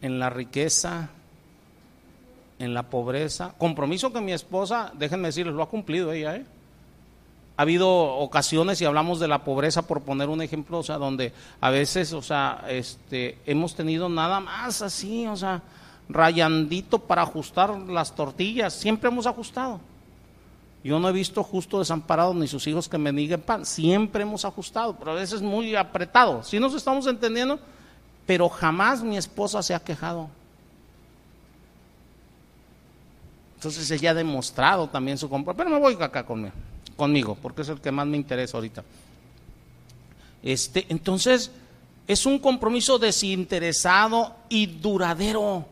en 0.00 0.18
la 0.18 0.30
riqueza, 0.30 1.10
en 2.58 2.74
la 2.74 2.90
pobreza. 2.90 3.54
Compromiso 3.56 4.12
que 4.12 4.20
mi 4.20 4.32
esposa, 4.32 4.90
déjenme 4.98 5.28
decirles, 5.28 5.54
lo 5.54 5.62
ha 5.62 5.68
cumplido 5.68 6.10
ella, 6.12 6.34
¿eh? 6.34 6.46
Ha 7.56 7.62
habido 7.62 7.88
ocasiones 7.88 8.80
y 8.80 8.84
hablamos 8.84 9.20
de 9.20 9.28
la 9.28 9.44
pobreza 9.44 9.82
por 9.82 10.02
poner 10.02 10.28
un 10.28 10.42
ejemplo, 10.42 10.78
o 10.78 10.82
sea, 10.82 10.98
donde 10.98 11.32
a 11.60 11.70
veces, 11.70 12.12
o 12.12 12.20
sea, 12.20 12.64
este, 12.68 13.38
hemos 13.46 13.76
tenido 13.76 14.08
nada 14.08 14.40
más 14.40 14.82
así, 14.82 15.26
o 15.28 15.36
sea, 15.36 15.62
rayandito 16.08 16.98
para 16.98 17.22
ajustar 17.22 17.78
las 17.82 18.12
tortillas, 18.14 18.72
siempre 18.74 19.08
hemos 19.08 19.28
ajustado. 19.28 19.78
Yo 20.82 20.98
no 20.98 21.08
he 21.08 21.12
visto 21.12 21.44
justo 21.44 21.78
desamparado 21.78 22.34
ni 22.34 22.48
sus 22.48 22.66
hijos 22.66 22.88
que 22.88 22.98
me 22.98 23.12
digan 23.12 23.40
pan, 23.40 23.64
siempre 23.64 24.24
hemos 24.24 24.44
ajustado, 24.44 24.96
pero 24.98 25.12
a 25.12 25.14
veces 25.14 25.40
muy 25.40 25.76
apretado. 25.76 26.42
Si 26.42 26.58
nos 26.58 26.74
estamos 26.74 27.06
entendiendo, 27.06 27.60
pero 28.26 28.48
jamás 28.48 29.00
mi 29.00 29.16
esposa 29.16 29.62
se 29.62 29.74
ha 29.74 29.80
quejado. 29.80 30.28
Entonces 33.54 33.88
ella 33.92 34.10
ha 34.10 34.14
demostrado 34.14 34.88
también 34.88 35.16
su 35.16 35.30
compromiso. 35.30 35.56
Pero 35.56 35.70
me 35.70 35.80
voy 35.80 35.96
acá 36.02 36.26
conmigo 36.26 36.52
conmigo, 36.96 37.36
porque 37.40 37.62
es 37.62 37.68
el 37.68 37.80
que 37.80 37.90
más 37.90 38.06
me 38.06 38.16
interesa 38.16 38.56
ahorita. 38.56 38.84
Este, 40.42 40.86
entonces, 40.88 41.50
es 42.06 42.26
un 42.26 42.38
compromiso 42.38 42.98
desinteresado 42.98 44.34
y 44.48 44.66
duradero, 44.66 45.66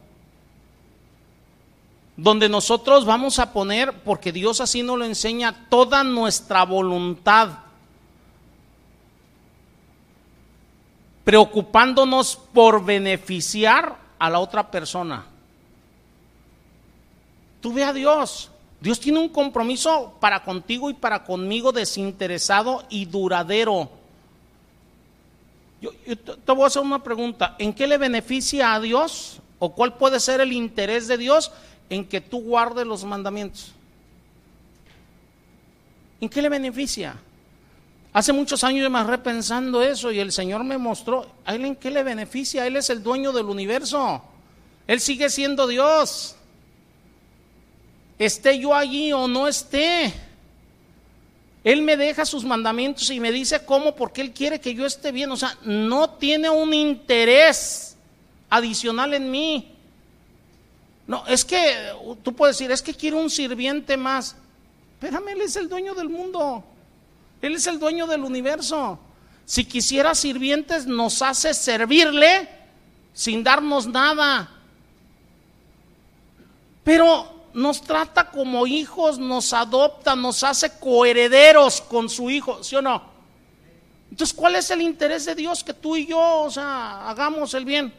donde 2.16 2.48
nosotros 2.48 3.04
vamos 3.04 3.38
a 3.38 3.52
poner, 3.52 3.92
porque 4.02 4.32
Dios 4.32 4.60
así 4.60 4.82
nos 4.82 4.98
lo 4.98 5.04
enseña, 5.04 5.66
toda 5.68 6.04
nuestra 6.04 6.64
voluntad, 6.64 7.58
preocupándonos 11.24 12.36
por 12.36 12.84
beneficiar 12.84 13.96
a 14.18 14.30
la 14.30 14.38
otra 14.38 14.70
persona. 14.70 15.26
Tú 17.60 17.72
ve 17.72 17.84
a 17.84 17.92
Dios. 17.92 18.51
Dios 18.82 18.98
tiene 18.98 19.20
un 19.20 19.28
compromiso 19.28 20.16
para 20.18 20.42
contigo 20.42 20.90
y 20.90 20.94
para 20.94 21.22
conmigo 21.22 21.70
desinteresado 21.70 22.84
y 22.90 23.04
duradero. 23.04 23.88
Yo, 25.80 25.92
te 25.94 26.52
voy 26.52 26.64
a 26.64 26.66
hacer 26.66 26.82
una 26.82 27.00
pregunta. 27.00 27.54
¿En 27.60 27.72
qué 27.72 27.86
le 27.86 27.96
beneficia 27.96 28.74
a 28.74 28.80
Dios 28.80 29.38
o 29.60 29.72
cuál 29.72 29.96
puede 29.96 30.18
ser 30.18 30.40
el 30.40 30.52
interés 30.52 31.06
de 31.06 31.16
Dios 31.16 31.52
en 31.90 32.04
que 32.04 32.20
tú 32.20 32.42
guardes 32.42 32.84
los 32.84 33.04
mandamientos? 33.04 33.70
¿En 36.20 36.28
qué 36.28 36.42
le 36.42 36.48
beneficia? 36.48 37.14
Hace 38.12 38.32
muchos 38.32 38.64
años 38.64 38.82
yo 38.82 38.90
me 38.90 39.04
repensando 39.04 39.80
eso 39.80 40.10
y 40.10 40.18
el 40.18 40.32
Señor 40.32 40.64
me 40.64 40.76
mostró, 40.76 41.30
¿a 41.44 41.54
él 41.54 41.64
en 41.66 41.76
qué 41.76 41.92
le 41.92 42.02
beneficia? 42.02 42.66
Él 42.66 42.74
es 42.74 42.90
el 42.90 43.00
dueño 43.00 43.30
del 43.30 43.46
universo. 43.46 44.24
Él 44.88 44.98
sigue 44.98 45.30
siendo 45.30 45.68
Dios 45.68 46.34
esté 48.18 48.58
yo 48.58 48.74
allí 48.74 49.12
o 49.12 49.28
no 49.28 49.48
esté. 49.48 50.12
Él 51.64 51.82
me 51.82 51.96
deja 51.96 52.24
sus 52.24 52.44
mandamientos 52.44 53.08
y 53.10 53.20
me 53.20 53.30
dice 53.30 53.64
cómo, 53.64 53.94
porque 53.94 54.20
Él 54.20 54.32
quiere 54.32 54.60
que 54.60 54.74
yo 54.74 54.84
esté 54.84 55.12
bien. 55.12 55.30
O 55.30 55.36
sea, 55.36 55.56
no 55.62 56.10
tiene 56.10 56.50
un 56.50 56.74
interés 56.74 57.96
adicional 58.50 59.14
en 59.14 59.30
mí. 59.30 59.72
No, 61.06 61.24
es 61.26 61.44
que 61.44 61.92
tú 62.22 62.34
puedes 62.34 62.58
decir, 62.58 62.70
es 62.70 62.82
que 62.82 62.94
quiero 62.94 63.18
un 63.18 63.30
sirviente 63.30 63.96
más. 63.96 64.36
Espérame, 64.94 65.28
Él 65.28 65.40
es 65.42 65.56
el 65.56 65.68
dueño 65.68 65.94
del 65.94 66.08
mundo. 66.08 66.64
Él 67.40 67.54
es 67.54 67.66
el 67.66 67.78
dueño 67.78 68.06
del 68.06 68.22
universo. 68.22 68.98
Si 69.44 69.64
quisiera 69.64 70.14
sirvientes, 70.14 70.86
nos 70.86 71.22
hace 71.22 71.54
servirle 71.54 72.48
sin 73.12 73.44
darnos 73.44 73.86
nada. 73.86 74.50
Pero 76.84 77.41
nos 77.54 77.82
trata 77.82 78.30
como 78.30 78.66
hijos, 78.66 79.18
nos 79.18 79.52
adopta, 79.52 80.16
nos 80.16 80.42
hace 80.42 80.78
coherederos 80.78 81.80
con 81.80 82.08
su 82.08 82.30
hijo, 82.30 82.62
¿sí 82.62 82.76
o 82.76 82.82
no? 82.82 83.02
Entonces, 84.10 84.36
¿cuál 84.36 84.56
es 84.56 84.70
el 84.70 84.82
interés 84.82 85.24
de 85.24 85.34
Dios 85.34 85.64
que 85.64 85.72
tú 85.72 85.96
y 85.96 86.06
yo, 86.06 86.42
o 86.42 86.50
sea, 86.50 87.08
hagamos 87.08 87.54
el 87.54 87.64
bien? 87.64 87.92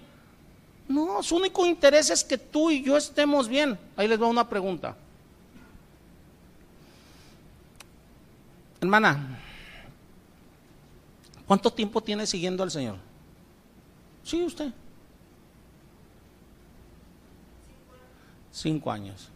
No, 0.88 1.24
su 1.24 1.38
único 1.38 1.66
interés 1.66 2.10
es 2.10 2.24
que 2.24 2.38
tú 2.38 2.70
y 2.70 2.84
yo 2.84 2.98
estemos 2.98 3.48
bien. 3.48 3.80
Ahí 3.96 4.08
les 4.08 4.22
va 4.22 4.28
una 4.28 4.48
pregunta. 4.48 4.96
Hermana, 8.80 9.40
¿cuánto 11.48 11.72
tiempo 11.72 12.02
tiene 12.02 12.28
siguiendo 12.28 12.62
al 12.62 12.70
Señor? 12.70 12.98
Sí, 14.24 14.44
usted. 14.44 14.72
Cinco 18.52 18.92
años. 18.92 19.33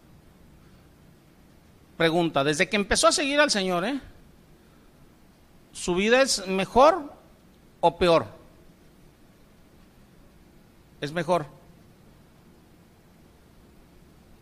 Pregunta, 1.98 2.44
desde 2.44 2.68
que 2.68 2.76
empezó 2.76 3.08
a 3.08 3.12
seguir 3.12 3.40
al 3.40 3.50
Señor, 3.50 3.84
¿eh? 3.84 4.00
¿su 5.72 5.96
vida 5.96 6.22
es 6.22 6.46
mejor 6.46 7.12
o 7.80 7.98
peor? 7.98 8.26
Es 11.00 11.10
mejor. 11.10 11.46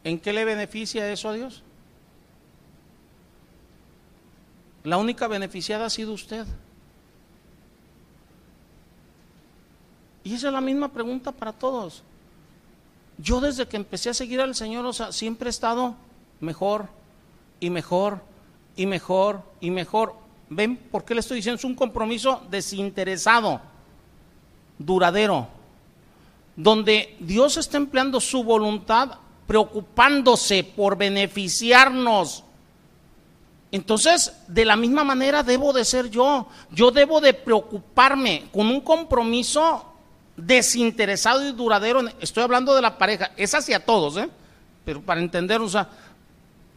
¿En 0.04 0.20
qué 0.20 0.34
le 0.34 0.44
beneficia 0.44 1.10
eso 1.10 1.30
a 1.30 1.32
Dios? 1.32 1.62
La 4.84 4.98
única 4.98 5.26
beneficiada 5.26 5.86
ha 5.86 5.90
sido 5.90 6.12
usted. 6.12 6.46
Y 10.24 10.34
esa 10.34 10.48
es 10.48 10.52
la 10.52 10.60
misma 10.60 10.92
pregunta 10.92 11.32
para 11.32 11.54
todos. 11.54 12.02
Yo 13.16 13.40
desde 13.40 13.66
que 13.66 13.76
empecé 13.76 14.10
a 14.10 14.14
seguir 14.14 14.42
al 14.42 14.54
Señor, 14.54 14.84
o 14.84 14.92
sea, 14.92 15.10
siempre 15.10 15.48
he 15.48 15.50
estado 15.50 15.96
mejor, 16.40 16.88
y 17.60 17.70
mejor 17.70 18.20
y 18.76 18.86
mejor 18.86 19.42
y 19.60 19.70
mejor. 19.70 20.14
¿Ven 20.48 20.76
por 20.76 21.04
qué 21.04 21.14
le 21.14 21.20
estoy 21.20 21.36
diciendo? 21.38 21.58
Es 21.58 21.64
un 21.64 21.74
compromiso 21.74 22.42
desinteresado, 22.50 23.60
duradero, 24.78 25.48
donde 26.54 27.16
Dios 27.18 27.56
está 27.56 27.76
empleando 27.76 28.20
su 28.20 28.44
voluntad 28.44 29.18
preocupándose 29.46 30.64
por 30.64 30.96
beneficiarnos. 30.96 32.44
Entonces, 33.72 34.32
de 34.46 34.64
la 34.64 34.76
misma 34.76 35.04
manera 35.04 35.42
debo 35.42 35.72
de 35.72 35.84
ser 35.84 36.10
yo. 36.10 36.48
Yo 36.70 36.90
debo 36.90 37.20
de 37.20 37.34
preocuparme 37.34 38.48
con 38.52 38.68
un 38.68 38.80
compromiso 38.80 39.84
desinteresado 40.36 41.46
y 41.46 41.52
duradero. 41.52 42.02
Estoy 42.20 42.42
hablando 42.42 42.74
de 42.74 42.82
la 42.82 42.96
pareja, 42.98 43.32
es 43.36 43.54
hacia 43.54 43.84
todos, 43.84 44.16
¿eh? 44.16 44.28
pero 44.84 45.02
para 45.02 45.20
entender, 45.20 45.60
o 45.60 45.68
sea, 45.68 45.88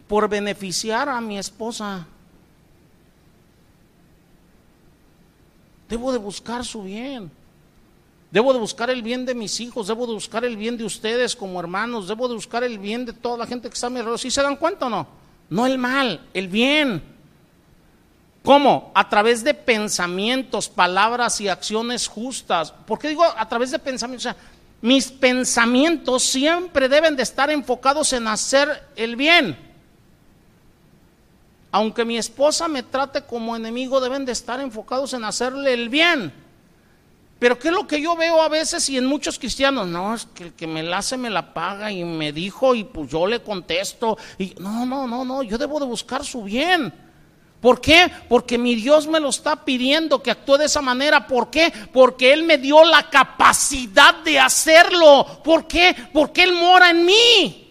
por 0.10 0.28
beneficiar 0.28 1.07
a 1.07 1.22
mi 1.22 1.38
esposa. 1.38 2.07
Debo 5.88 6.12
de 6.12 6.18
buscar 6.18 6.66
su 6.66 6.82
bien. 6.82 7.32
Debo 8.32 8.51
de 8.51 8.60
buscar 8.60 8.89
el 8.89 9.03
bien 9.03 9.24
de 9.26 9.36
mis 9.36 9.60
hijos, 9.60 9.88
debo 9.88 10.07
de 10.07 10.14
buscar 10.14 10.43
el 10.43 10.57
bien 10.57 10.78
de 10.78 10.84
ustedes 10.84 11.36
como 11.36 11.60
hermanos, 11.60 12.07
debo 12.07 12.28
de 12.28 12.34
buscar 12.34 12.64
el 12.64 12.80
bien 12.80 13.05
de 13.05 13.14
toda 13.14 13.38
la 13.38 13.45
gente 13.45 13.70
que 13.70 13.76
está 13.76 13.88
a 13.88 13.89
mi 13.91 13.97
alrededor. 13.97 14.20
¿Sí 14.20 14.32
se 14.32 14.41
dan 14.41 14.55
cuenta 14.55 14.88
o 14.88 14.89
no? 14.89 15.07
No 15.47 15.68
el 15.68 15.78
mal, 15.78 16.22
el 16.34 16.47
bien. 16.47 17.03
¿Cómo? 18.43 18.91
A 18.95 19.10
través 19.10 19.43
de 19.43 19.53
pensamientos, 19.53 20.70
palabras 20.70 21.39
y 21.39 21.49
acciones 21.49 22.07
justas. 22.07 22.72
¿Por 22.72 22.97
qué 22.97 23.10
digo 23.10 23.24
a 23.24 23.47
través 23.47 23.70
de 23.70 23.78
pensamientos? 23.78 24.26
O 24.26 24.34
sea, 24.34 24.41
mis 24.82 25.12
pensamientos 25.12 26.24
siempre 26.24 26.89
deben 26.89 27.16
de 27.16 27.22
estar 27.22 27.51
enfocados 27.51 28.12
en 28.14 28.28
hacer 28.28 28.88
el 28.95 29.16
bien. 29.16 29.69
Aunque 31.72 32.06
mi 32.06 32.18
esposa 32.18 32.68
me 32.68 32.84
trate 32.84 33.24
como 33.24 33.56
enemigo, 33.56 34.02
deben 34.02 34.26
de 34.26 34.32
estar 34.32 34.60
enfocados 34.60 35.14
en 35.14 35.24
hacerle 35.24 35.74
el 35.74 35.90
bien. 35.90 36.34
Pero 37.40 37.58
¿qué 37.58 37.70
es 37.70 37.74
lo 37.74 37.88
que 37.88 38.02
yo 38.02 38.18
veo 38.18 38.42
a 38.42 38.50
veces 38.50 38.90
y 38.90 38.98
en 38.98 39.06
muchos 39.06 39.40
cristianos? 39.40 39.88
No, 39.88 40.14
es 40.14 40.28
que 40.34 40.46
el 40.46 40.54
que 40.54 40.68
me 40.68 40.84
la 40.84 40.98
hace 40.98 41.16
me 41.16 41.30
la 41.30 41.54
paga 41.54 41.90
y 41.92 42.04
me 42.04 42.34
dijo 42.34 42.76
y 42.76 42.84
pues 42.84 43.10
yo 43.10 43.26
le 43.28 43.42
contesto. 43.42 44.18
Y 44.38 44.56
no, 44.60 44.86
no, 44.86 45.08
no, 45.08 45.24
no, 45.24 45.42
yo 45.44 45.58
debo 45.58 45.80
de 45.80 45.86
buscar 45.86 46.26
su 46.26 46.44
bien. 46.44 46.94
¿Por 47.62 47.80
qué? 47.80 48.12
Porque 48.28 48.58
mi 48.58 48.76
Dios 48.76 49.08
me 49.08 49.20
lo 49.20 49.30
está 49.30 49.64
pidiendo 49.64 50.22
que 50.22 50.32
actúe 50.32 50.58
de 50.58 50.66
esa 50.66 50.82
manera. 50.82 51.28
¿Por 51.28 51.50
qué? 51.50 51.72
Porque 51.94 52.34
Él 52.34 52.44
me 52.44 52.58
dio 52.58 52.84
la 52.84 53.10
capacidad 53.10 54.16
de 54.16 54.40
hacerlo. 54.40 55.42
¿Por 55.44 55.66
qué? 55.66 55.96
Porque 56.14 56.44
Él 56.44 56.54
mora 56.54 56.90
en 56.90 57.06
mí. 57.06 57.69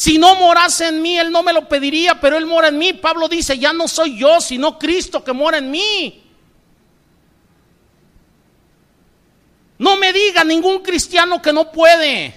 Si 0.00 0.16
no 0.16 0.34
morase 0.34 0.88
en 0.88 1.02
mí, 1.02 1.18
Él 1.18 1.30
no 1.30 1.42
me 1.42 1.52
lo 1.52 1.68
pediría, 1.68 2.18
pero 2.18 2.38
Él 2.38 2.46
mora 2.46 2.68
en 2.68 2.78
mí. 2.78 2.94
Pablo 2.94 3.28
dice, 3.28 3.58
ya 3.58 3.74
no 3.74 3.86
soy 3.86 4.16
yo, 4.16 4.40
sino 4.40 4.78
Cristo 4.78 5.22
que 5.22 5.34
mora 5.34 5.58
en 5.58 5.70
mí. 5.70 6.24
No 9.76 9.98
me 9.98 10.10
diga 10.14 10.42
ningún 10.42 10.78
cristiano 10.78 11.42
que 11.42 11.52
no 11.52 11.70
puede. 11.70 12.34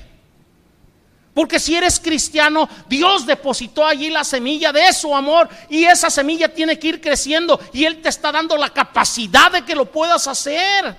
Porque 1.34 1.58
si 1.58 1.74
eres 1.74 2.02
cristiano, 2.02 2.68
Dios 2.90 3.26
depositó 3.26 3.88
allí 3.88 4.10
la 4.10 4.26
semilla 4.26 4.74
de 4.74 4.92
su 4.92 5.16
amor 5.16 5.48
y 5.70 5.86
esa 5.86 6.10
semilla 6.10 6.54
tiene 6.54 6.78
que 6.78 6.90
ir 6.90 7.00
creciendo 7.00 7.58
y 7.72 7.86
Él 7.86 8.02
te 8.02 8.10
está 8.10 8.34
dando 8.34 8.58
la 8.58 8.72
capacidad 8.72 9.50
de 9.50 9.64
que 9.64 9.74
lo 9.74 9.90
puedas 9.90 10.28
hacer. 10.28 10.98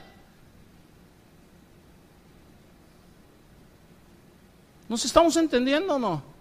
¿Nos 4.88 5.04
estamos 5.04 5.36
entendiendo 5.36 5.96
o 5.96 5.98
no? 5.98 6.33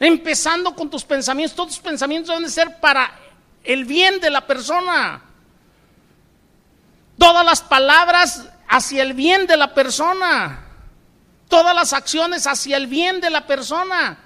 Empezando 0.00 0.74
con 0.74 0.88
tus 0.88 1.04
pensamientos, 1.04 1.56
todos 1.56 1.70
tus 1.70 1.80
pensamientos 1.80 2.34
deben 2.34 2.50
ser 2.50 2.78
para 2.80 3.10
el 3.64 3.84
bien 3.84 4.20
de 4.20 4.30
la 4.30 4.46
persona. 4.46 5.22
Todas 7.18 7.44
las 7.44 7.62
palabras 7.62 8.48
hacia 8.68 9.02
el 9.02 9.14
bien 9.14 9.46
de 9.46 9.56
la 9.56 9.74
persona. 9.74 10.64
Todas 11.48 11.74
las 11.74 11.92
acciones 11.92 12.46
hacia 12.46 12.76
el 12.76 12.86
bien 12.86 13.20
de 13.20 13.30
la 13.30 13.46
persona. 13.46 14.18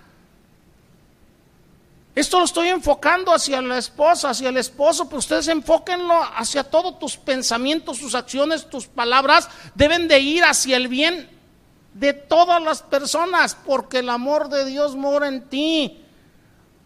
Esto 2.15 2.39
lo 2.39 2.45
estoy 2.45 2.69
enfocando 2.69 3.33
hacia 3.33 3.63
la 3.63 3.79
esposa, 3.79 4.31
hacia 4.31 4.51
el 4.51 4.59
esposo, 4.59 5.07
pero 5.07 5.21
ustedes 5.21 5.49
enfóquenlo 5.49 6.23
hacia 6.23 6.63
todos 6.63 6.99
tus 6.99 7.17
pensamientos, 7.17 8.01
tus 8.01 8.15
acciones, 8.15 8.69
tus 8.69 8.87
palabras, 8.87 9.49
deben 9.75 10.09
de 10.09 10.21
ir 10.21 10.45
hacia 10.45 10.77
el 10.77 10.89
bien 10.89 11.31
de 11.95 12.13
todas 12.13 12.63
las 12.63 12.83
personas, 12.83 13.57
porque 13.67 13.99
el 13.99 14.09
amor 14.09 14.49
de 14.49 14.65
Dios 14.65 14.97
mora 14.97 15.29
en 15.29 15.49
ti. 15.49 15.99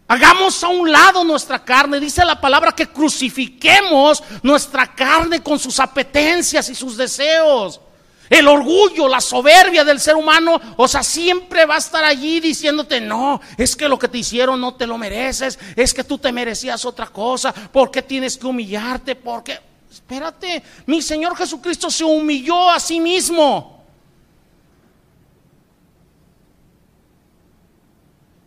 Hagamos 0.07 0.63
a 0.63 0.69
un 0.69 0.89
lado 0.89 1.23
nuestra 1.23 1.63
carne. 1.63 1.99
Dice 1.99 2.23
la 2.23 2.39
palabra 2.39 2.71
que 2.71 2.87
crucifiquemos 2.87 4.23
nuestra 4.41 4.95
carne 4.95 5.43
con 5.43 5.59
sus 5.59 5.79
apetencias 5.79 6.69
y 6.69 6.75
sus 6.75 6.95
deseos. 6.95 7.81
El 8.29 8.47
orgullo, 8.47 9.07
la 9.07 9.21
soberbia 9.21 9.85
del 9.85 9.99
ser 9.99 10.15
humano, 10.15 10.59
o 10.75 10.87
sea, 10.87 11.01
siempre 11.01 11.65
va 11.65 11.75
a 11.75 11.79
estar 11.79 12.03
allí 12.03 12.41
diciéndote, 12.41 12.99
no, 12.99 13.39
es 13.57 13.73
que 13.73 13.87
lo 13.87 13.97
que 13.97 14.09
te 14.09 14.17
hicieron 14.17 14.59
no 14.59 14.75
te 14.75 14.85
lo 14.85 14.97
mereces, 14.97 15.57
es 15.77 15.93
que 15.93 16.03
tú 16.03 16.17
te 16.17 16.33
merecías 16.33 16.83
otra 16.83 17.07
cosa, 17.07 17.53
¿por 17.53 17.89
qué 17.89 18.01
tienes 18.01 18.37
que 18.37 18.45
humillarte? 18.45 19.15
Porque, 19.15 19.57
espérate, 19.89 20.61
mi 20.87 21.01
Señor 21.01 21.37
Jesucristo 21.37 21.89
se 21.89 22.03
humilló 22.03 22.69
a 22.69 22.81
sí 22.81 22.99
mismo. 22.99 23.76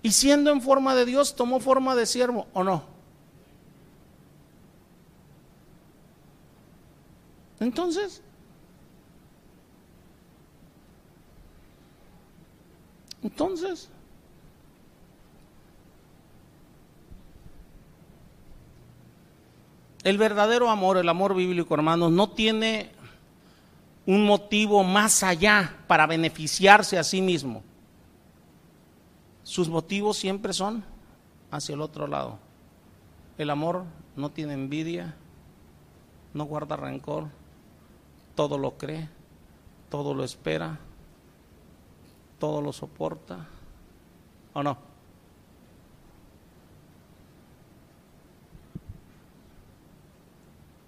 Y 0.03 0.12
siendo 0.12 0.51
en 0.51 0.62
forma 0.62 0.94
de 0.94 1.05
Dios, 1.05 1.36
tomó 1.36 1.61
forma 1.61 1.94
de 1.94 2.07
siervo, 2.07 2.46
¿o 2.55 2.64
no? 2.64 2.84
Entonces, 7.59 8.22
entonces, 13.22 13.90
el 20.03 20.16
verdadero 20.16 20.70
amor, 20.70 20.96
el 20.96 21.11
amor 21.11 21.34
bíblico, 21.34 21.74
hermanos, 21.74 22.11
no 22.11 22.30
tiene 22.30 22.90
un 24.07 24.24
motivo 24.24 24.82
más 24.82 25.22
allá 25.22 25.76
para 25.86 26.07
beneficiarse 26.07 26.96
a 26.96 27.05
sí 27.05 27.20
mismo 27.20 27.62
sus 29.43 29.68
motivos 29.68 30.16
siempre 30.16 30.53
son 30.53 30.84
hacia 31.51 31.74
el 31.74 31.80
otro 31.80 32.07
lado. 32.07 32.38
El 33.38 33.51
amor 33.51 33.84
no 34.16 34.30
tiene 34.30 34.55
envidia, 34.55 35.14
no 36.34 36.45
guarda 36.45 36.76
rencor, 36.76 37.28
todo 38.34 38.59
lo 38.59 38.76
cree, 38.76 39.09
todo 39.88 40.14
lo 40.14 40.24
espera, 40.24 40.78
todo 42.38 42.61
lo 42.61 42.72
soporta. 42.72 43.47
¿O 44.53 44.62
no? 44.62 44.76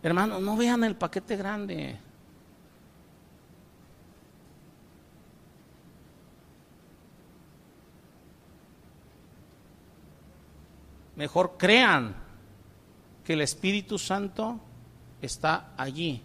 Hermanos, 0.03 0.43
no 0.43 0.57
vean 0.57 0.83
el 0.83 0.97
paquete 0.97 1.37
grande. 1.37 1.99
Mejor 11.23 11.53
crean 11.57 12.17
que 13.25 13.35
el 13.35 13.43
Espíritu 13.43 13.97
Santo 13.97 14.59
está 15.21 15.69
allí, 15.77 16.21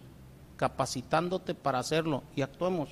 capacitándote 0.56 1.54
para 1.54 1.78
hacerlo 1.78 2.24
y 2.34 2.42
actuemos. 2.42 2.88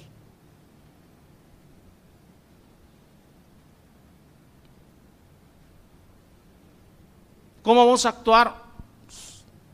¿Cómo 7.64 7.84
vamos 7.84 8.06
a 8.06 8.10
actuar? 8.10 8.54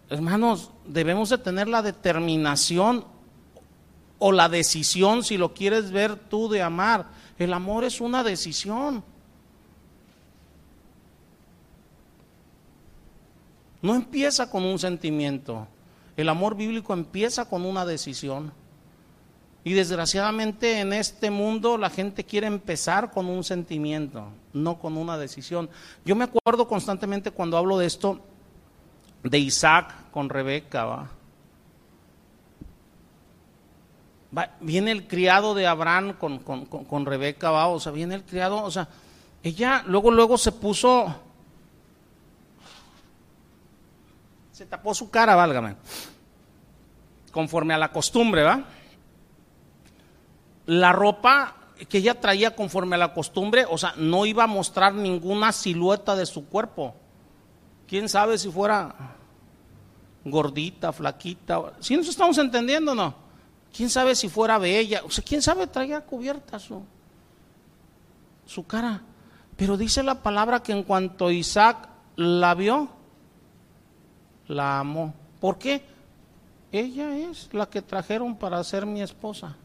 Hermanos, 0.08 0.70
debemos 0.86 1.28
de 1.28 1.36
tener 1.36 1.68
la 1.68 1.82
determinación 1.82 3.04
o 4.18 4.32
la 4.32 4.48
decisión, 4.48 5.22
si 5.22 5.36
lo 5.36 5.52
quieres 5.52 5.90
ver 5.90 6.16
tú, 6.16 6.48
de 6.48 6.62
amar. 6.62 7.08
El 7.36 7.52
amor 7.52 7.84
es 7.84 8.00
una 8.00 8.24
decisión. 8.24 9.04
No 13.82 13.94
empieza 13.94 14.48
con 14.50 14.64
un 14.64 14.78
sentimiento. 14.78 15.66
El 16.16 16.28
amor 16.28 16.56
bíblico 16.56 16.92
empieza 16.92 17.44
con 17.44 17.64
una 17.64 17.84
decisión. 17.84 18.52
Y 19.64 19.74
desgraciadamente 19.74 20.80
en 20.80 20.92
este 20.92 21.30
mundo 21.30 21.76
la 21.78 21.90
gente 21.90 22.24
quiere 22.24 22.46
empezar 22.46 23.12
con 23.12 23.26
un 23.26 23.44
sentimiento, 23.44 24.26
no 24.52 24.78
con 24.78 24.96
una 24.96 25.16
decisión. 25.18 25.68
Yo 26.04 26.16
me 26.16 26.24
acuerdo 26.24 26.66
constantemente 26.66 27.30
cuando 27.30 27.56
hablo 27.56 27.78
de 27.78 27.86
esto, 27.86 28.20
de 29.22 29.38
Isaac 29.38 30.10
con 30.10 30.28
Rebeca. 30.28 30.84
¿va? 30.84 31.10
viene 34.60 34.90
el 34.90 35.06
criado 35.06 35.54
de 35.54 35.66
Abraham 35.66 36.14
con, 36.14 36.38
con 36.38 37.06
Rebeca, 37.06 37.50
¿va? 37.50 37.68
o 37.68 37.78
sea, 37.78 37.92
viene 37.92 38.14
el 38.14 38.24
criado, 38.24 38.62
o 38.62 38.70
sea, 38.70 38.88
ella 39.42 39.84
luego, 39.86 40.10
luego 40.10 40.38
se 40.38 40.52
puso 40.52 41.14
se 44.62 44.68
tapó 44.68 44.94
su 44.94 45.10
cara, 45.10 45.34
válgame, 45.34 45.74
conforme 47.32 47.74
a 47.74 47.78
la 47.78 47.90
costumbre, 47.90 48.44
¿va? 48.44 48.62
La 50.66 50.92
ropa 50.92 51.56
que 51.88 51.98
ella 51.98 52.20
traía 52.20 52.54
conforme 52.54 52.94
a 52.94 52.98
la 53.00 53.12
costumbre, 53.12 53.66
o 53.68 53.76
sea, 53.76 53.92
no 53.96 54.24
iba 54.24 54.44
a 54.44 54.46
mostrar 54.46 54.94
ninguna 54.94 55.50
silueta 55.50 56.14
de 56.14 56.26
su 56.26 56.46
cuerpo. 56.46 56.94
¿Quién 57.88 58.08
sabe 58.08 58.38
si 58.38 58.52
fuera 58.52 59.16
gordita, 60.24 60.92
flaquita? 60.92 61.72
Si 61.80 61.96
nos 61.96 62.06
estamos 62.06 62.38
entendiendo 62.38 62.94
no? 62.94 63.16
¿Quién 63.76 63.90
sabe 63.90 64.14
si 64.14 64.28
fuera 64.28 64.58
bella? 64.58 65.02
O 65.04 65.10
sea, 65.10 65.24
¿quién 65.24 65.42
sabe 65.42 65.66
traía 65.66 66.02
cubierta 66.02 66.60
su, 66.60 66.84
su 68.46 68.64
cara? 68.64 69.02
Pero 69.56 69.76
dice 69.76 70.04
la 70.04 70.22
palabra 70.22 70.62
que 70.62 70.70
en 70.70 70.84
cuanto 70.84 71.32
Isaac 71.32 71.88
la 72.14 72.54
vio, 72.54 73.01
la 74.48 74.80
amó. 74.80 75.14
¿Por 75.40 75.58
qué? 75.58 75.84
Ella 76.70 77.16
es 77.16 77.48
la 77.52 77.66
que 77.66 77.82
trajeron 77.82 78.36
para 78.36 78.62
ser 78.64 78.86
mi 78.86 79.02
esposa. 79.02 79.56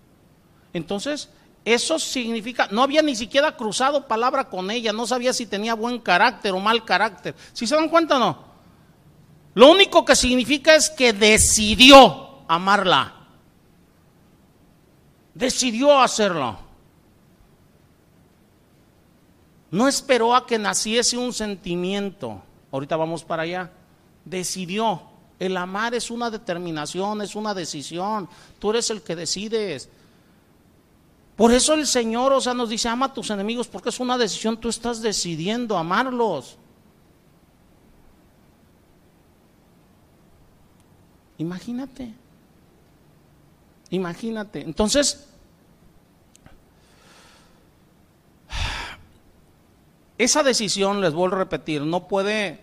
Entonces, 0.73 1.29
eso 1.63 1.99
significa, 1.99 2.67
no 2.71 2.81
había 2.83 3.01
ni 3.01 3.15
siquiera 3.15 3.55
cruzado 3.55 4.07
palabra 4.07 4.49
con 4.49 4.71
ella, 4.71 4.93
no 4.93 5.05
sabía 5.05 5.33
si 5.33 5.45
tenía 5.45 5.73
buen 5.73 5.99
carácter 5.99 6.53
o 6.53 6.59
mal 6.59 6.85
carácter. 6.85 7.35
¿Si 7.53 7.67
se 7.67 7.75
dan 7.75 7.89
cuenta 7.89 8.17
o 8.17 8.19
no? 8.19 8.47
Lo 9.53 9.71
único 9.71 10.05
que 10.05 10.15
significa 10.15 10.75
es 10.75 10.89
que 10.89 11.13
decidió 11.13 12.43
amarla. 12.47 13.13
decidió 15.33 15.99
hacerlo. 15.99 16.57
No 19.69 19.87
esperó 19.87 20.35
a 20.35 20.45
que 20.47 20.57
naciese 20.57 21.17
un 21.17 21.33
sentimiento. 21.33 22.41
Ahorita 22.71 22.95
vamos 22.95 23.23
para 23.23 23.43
allá. 23.43 23.71
Decidió. 24.29 25.01
El 25.39 25.55
amar 25.55 25.93
es 25.93 26.09
una 26.09 26.29
determinación, 26.29 27.21
es 27.21 27.35
una 27.35 27.53
decisión. 27.53 28.27
Tú 28.59 28.71
eres 28.71 28.89
el 28.89 29.01
que 29.01 29.15
decides. 29.15 29.89
Por 31.35 31.53
eso 31.53 31.75
el 31.75 31.85
Señor, 31.85 32.33
o 32.33 32.41
sea, 32.41 32.55
nos 32.55 32.69
dice, 32.69 32.89
ama 32.89 33.05
a 33.05 33.13
tus 33.13 33.29
enemigos, 33.29 33.67
porque 33.67 33.89
es 33.89 33.99
una 33.99 34.17
decisión, 34.17 34.57
tú 34.57 34.69
estás 34.69 35.01
decidiendo 35.01 35.77
amarlos. 35.77 36.57
Imagínate. 41.37 42.13
Imagínate. 43.91 44.61
Entonces, 44.61 45.27
esa 50.17 50.41
decisión, 50.41 50.99
les 51.01 51.13
vuelvo 51.13 51.35
a 51.35 51.39
repetir, 51.39 51.83
no 51.83 52.07
puede 52.07 52.59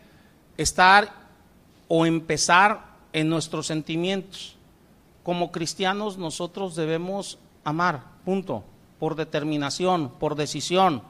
estar 0.57 1.24
o 1.97 2.07
empezar 2.07 2.86
en 3.12 3.28
nuestros 3.28 3.68
sentimientos. 3.68 4.57
Como 5.22 5.53
cristianos 5.53 6.18
nosotros 6.18 6.74
debemos 6.74 7.38
amar, 7.62 8.03
punto, 8.24 8.64
por 8.99 9.14
determinación, 9.14 10.11
por 10.18 10.34
decisión. 10.34 11.03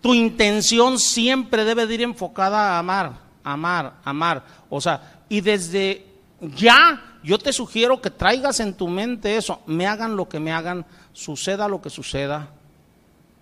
Tu 0.00 0.12
intención 0.12 0.98
siempre 0.98 1.64
debe 1.64 1.86
de 1.86 1.94
ir 1.94 2.02
enfocada 2.02 2.72
a 2.74 2.80
amar, 2.80 3.12
amar, 3.44 3.94
amar. 4.02 4.44
O 4.68 4.80
sea, 4.80 5.22
y 5.28 5.40
desde 5.40 6.04
ya 6.40 7.20
yo 7.22 7.38
te 7.38 7.52
sugiero 7.52 8.00
que 8.00 8.10
traigas 8.10 8.58
en 8.58 8.74
tu 8.74 8.88
mente 8.88 9.36
eso, 9.36 9.62
me 9.66 9.86
hagan 9.86 10.16
lo 10.16 10.28
que 10.28 10.40
me 10.40 10.50
hagan, 10.50 10.84
suceda 11.12 11.68
lo 11.68 11.80
que 11.80 11.90
suceda, 11.90 12.48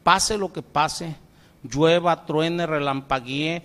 pase 0.03 0.37
lo 0.37 0.53
que 0.53 0.61
pase, 0.61 1.17
llueva, 1.63 2.27
truene, 2.27 2.67
relampaguee, 2.67 3.63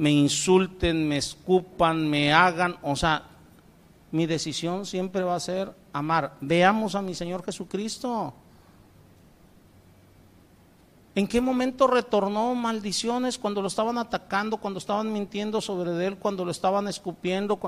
me 0.00 0.10
insulten, 0.10 1.06
me 1.06 1.18
escupan, 1.18 2.08
me 2.08 2.32
hagan, 2.32 2.78
o 2.80 2.96
sea, 2.96 3.22
mi 4.12 4.24
decisión 4.24 4.86
siempre 4.86 5.22
va 5.22 5.34
a 5.34 5.40
ser 5.40 5.74
amar. 5.92 6.38
Veamos 6.40 6.94
a 6.94 7.02
mi 7.02 7.14
Señor 7.14 7.44
Jesucristo. 7.44 8.32
¿En 11.14 11.28
qué 11.28 11.42
momento 11.42 11.86
retornó 11.86 12.54
maldiciones 12.54 13.36
cuando 13.36 13.60
lo 13.60 13.68
estaban 13.68 13.98
atacando, 13.98 14.56
cuando 14.56 14.78
estaban 14.78 15.12
mintiendo 15.12 15.60
sobre 15.60 16.06
él, 16.06 16.16
cuando 16.16 16.46
lo 16.46 16.50
estaban 16.50 16.88
escupiendo? 16.88 17.60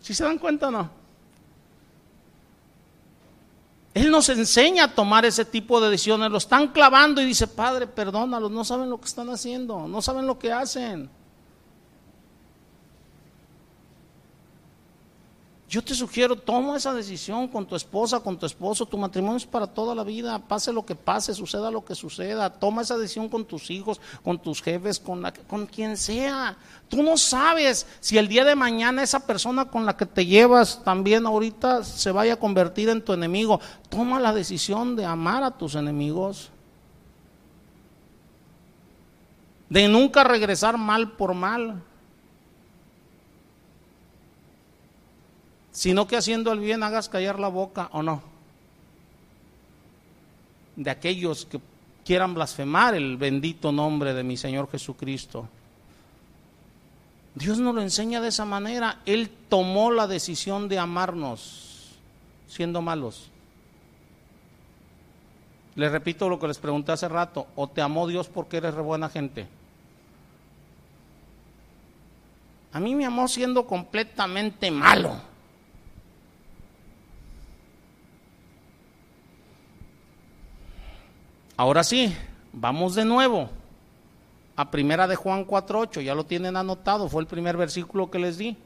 ¿Si 0.00 0.14
se 0.14 0.24
dan 0.24 0.38
cuenta 0.38 0.66
o 0.66 0.70
no? 0.72 0.90
Él 3.96 4.10
nos 4.10 4.28
enseña 4.28 4.84
a 4.84 4.94
tomar 4.94 5.24
ese 5.24 5.46
tipo 5.46 5.80
de 5.80 5.88
decisiones. 5.88 6.30
Lo 6.30 6.36
están 6.36 6.68
clavando 6.68 7.22
y 7.22 7.24
dice, 7.24 7.46
Padre, 7.46 7.86
perdónalos, 7.86 8.50
no 8.50 8.62
saben 8.62 8.90
lo 8.90 9.00
que 9.00 9.06
están 9.06 9.30
haciendo, 9.30 9.88
no 9.88 10.02
saben 10.02 10.26
lo 10.26 10.38
que 10.38 10.52
hacen. 10.52 11.08
Yo 15.76 15.84
te 15.84 15.94
sugiero, 15.94 16.36
toma 16.36 16.78
esa 16.78 16.94
decisión 16.94 17.48
con 17.48 17.66
tu 17.66 17.76
esposa, 17.76 18.20
con 18.20 18.38
tu 18.38 18.46
esposo, 18.46 18.86
tu 18.86 18.96
matrimonio 18.96 19.36
es 19.36 19.44
para 19.44 19.66
toda 19.66 19.94
la 19.94 20.04
vida, 20.04 20.38
pase 20.38 20.72
lo 20.72 20.86
que 20.86 20.94
pase, 20.94 21.34
suceda 21.34 21.70
lo 21.70 21.84
que 21.84 21.94
suceda, 21.94 22.48
toma 22.48 22.80
esa 22.80 22.96
decisión 22.96 23.28
con 23.28 23.44
tus 23.44 23.70
hijos, 23.70 24.00
con 24.24 24.38
tus 24.38 24.62
jefes, 24.62 24.98
con, 24.98 25.20
la, 25.20 25.34
con 25.34 25.66
quien 25.66 25.98
sea. 25.98 26.56
Tú 26.88 27.02
no 27.02 27.18
sabes 27.18 27.86
si 28.00 28.16
el 28.16 28.26
día 28.26 28.46
de 28.46 28.54
mañana 28.54 29.02
esa 29.02 29.26
persona 29.26 29.66
con 29.66 29.84
la 29.84 29.98
que 29.98 30.06
te 30.06 30.24
llevas 30.24 30.82
también 30.82 31.26
ahorita 31.26 31.84
se 31.84 32.10
vaya 32.10 32.32
a 32.32 32.40
convertir 32.40 32.88
en 32.88 33.04
tu 33.04 33.12
enemigo. 33.12 33.60
Toma 33.90 34.18
la 34.18 34.32
decisión 34.32 34.96
de 34.96 35.04
amar 35.04 35.42
a 35.42 35.58
tus 35.58 35.74
enemigos, 35.74 36.48
de 39.68 39.88
nunca 39.88 40.24
regresar 40.24 40.78
mal 40.78 41.12
por 41.18 41.34
mal. 41.34 41.82
Sino 45.76 46.06
que 46.06 46.16
haciendo 46.16 46.52
el 46.52 46.60
bien 46.60 46.82
hagas 46.82 47.10
callar 47.10 47.38
la 47.38 47.48
boca 47.48 47.90
o 47.92 48.02
no. 48.02 48.22
De 50.74 50.88
aquellos 50.88 51.44
que 51.44 51.60
quieran 52.02 52.32
blasfemar 52.32 52.94
el 52.94 53.18
bendito 53.18 53.70
nombre 53.72 54.14
de 54.14 54.22
mi 54.22 54.38
Señor 54.38 54.70
Jesucristo. 54.70 55.46
Dios 57.34 57.58
nos 57.58 57.74
lo 57.74 57.82
enseña 57.82 58.22
de 58.22 58.28
esa 58.28 58.46
manera. 58.46 59.02
Él 59.04 59.30
tomó 59.50 59.90
la 59.90 60.06
decisión 60.06 60.66
de 60.70 60.78
amarnos 60.78 61.90
siendo 62.48 62.80
malos. 62.80 63.28
Les 65.74 65.92
repito 65.92 66.30
lo 66.30 66.38
que 66.38 66.48
les 66.48 66.56
pregunté 66.56 66.92
hace 66.92 67.06
rato. 67.06 67.48
¿O 67.54 67.68
te 67.68 67.82
amó 67.82 68.06
Dios 68.06 68.28
porque 68.28 68.56
eres 68.56 68.72
re 68.72 68.80
buena 68.80 69.10
gente? 69.10 69.46
A 72.72 72.80
mí 72.80 72.94
me 72.94 73.04
amó 73.04 73.28
siendo 73.28 73.66
completamente 73.66 74.70
malo. 74.70 75.35
Ahora 81.56 81.82
sí, 81.84 82.14
vamos 82.52 82.94
de 82.94 83.06
nuevo 83.06 83.48
a 84.56 84.70
primera 84.70 85.06
de 85.06 85.16
Juan 85.16 85.46
4.8, 85.46 86.02
ya 86.02 86.14
lo 86.14 86.24
tienen 86.24 86.56
anotado, 86.56 87.08
fue 87.08 87.22
el 87.22 87.28
primer 87.28 87.56
versículo 87.56 88.10
que 88.10 88.18
les 88.18 88.36
di. 88.36 88.56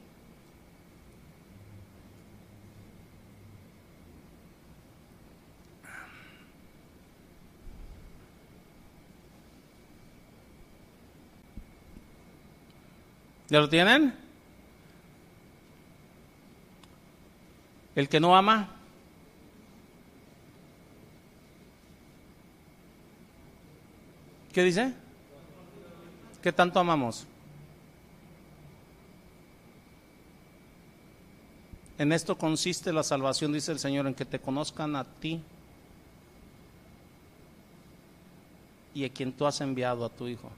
¿Ya 13.48 13.58
lo 13.58 13.68
tienen? 13.68 14.14
El 17.96 18.08
que 18.08 18.20
no 18.20 18.36
ama, 18.36 18.79
¿Qué 24.52 24.64
dice? 24.64 24.92
¿Qué 26.42 26.52
tanto 26.52 26.80
amamos? 26.80 27.26
En 31.98 32.12
esto 32.12 32.36
consiste 32.36 32.92
la 32.92 33.02
salvación, 33.02 33.52
dice 33.52 33.72
el 33.72 33.78
Señor, 33.78 34.06
en 34.06 34.14
que 34.14 34.24
te 34.24 34.40
conozcan 34.40 34.96
a 34.96 35.04
ti 35.04 35.40
y 38.94 39.04
a 39.04 39.10
quien 39.10 39.32
tú 39.32 39.46
has 39.46 39.60
enviado 39.60 40.04
a 40.04 40.08
tu 40.08 40.26
Hijo. 40.26 40.50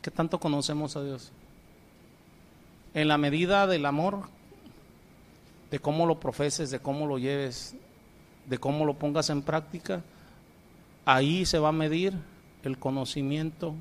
¿Qué 0.00 0.10
tanto 0.10 0.40
conocemos 0.40 0.96
a 0.96 1.02
Dios? 1.02 1.32
En 2.94 3.08
la 3.08 3.18
medida 3.18 3.66
del 3.66 3.84
amor, 3.84 4.28
de 5.70 5.80
cómo 5.80 6.06
lo 6.06 6.18
profeses, 6.18 6.70
de 6.70 6.78
cómo 6.78 7.06
lo 7.06 7.18
lleves, 7.18 7.74
de 8.48 8.58
cómo 8.58 8.84
lo 8.84 8.94
pongas 8.94 9.30
en 9.30 9.42
práctica, 9.42 10.02
ahí 11.04 11.44
se 11.44 11.58
va 11.58 11.68
a 11.68 11.72
medir 11.72 12.14
el 12.62 12.78
conocimiento 12.78 13.74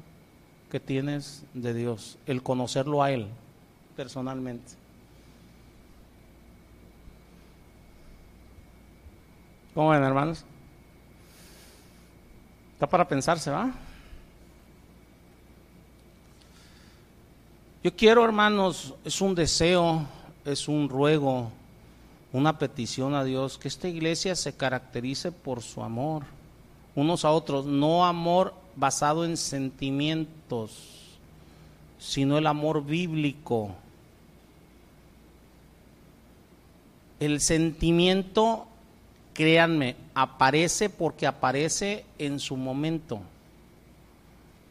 que 0.70 0.80
tienes 0.80 1.46
de 1.54 1.74
Dios, 1.74 2.18
el 2.26 2.44
conocerlo 2.44 3.02
a 3.02 3.12
Él 3.12 3.28
personalmente. 3.96 4.74
¿Cómo 9.74 9.90
ven, 9.90 10.04
hermanos? 10.04 10.44
Está 12.74 12.88
para 12.88 13.08
pensarse, 13.08 13.50
¿va? 13.50 13.72
Yo 17.84 17.96
quiero, 17.96 18.26
hermanos, 18.26 18.96
es 19.06 19.22
un 19.22 19.34
deseo, 19.34 20.06
es 20.44 20.68
un 20.68 20.90
ruego 20.90 21.52
una 22.34 22.60
petición 22.60 23.16
a 23.16 23.24
Dios, 23.24 23.58
que 23.58 23.68
esta 23.68 23.88
iglesia 23.88 24.36
se 24.36 24.54
caracterice 24.54 25.32
por 25.32 25.62
su 25.62 25.84
amor 25.84 26.24
unos 26.98 27.26
a 27.26 27.32
otros, 27.32 27.68
no 27.68 28.08
amor 28.08 28.56
basado 28.76 29.24
en 29.24 29.38
sentimientos, 29.38 30.72
sino 32.00 32.40
el 32.40 32.48
amor 32.48 32.84
bíblico. 32.84 33.76
El 37.20 37.40
sentimiento, 37.40 38.66
créanme, 39.34 39.96
aparece 40.16 40.90
porque 40.90 41.28
aparece 41.28 42.04
en 42.18 42.40
su 42.40 42.58
momento. 42.58 43.20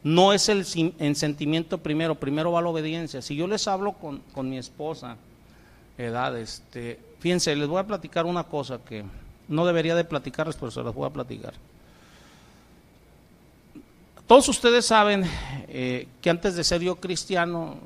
No 0.03 0.33
es 0.33 0.49
el, 0.49 0.65
sentimiento 0.65 1.77
primero, 1.77 2.15
primero 2.15 2.51
va 2.51 2.61
la 2.61 2.67
obediencia. 2.67 3.21
Si 3.21 3.37
yo 3.37 3.47
les 3.47 3.69
hablo 3.69 3.93
con, 3.93 4.19
con 4.33 4.49
mi 4.49 4.57
esposa, 4.57 5.15
edad, 5.97 6.37
este, 6.37 6.99
Fíjense, 7.19 7.55
les 7.55 7.67
voy 7.67 7.79
a 7.79 7.87
platicar 7.87 8.25
una 8.25 8.43
cosa 8.43 8.79
que 8.79 9.03
no 9.47 9.65
debería 9.65 9.95
de 9.95 10.03
platicarles, 10.03 10.55
pero 10.55 10.71
se 10.71 10.83
las 10.83 10.93
voy 10.93 11.07
a 11.07 11.13
platicar. 11.13 11.53
Todos 14.27 14.49
ustedes 14.49 14.85
saben 14.85 15.23
eh, 15.69 16.07
que 16.21 16.29
antes 16.29 16.55
de 16.55 16.63
ser 16.63 16.81
yo 16.81 16.97
cristiano, 16.97 17.77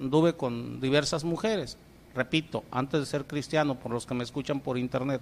anduve 0.00 0.32
con 0.32 0.80
diversas 0.80 1.24
mujeres. 1.24 1.76
Repito, 2.14 2.64
antes 2.70 3.00
de 3.00 3.06
ser 3.06 3.26
cristiano, 3.26 3.74
por 3.74 3.92
los 3.92 4.06
que 4.06 4.14
me 4.14 4.24
escuchan 4.24 4.60
por 4.60 4.78
internet. 4.78 5.20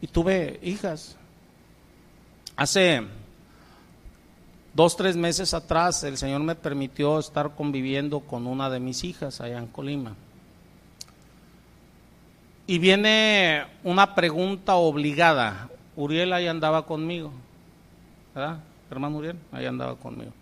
Y 0.00 0.06
tuve 0.06 0.60
hijas. 0.62 1.16
Hace 2.54 3.02
dos, 4.74 4.96
tres 4.96 5.16
meses 5.16 5.54
atrás, 5.54 6.04
el 6.04 6.18
Señor 6.18 6.42
me 6.42 6.54
permitió 6.54 7.18
estar 7.18 7.54
conviviendo 7.54 8.20
con 8.20 8.46
una 8.46 8.68
de 8.68 8.80
mis 8.80 9.04
hijas 9.04 9.40
allá 9.40 9.58
en 9.58 9.66
Colima. 9.68 10.14
Y 12.66 12.78
viene 12.78 13.66
una 13.82 14.14
pregunta 14.14 14.76
obligada. 14.76 15.68
Uriel 15.96 16.32
ahí 16.32 16.46
andaba 16.46 16.86
conmigo. 16.86 17.30
¿Verdad? 18.34 18.58
Hermano 18.90 19.18
Uriel, 19.18 19.38
ahí 19.52 19.66
andaba 19.66 19.96
conmigo. 19.96 20.32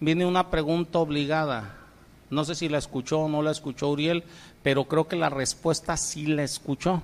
Viene 0.00 0.26
una 0.26 0.50
pregunta 0.50 0.98
obligada. 0.98 1.76
No 2.28 2.44
sé 2.44 2.54
si 2.54 2.68
la 2.68 2.78
escuchó 2.78 3.20
o 3.20 3.28
no 3.28 3.42
la 3.42 3.50
escuchó 3.50 3.88
Uriel, 3.88 4.24
pero 4.62 4.84
creo 4.84 5.06
que 5.06 5.16
la 5.16 5.30
respuesta 5.30 5.96
sí 5.96 6.26
la 6.26 6.42
escuchó. 6.42 7.02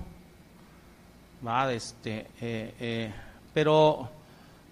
Va, 1.45 1.71
este, 1.71 2.27
eh, 2.41 2.73
eh, 2.79 3.13
pero 3.53 4.09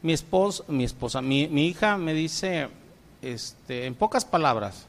mi 0.02 0.14
esposa, 0.14 0.64
mi 0.68 0.84
esposa, 0.84 1.22
mi, 1.22 1.44
hija 1.44 1.98
me 1.98 2.14
dice, 2.14 2.70
este, 3.22 3.86
en 3.86 3.96
pocas 3.96 4.26
palabras, 4.26 4.88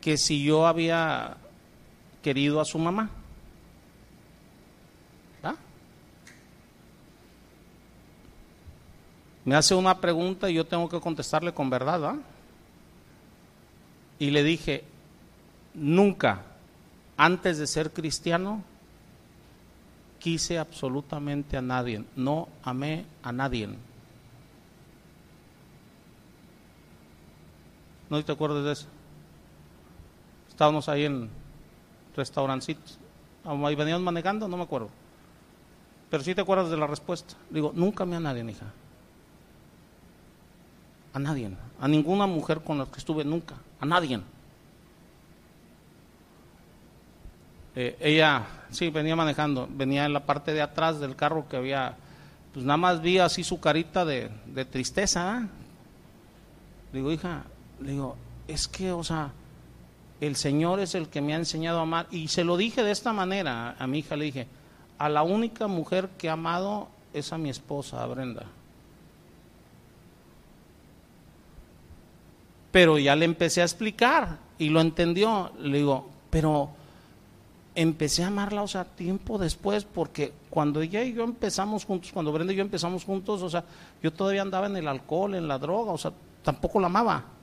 que 0.00 0.16
si 0.16 0.42
yo 0.42 0.66
había 0.66 1.36
querido 2.26 2.60
a 2.60 2.64
su 2.64 2.76
mamá. 2.76 3.08
Me 9.44 9.54
hace 9.54 9.76
una 9.76 10.00
pregunta 10.00 10.50
y 10.50 10.54
yo 10.54 10.66
tengo 10.66 10.88
que 10.88 10.98
contestarle 10.98 11.54
con 11.54 11.70
verdad. 11.70 12.16
Y 14.18 14.30
le 14.30 14.42
dije, 14.42 14.82
nunca, 15.72 16.42
antes 17.16 17.58
de 17.58 17.68
ser 17.68 17.92
cristiano, 17.92 18.64
quise 20.18 20.58
absolutamente 20.58 21.56
a 21.56 21.62
nadie, 21.62 22.04
no 22.16 22.48
amé 22.64 23.06
a 23.22 23.30
nadie. 23.30 23.68
¿No 28.10 28.24
te 28.24 28.32
acuerdas 28.32 28.64
de 28.64 28.72
eso? 28.72 28.86
Estábamos 30.48 30.88
ahí 30.88 31.04
en 31.04 31.45
restaurancitos, 32.16 32.98
ahí 33.44 33.74
veníamos 33.74 34.02
manejando, 34.02 34.48
no 34.48 34.56
me 34.56 34.64
acuerdo. 34.64 34.88
Pero 36.10 36.22
sí 36.22 36.34
te 36.34 36.40
acuerdas 36.40 36.70
de 36.70 36.76
la 36.76 36.86
respuesta. 36.86 37.34
Digo, 37.50 37.72
nunca 37.74 38.04
amé 38.04 38.16
a 38.16 38.20
nadie, 38.20 38.44
hija. 38.44 38.66
A 41.12 41.18
nadie, 41.18 41.50
a 41.80 41.88
ninguna 41.88 42.26
mujer 42.26 42.60
con 42.60 42.78
la 42.78 42.86
que 42.86 42.98
estuve 42.98 43.24
nunca, 43.24 43.56
a 43.80 43.86
nadie. 43.86 44.20
Eh, 47.74 47.96
ella, 48.00 48.46
sí, 48.70 48.90
venía 48.90 49.16
manejando, 49.16 49.68
venía 49.70 50.06
en 50.06 50.12
la 50.12 50.24
parte 50.24 50.52
de 50.52 50.62
atrás 50.62 51.00
del 51.00 51.16
carro 51.16 51.46
que 51.48 51.56
había, 51.56 51.96
pues 52.52 52.64
nada 52.64 52.76
más 52.76 53.02
vi 53.02 53.18
así 53.18 53.44
su 53.44 53.60
carita 53.60 54.04
de, 54.04 54.30
tristeza. 54.70 55.38
¿ah? 55.38 55.48
digo, 56.92 57.12
hija, 57.12 57.44
digo, 57.80 58.16
es 58.48 58.68
que, 58.68 58.92
o 58.92 59.04
sea, 59.04 59.32
el 60.20 60.36
Señor 60.36 60.80
es 60.80 60.94
el 60.94 61.08
que 61.08 61.20
me 61.20 61.34
ha 61.34 61.36
enseñado 61.36 61.78
a 61.78 61.82
amar. 61.82 62.06
Y 62.10 62.28
se 62.28 62.44
lo 62.44 62.56
dije 62.56 62.82
de 62.82 62.90
esta 62.90 63.12
manera 63.12 63.76
a 63.78 63.86
mi 63.86 63.98
hija, 63.98 64.16
le 64.16 64.26
dije, 64.26 64.46
a 64.98 65.08
la 65.08 65.22
única 65.22 65.66
mujer 65.66 66.08
que 66.16 66.28
he 66.28 66.30
amado 66.30 66.88
es 67.12 67.32
a 67.32 67.38
mi 67.38 67.50
esposa, 67.50 68.02
a 68.02 68.06
Brenda. 68.06 68.44
Pero 72.72 72.98
ya 72.98 73.16
le 73.16 73.24
empecé 73.24 73.62
a 73.62 73.64
explicar 73.64 74.38
y 74.58 74.68
lo 74.68 74.80
entendió. 74.80 75.52
Le 75.58 75.78
digo, 75.78 76.08
pero 76.30 76.70
empecé 77.74 78.24
a 78.24 78.28
amarla, 78.28 78.62
o 78.62 78.68
sea, 78.68 78.84
tiempo 78.84 79.38
después, 79.38 79.84
porque 79.84 80.32
cuando 80.50 80.80
ella 80.80 81.02
y 81.02 81.12
yo 81.12 81.24
empezamos 81.24 81.84
juntos, 81.84 82.10
cuando 82.12 82.32
Brenda 82.32 82.52
y 82.52 82.56
yo 82.56 82.62
empezamos 82.62 83.04
juntos, 83.04 83.42
o 83.42 83.50
sea, 83.50 83.64
yo 84.02 84.12
todavía 84.12 84.42
andaba 84.42 84.66
en 84.66 84.76
el 84.76 84.88
alcohol, 84.88 85.34
en 85.34 85.46
la 85.46 85.58
droga, 85.58 85.92
o 85.92 85.98
sea, 85.98 86.12
tampoco 86.42 86.80
la 86.80 86.86
amaba. 86.86 87.35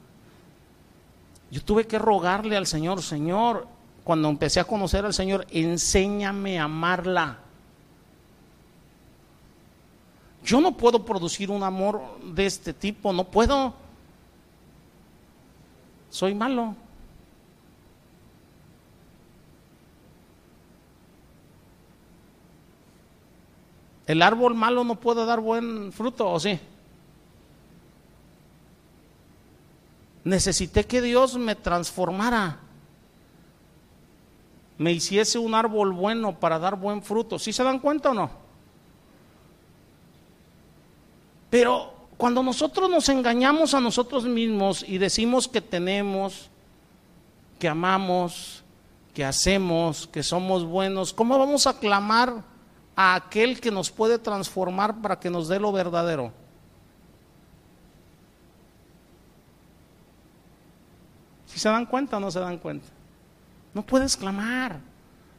Yo 1.54 1.64
tuve 1.64 1.86
que 1.86 2.00
rogarle 2.00 2.58
al 2.58 2.66
Señor, 2.66 3.04
Señor, 3.04 3.68
cuando 4.04 4.28
empecé 4.28 4.60
a 4.60 4.64
conocer 4.64 5.06
al 5.06 5.14
Señor, 5.14 5.46
enséñame 5.52 6.60
a 6.60 6.64
amarla. 6.64 7.38
Yo 10.44 10.60
no 10.60 10.76
puedo 10.76 11.06
producir 11.06 11.52
un 11.52 11.62
amor 11.62 12.02
de 12.24 12.48
este 12.48 12.74
tipo, 12.74 13.14
no 13.14 13.26
puedo. 13.26 13.76
Soy 16.10 16.34
malo. 16.34 16.76
El 24.08 24.24
árbol 24.24 24.56
malo 24.56 24.84
no 24.84 24.96
puede 24.96 25.24
dar 25.24 25.40
buen 25.40 25.94
fruto, 25.94 26.32
¿o 26.32 26.40
sí? 26.40 26.60
Necesité 30.24 30.86
que 30.86 31.02
Dios 31.02 31.38
me 31.38 31.56
transformara, 31.56 32.60
me 34.78 34.92
hiciese 34.92 35.38
un 35.38 35.54
árbol 35.54 35.92
bueno 35.92 36.40
para 36.40 36.60
dar 36.60 36.76
buen 36.76 37.04
fruto. 37.04 37.38
¿Sí 37.38 37.54
se 37.54 37.64
dan 37.64 37.80
cuenta 37.80 38.12
o 38.12 38.14
no? 38.14 38.32
Pero 41.50 41.94
cuando 42.18 42.42
nosotros 42.42 42.90
nos 42.90 43.10
engañamos 43.10 43.74
a 43.74 43.80
nosotros 43.80 44.26
mismos 44.26 44.84
y 44.88 44.98
decimos 44.98 45.48
que 45.48 45.62
tenemos, 45.62 46.50
que 47.60 47.68
amamos, 47.68 48.64
que 49.14 49.24
hacemos, 49.24 50.08
que 50.08 50.24
somos 50.24 50.66
buenos, 50.66 51.14
¿cómo 51.14 51.38
vamos 51.38 51.68
a 51.68 51.78
clamar 51.78 52.44
a 52.96 53.16
aquel 53.16 53.60
que 53.60 53.72
nos 53.72 53.92
puede 53.92 54.20
transformar 54.20 55.02
para 55.02 55.20
que 55.20 55.30
nos 55.30 55.48
dé 55.48 55.60
lo 55.60 55.72
verdadero. 55.72 56.32
Si 61.54 61.60
se 61.60 61.70
dan 61.70 61.86
cuenta 61.86 62.18
o 62.18 62.20
no 62.20 62.32
se 62.32 62.40
dan 62.40 62.58
cuenta. 62.58 62.88
No 63.76 63.84
puedes 63.84 64.18
clamar, 64.18 64.80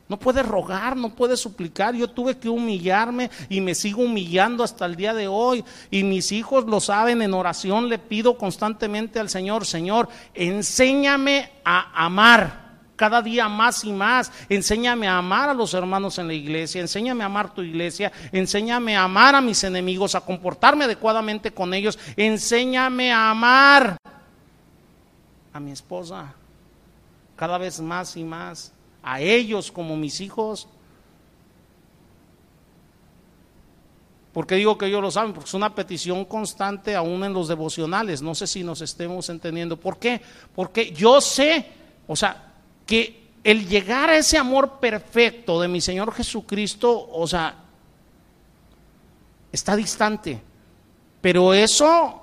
no 0.09 0.17
puedes 0.17 0.47
rogar, 0.47 0.97
no 0.97 1.13
puedes 1.13 1.41
suplicar. 1.41 1.97
Yo 1.97 2.09
tuve 2.09 2.39
que 2.39 2.49
humillarme 2.49 3.33
y 3.49 3.61
me 3.61 3.75
sigo 3.75 4.03
humillando 4.03 4.63
hasta 4.63 4.87
el 4.87 4.95
día 4.95 5.13
de 5.13 5.27
hoy. 5.27 5.65
Y 5.91 6.05
mis 6.05 6.31
hijos 6.31 6.67
lo 6.67 6.79
saben, 6.79 7.21
en 7.21 7.35
oración 7.35 7.89
le 7.89 7.99
pido 7.99 8.39
constantemente 8.39 9.19
al 9.19 9.29
Señor, 9.29 9.67
Señor, 9.67 10.09
enséñame 10.35 11.51
a 11.65 12.05
amar 12.05 12.63
cada 12.95 13.21
día 13.21 13.49
más 13.49 13.83
y 13.83 13.93
más. 13.93 14.31
Enséñame 14.49 15.09
a 15.09 15.19
amar 15.19 15.49
a 15.49 15.55
los 15.55 15.75
hermanos 15.75 16.17
en 16.19 16.29
la 16.29 16.35
iglesia, 16.35 16.81
enséñame 16.81 17.25
a 17.25 17.27
amar 17.27 17.53
tu 17.53 17.63
iglesia, 17.63 18.13
enséñame 18.31 18.97
a 18.97 19.03
amar 19.03 19.35
a 19.35 19.41
mis 19.41 19.65
enemigos, 19.65 20.15
a 20.15 20.21
comportarme 20.21 20.85
adecuadamente 20.85 21.51
con 21.51 21.75
ellos, 21.75 21.99
enséñame 22.17 23.13
a 23.13 23.31
amar 23.31 23.97
a 25.55 25.61
mi 25.61 25.71
esposa 25.71 26.35
cada 27.37 27.57
vez 27.57 27.81
más 27.81 28.17
y 28.17 28.25
más, 28.25 28.73
a 29.03 29.21
ellos 29.21 29.73
como 29.73 29.97
mis 29.97 30.21
hijos. 30.21 30.69
porque 34.35 34.57
digo 34.57 34.77
que 34.77 34.87
ellos 34.87 35.01
lo 35.01 35.13
saben? 35.13 35.33
Porque 35.33 35.47
es 35.47 35.55
una 35.55 35.77
petición 35.77 36.25
constante 36.25 36.97
aún 36.97 37.23
en 37.23 37.33
los 37.33 37.47
devocionales. 37.47 38.21
No 38.21 38.35
sé 38.35 38.49
si 38.49 38.65
nos 38.65 38.81
estemos 38.81 39.29
entendiendo. 39.29 39.77
¿Por 39.79 39.97
qué? 39.97 40.21
Porque 40.57 40.91
yo 40.93 41.21
sé, 41.21 41.65
o 42.09 42.17
sea, 42.17 42.53
que 42.85 43.29
el 43.45 43.69
llegar 43.69 44.11
a 44.11 44.17
ese 44.17 44.37
amor 44.37 44.81
perfecto 44.81 45.61
de 45.61 45.69
mi 45.69 45.81
Señor 45.81 46.13
Jesucristo, 46.13 47.09
o 47.13 47.29
sea, 47.29 47.55
está 49.53 49.77
distante. 49.77 50.43
Pero 51.21 51.55
eso 51.55 52.21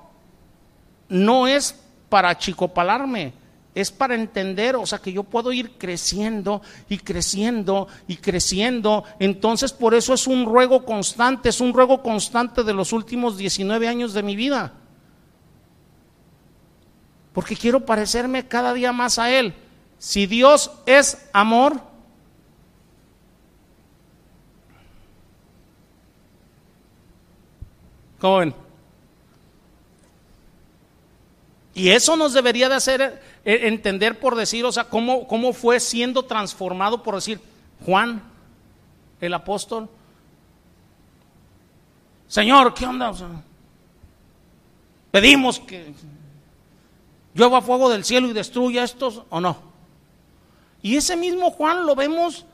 no 1.08 1.46
es 1.46 1.81
para 2.12 2.28
achicopalarme, 2.28 3.32
es 3.74 3.90
para 3.90 4.14
entender, 4.14 4.76
o 4.76 4.84
sea, 4.84 4.98
que 4.98 5.14
yo 5.14 5.22
puedo 5.22 5.50
ir 5.50 5.78
creciendo 5.78 6.60
y 6.90 6.98
creciendo 6.98 7.88
y 8.06 8.18
creciendo. 8.18 9.04
Entonces, 9.18 9.72
por 9.72 9.94
eso 9.94 10.12
es 10.12 10.26
un 10.26 10.44
ruego 10.44 10.84
constante, 10.84 11.48
es 11.48 11.58
un 11.58 11.72
ruego 11.72 12.02
constante 12.02 12.64
de 12.64 12.74
los 12.74 12.92
últimos 12.92 13.38
19 13.38 13.88
años 13.88 14.12
de 14.12 14.22
mi 14.22 14.36
vida. 14.36 14.74
Porque 17.32 17.56
quiero 17.56 17.86
parecerme 17.86 18.46
cada 18.46 18.74
día 18.74 18.92
más 18.92 19.18
a 19.18 19.30
Él. 19.30 19.54
Si 19.98 20.26
Dios 20.26 20.70
es 20.84 21.30
amor, 21.32 21.80
¿cómo 28.20 28.36
ven? 28.36 28.61
Y 31.74 31.90
eso 31.90 32.16
nos 32.16 32.34
debería 32.34 32.68
de 32.68 32.74
hacer 32.74 33.22
eh, 33.44 33.60
entender 33.64 34.18
por 34.18 34.36
decir, 34.36 34.64
o 34.64 34.72
sea, 34.72 34.84
cómo, 34.84 35.26
cómo 35.26 35.52
fue 35.52 35.80
siendo 35.80 36.24
transformado 36.24 37.02
por 37.02 37.14
decir 37.14 37.40
Juan, 37.84 38.22
el 39.20 39.34
apóstol. 39.34 39.88
Señor, 42.28 42.74
¿qué 42.74 42.86
onda? 42.86 43.12
Pedimos 45.10 45.60
que 45.60 45.94
llueva 47.34 47.62
fuego 47.62 47.90
del 47.90 48.04
cielo 48.04 48.28
y 48.28 48.32
destruya 48.32 48.84
estos 48.84 49.22
o 49.30 49.40
no. 49.40 49.56
Y 50.82 50.96
ese 50.96 51.16
mismo 51.16 51.50
Juan 51.50 51.86
lo 51.86 51.94
vemos 51.94 52.44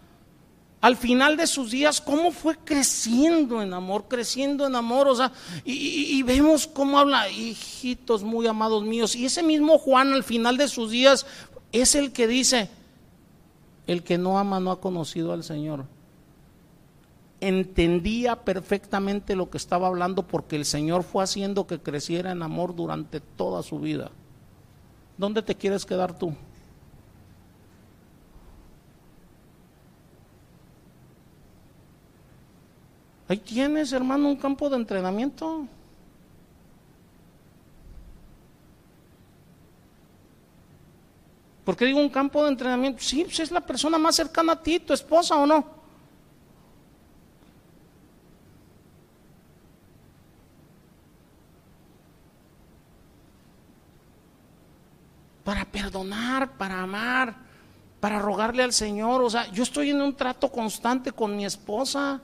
al 0.81 0.97
final 0.97 1.37
de 1.37 1.47
sus 1.47 1.71
días, 1.71 2.01
cómo 2.01 2.31
fue 2.31 2.57
creciendo 2.57 3.63
en 3.63 3.75
amor, 3.75 4.05
creciendo 4.09 4.67
en 4.67 4.77
amor, 4.77 5.09
o 5.09 5.15
sea, 5.15 5.33
y, 5.65 6.23
vemos 6.23 6.69
cómo 6.69 6.99
habla, 6.99 7.29
hijitos 7.29 8.23
muy 8.23 8.47
amados 8.47 8.85
míos, 8.85 9.17
y 9.17 9.27
ese 9.27 9.43
mismo 9.43 9.79
Juan 9.79 10.13
al 10.13 10.23
final 10.23 10.57
de 10.57 10.69
sus 10.69 10.91
días 10.91 11.27
es 11.73 11.95
el 11.95 12.13
que 12.13 12.29
dice, 12.29 12.71
el 13.87 14.05
que 14.05 14.19
no 14.19 14.39
ama 14.39 14.61
no 14.61 14.71
ha 14.71 14.81
conocido 14.81 15.33
al 15.33 15.43
Señor. 15.43 15.87
Entendía 17.41 18.45
perfectamente 18.45 19.37
lo 19.37 19.49
que 19.49 19.59
estaba 19.59 19.87
hablando 19.87 20.27
porque 20.27 20.57
el 20.57 20.65
Señor 20.65 21.05
fue 21.05 21.23
haciendo 21.23 21.67
que 21.67 21.81
creciera 21.81 22.33
en 22.33 22.43
amor 22.43 22.75
durante 22.75 23.21
toda 23.21 23.63
su 23.63 23.79
vida. 23.79 24.11
¿Dónde 25.17 25.43
te 25.43 25.55
quieres 25.55 25.87
quedar 25.87 26.19
tú? 26.19 26.35
Ahí 33.29 33.37
tienes, 33.37 33.93
hermano, 33.93 34.29
un 34.29 34.37
campo 34.37 34.71
de 34.71 34.77
entrenamiento. 34.77 35.67
¿Por 41.63 41.77
qué 41.77 41.85
digo 41.85 42.01
un 42.01 42.09
campo 42.09 42.43
de 42.43 42.49
entrenamiento? 42.49 43.03
Sí, 43.03 43.25
pues 43.25 43.41
es 43.41 43.51
la 43.51 43.61
persona 43.61 43.99
más 43.99 44.17
cercana 44.17 44.55
a 44.55 44.63
ti, 44.63 44.81
tu 44.81 44.95
esposa 44.95 45.37
o 45.37 45.45
no. 45.45 45.67
Para 55.45 55.67
perdonar, 55.67 56.57
para 56.57 56.83
amar, 56.83 57.37
para 58.01 58.19
rogarle 58.19 58.63
al 58.63 58.73
Señor. 58.73 59.21
O 59.21 59.29
sea, 59.29 59.53
yo 59.53 59.63
estoy 59.63 59.91
en 59.91 60.01
un 60.01 60.17
trato 60.17 60.51
constante 60.51 61.13
con 61.13 61.37
mi 61.37 61.45
esposa. 61.45 62.23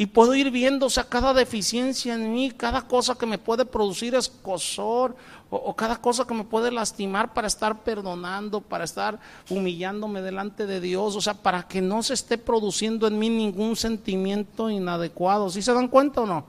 Y 0.00 0.06
puedo 0.06 0.34
ir 0.34 0.50
viendo, 0.50 0.86
o 0.86 0.88
sea, 0.88 1.04
cada 1.04 1.34
deficiencia 1.34 2.14
en 2.14 2.32
mí, 2.32 2.50
cada 2.52 2.88
cosa 2.88 3.16
que 3.16 3.26
me 3.26 3.36
puede 3.36 3.66
producir 3.66 4.14
escosor, 4.14 5.14
o, 5.50 5.56
o, 5.56 5.76
cada 5.76 6.00
cosa 6.00 6.26
que 6.26 6.32
me 6.32 6.44
puede 6.44 6.70
lastimar 6.70 7.34
para 7.34 7.46
estar 7.46 7.82
perdonando, 7.82 8.62
para 8.62 8.84
estar 8.84 9.20
humillándome 9.50 10.22
delante 10.22 10.64
de 10.64 10.80
Dios, 10.80 11.16
o 11.16 11.20
sea, 11.20 11.34
para 11.34 11.68
que 11.68 11.82
no 11.82 12.02
se 12.02 12.14
esté 12.14 12.38
produciendo 12.38 13.06
en 13.08 13.18
mí 13.18 13.28
ningún 13.28 13.76
sentimiento 13.76 14.70
inadecuado. 14.70 15.50
¿Sí 15.50 15.60
se 15.60 15.74
dan 15.74 15.88
cuenta 15.88 16.22
o 16.22 16.26
no? 16.26 16.46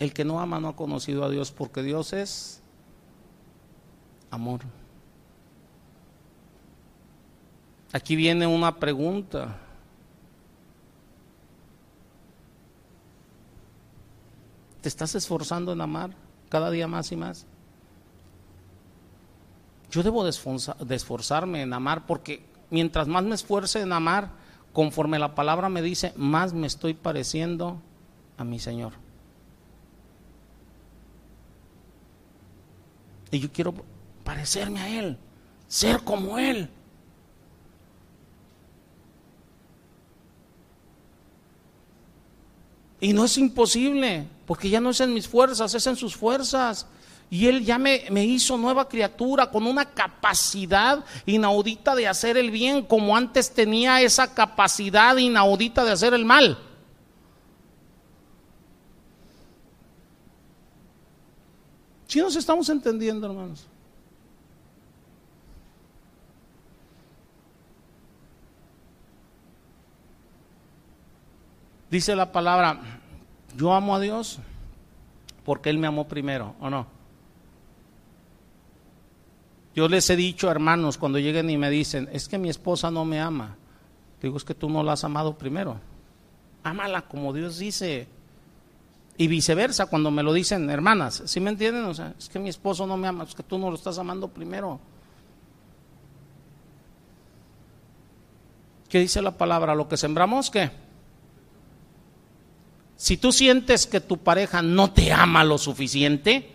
El 0.00 0.12
que 0.12 0.24
no 0.24 0.40
ama 0.40 0.58
no 0.58 0.66
ha 0.66 0.74
conocido 0.74 1.22
a 1.22 1.30
Dios 1.30 1.52
porque 1.52 1.84
Dios 1.84 2.12
es 2.12 2.60
amor. 4.32 4.62
Aquí 7.92 8.14
viene 8.14 8.46
una 8.46 8.76
pregunta. 8.76 9.58
¿Te 14.80 14.88
estás 14.88 15.14
esforzando 15.14 15.72
en 15.72 15.80
amar 15.80 16.10
cada 16.48 16.70
día 16.70 16.86
más 16.86 17.10
y 17.12 17.16
más? 17.16 17.46
Yo 19.90 20.02
debo 20.02 20.24
de 20.24 20.94
esforzarme 20.94 21.62
en 21.62 21.72
amar 21.72 22.06
porque 22.06 22.44
mientras 22.70 23.08
más 23.08 23.24
me 23.24 23.34
esfuerce 23.34 23.80
en 23.80 23.92
amar, 23.92 24.30
conforme 24.72 25.18
la 25.18 25.34
palabra 25.34 25.68
me 25.68 25.82
dice, 25.82 26.12
más 26.16 26.52
me 26.52 26.68
estoy 26.68 26.94
pareciendo 26.94 27.82
a 28.38 28.44
mi 28.44 28.60
Señor. 28.60 28.92
Y 33.32 33.40
yo 33.40 33.50
quiero 33.52 33.74
parecerme 34.24 34.80
a 34.80 34.88
Él, 34.88 35.18
ser 35.66 36.02
como 36.04 36.38
Él. 36.38 36.70
Y 43.00 43.12
no 43.12 43.24
es 43.24 43.38
imposible, 43.38 44.26
porque 44.46 44.68
ya 44.68 44.80
no 44.80 44.90
es 44.90 45.00
en 45.00 45.14
mis 45.14 45.26
fuerzas, 45.26 45.74
es 45.74 45.86
en 45.86 45.96
sus 45.96 46.14
fuerzas. 46.14 46.86
Y 47.30 47.46
Él 47.46 47.64
ya 47.64 47.78
me, 47.78 48.04
me, 48.10 48.24
hizo 48.24 48.58
nueva 48.58 48.88
criatura 48.88 49.50
con 49.50 49.66
una 49.66 49.86
capacidad 49.86 51.04
inaudita 51.24 51.94
de 51.94 52.08
hacer 52.08 52.36
el 52.36 52.50
bien, 52.50 52.82
como 52.82 53.16
antes 53.16 53.52
tenía 53.52 54.00
esa 54.02 54.34
capacidad 54.34 55.16
inaudita 55.16 55.84
de 55.84 55.92
hacer 55.92 56.12
el 56.12 56.24
mal. 56.24 56.58
Si 62.06 62.18
nos 62.18 62.34
estamos 62.34 62.68
entendiendo, 62.68 63.28
hermanos? 63.28 63.66
Dice 71.90 72.14
la 72.14 72.30
palabra, 72.30 72.80
yo 73.56 73.74
amo 73.74 73.96
a 73.96 74.00
Dios 74.00 74.38
porque 75.44 75.70
Él 75.70 75.78
me 75.78 75.88
amó 75.88 76.06
primero, 76.06 76.54
¿o 76.60 76.70
no? 76.70 76.86
Yo 79.74 79.88
les 79.88 80.08
he 80.10 80.16
dicho, 80.16 80.50
hermanos, 80.50 80.98
cuando 80.98 81.18
lleguen 81.18 81.50
y 81.50 81.56
me 81.56 81.70
dicen, 81.70 82.08
es 82.12 82.28
que 82.28 82.38
mi 82.38 82.48
esposa 82.48 82.90
no 82.90 83.04
me 83.04 83.20
ama, 83.20 83.56
digo, 84.22 84.36
es 84.36 84.44
que 84.44 84.54
tú 84.54 84.68
no 84.70 84.82
la 84.82 84.92
has 84.92 85.04
amado 85.04 85.36
primero. 85.36 85.78
Ámala 86.62 87.02
como 87.02 87.32
Dios 87.32 87.58
dice. 87.58 88.06
Y 89.16 89.28
viceversa, 89.28 89.86
cuando 89.86 90.10
me 90.10 90.22
lo 90.22 90.32
dicen 90.32 90.70
hermanas, 90.70 91.22
¿sí 91.26 91.40
me 91.40 91.50
entienden? 91.50 91.84
O 91.84 91.94
sea, 91.94 92.14
es 92.18 92.28
que 92.28 92.38
mi 92.38 92.48
esposo 92.48 92.86
no 92.86 92.96
me 92.96 93.08
ama, 93.08 93.24
es 93.24 93.34
que 93.34 93.42
tú 93.42 93.58
no 93.58 93.68
lo 93.68 93.74
estás 93.74 93.98
amando 93.98 94.28
primero. 94.28 94.80
¿Qué 98.88 98.98
dice 98.98 99.20
la 99.20 99.36
palabra? 99.36 99.74
Lo 99.74 99.88
que 99.88 99.96
sembramos, 99.96 100.50
¿qué? 100.50 100.70
Si 103.00 103.16
tú 103.16 103.32
sientes 103.32 103.86
que 103.86 103.98
tu 103.98 104.18
pareja 104.18 104.60
no 104.60 104.92
te 104.92 105.10
ama 105.10 105.42
lo 105.42 105.56
suficiente, 105.56 106.52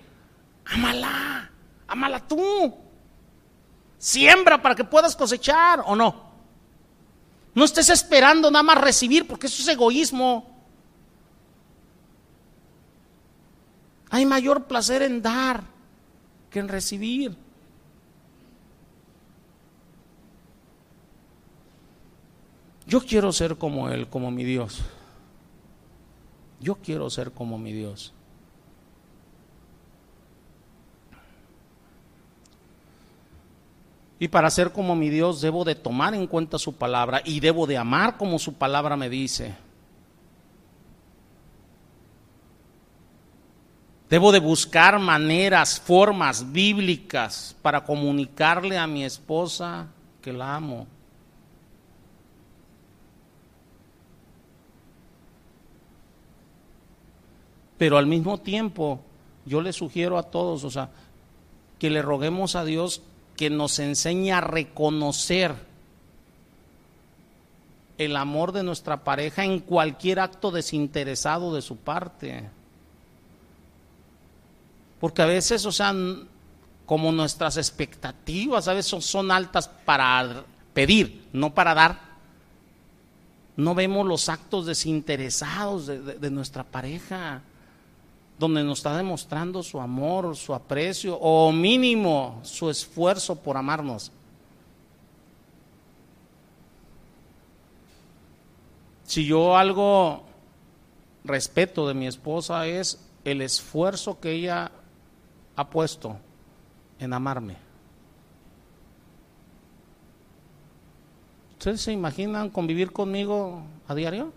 ámala, 0.64 1.49
ámala 1.88 2.20
tú. 2.20 2.72
Siembra 3.98 4.61
para 4.61 4.76
que 4.76 4.84
puedas 4.84 5.15
cosechar 5.15 5.82
o 5.88 5.95
no. 5.95 6.24
No 7.56 7.65
estés 7.65 7.90
esperando 7.90 8.52
nada 8.52 8.61
más 8.61 8.78
recibir 8.78 9.26
porque 9.26 9.48
eso 9.48 9.64
es 9.64 9.68
egoísmo. 9.70 10.56
Hay 14.11 14.28
mayor 14.28 14.65
placer 14.65 15.02
en 15.02 15.24
dar 15.24 15.64
que 16.52 16.60
en 16.60 16.68
recibir. 16.68 17.36
Yo 22.86 23.02
quiero 23.02 23.34
ser 23.34 23.57
como 23.57 23.90
Él, 23.90 24.07
como 24.07 24.30
mi 24.30 24.44
Dios. 24.44 24.84
Yo 26.60 26.76
quiero 26.76 27.10
ser 27.10 27.32
como 27.32 27.57
mi 27.57 27.73
Dios. 27.73 28.14
Y 34.18 34.27
para 34.30 34.49
ser 34.49 34.72
como 34.72 34.95
mi 34.95 35.10
Dios 35.10 35.41
debo 35.41 35.65
de 35.65 35.76
tomar 35.76 36.14
en 36.14 36.26
cuenta 36.27 36.57
su 36.57 36.73
palabra 36.73 37.22
y 37.26 37.40
debo 37.40 37.68
de 37.68 37.77
amar 37.77 38.18
como 38.18 38.40
su 38.40 38.53
palabra 38.53 38.95
me 38.95 39.10
dice. 39.10 39.56
Debo 44.10 44.32
de 44.32 44.40
buscar 44.40 44.98
maneras, 44.99 45.80
formas 45.80 46.52
bíblicas 46.52 47.56
para 47.61 47.84
comunicarle 47.84 48.77
a 48.77 48.88
mi 48.88 49.03
esposa 49.03 49.88
que 50.22 50.32
la 50.32 50.56
amo. 50.56 50.88
Pero 57.77 57.97
al 57.97 58.07
mismo 58.07 58.39
tiempo, 58.39 59.02
yo 59.45 59.61
le 59.61 59.73
sugiero 59.73 60.18
a 60.18 60.23
todos, 60.23 60.64
o 60.64 60.72
sea, 60.72 60.89
que 61.80 61.89
le 61.89 62.02
roguemos 62.02 62.56
a 62.56 62.64
Dios 62.64 63.02
que 63.35 63.49
nos 63.49 63.80
enseñe 63.80 64.31
a 64.31 64.41
reconocer 64.41 65.56
el 67.97 68.15
amor 68.15 68.52
de 68.52 68.64
nuestra 68.64 69.03
pareja 69.03 69.43
en 69.43 69.60
cualquier 69.60 70.19
acto 70.19 70.52
desinteresado 70.52 71.53
de 71.53 71.61
su 71.61 71.77
parte. 71.77 72.49
Porque 74.99 75.22
a 75.22 75.26
veces, 75.26 75.65
o 75.65 75.72
sea, 75.72 75.93
como 76.85 77.11
nuestras 77.11 77.57
expectativas 77.57 78.68
a 78.68 78.73
veces 78.73 79.03
son, 79.03 79.31
altas 79.31 79.68
para 79.68 80.45
pedir, 80.73 81.27
no 81.34 81.53
para 81.53 81.73
dar, 81.73 81.99
no 83.57 83.76
vemos 83.76 84.06
los 84.06 84.30
actos 84.30 84.65
desinteresados 84.65 85.88
de 85.88 86.31
nuestra 86.31 86.64
pareja 86.64 87.41
donde 88.38 88.64
nos 88.64 88.80
está 88.80 88.98
demostrando 88.98 89.64
su 89.64 89.80
amor, 89.80 90.36
su 90.36 90.53
aprecio 90.53 91.18
o 91.18 91.52
mínimo 91.52 92.40
su 92.44 92.70
esfuerzo 92.70 93.36
por 93.36 93.56
amarnos. 93.57 94.12
Si 99.06 99.26
yo 99.26 99.56
algo 99.56 100.24
respeto 101.24 101.88
de 101.88 101.94
mi 101.94 102.07
esposa 102.07 102.68
es 102.68 102.99
el 103.24 103.41
esfuerzo 103.41 104.20
que 104.20 104.32
ella 104.32 104.72
ha 105.56 105.70
puesto 105.70 106.18
en 106.99 107.14
amarme. 107.14 107.56
¿Ustedes 111.57 111.82
se 111.82 111.94
imaginan 111.94 112.49
convivir 112.49 112.91
conmigo 112.91 113.62
a 113.88 113.95
diario? 113.95 114.32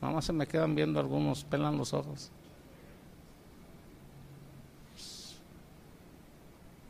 Nada 0.00 0.20
se 0.22 0.32
me 0.32 0.46
quedan 0.46 0.74
viendo 0.74 1.00
algunos, 1.00 1.44
pelan 1.44 1.76
los 1.78 1.94
ojos. 1.94 2.30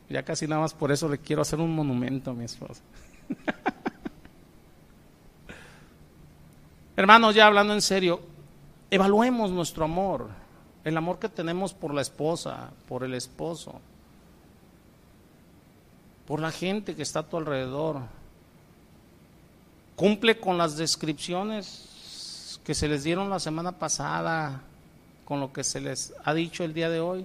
Ya 0.08 0.22
casi 0.22 0.46
nada 0.46 0.60
más 0.60 0.72
por 0.72 0.92
eso 0.92 1.08
le 1.08 1.18
quiero 1.18 1.42
hacer 1.42 1.58
un 1.58 1.74
monumento 1.74 2.30
a 2.30 2.34
mi 2.34 2.44
esposa. 2.44 2.80
Hermanos, 6.96 7.34
ya 7.34 7.46
hablando 7.46 7.74
en 7.74 7.82
serio, 7.82 8.20
evaluemos 8.90 9.50
nuestro 9.50 9.84
amor, 9.84 10.28
el 10.84 10.96
amor 10.96 11.18
que 11.18 11.28
tenemos 11.28 11.74
por 11.74 11.92
la 11.92 12.02
esposa, 12.02 12.70
por 12.88 13.02
el 13.04 13.14
esposo, 13.14 13.80
por 16.26 16.40
la 16.40 16.52
gente 16.52 16.94
que 16.94 17.02
está 17.02 17.20
a 17.20 17.28
tu 17.28 17.36
alrededor. 17.36 18.00
Cumple 19.96 20.38
con 20.38 20.56
las 20.58 20.76
descripciones 20.76 21.95
que 22.66 22.74
se 22.74 22.88
les 22.88 23.04
dieron 23.04 23.30
la 23.30 23.38
semana 23.38 23.70
pasada, 23.78 24.60
con 25.24 25.38
lo 25.38 25.52
que 25.52 25.62
se 25.62 25.80
les 25.80 26.12
ha 26.24 26.34
dicho 26.34 26.64
el 26.64 26.74
día 26.74 26.90
de 26.90 26.98
hoy. 26.98 27.24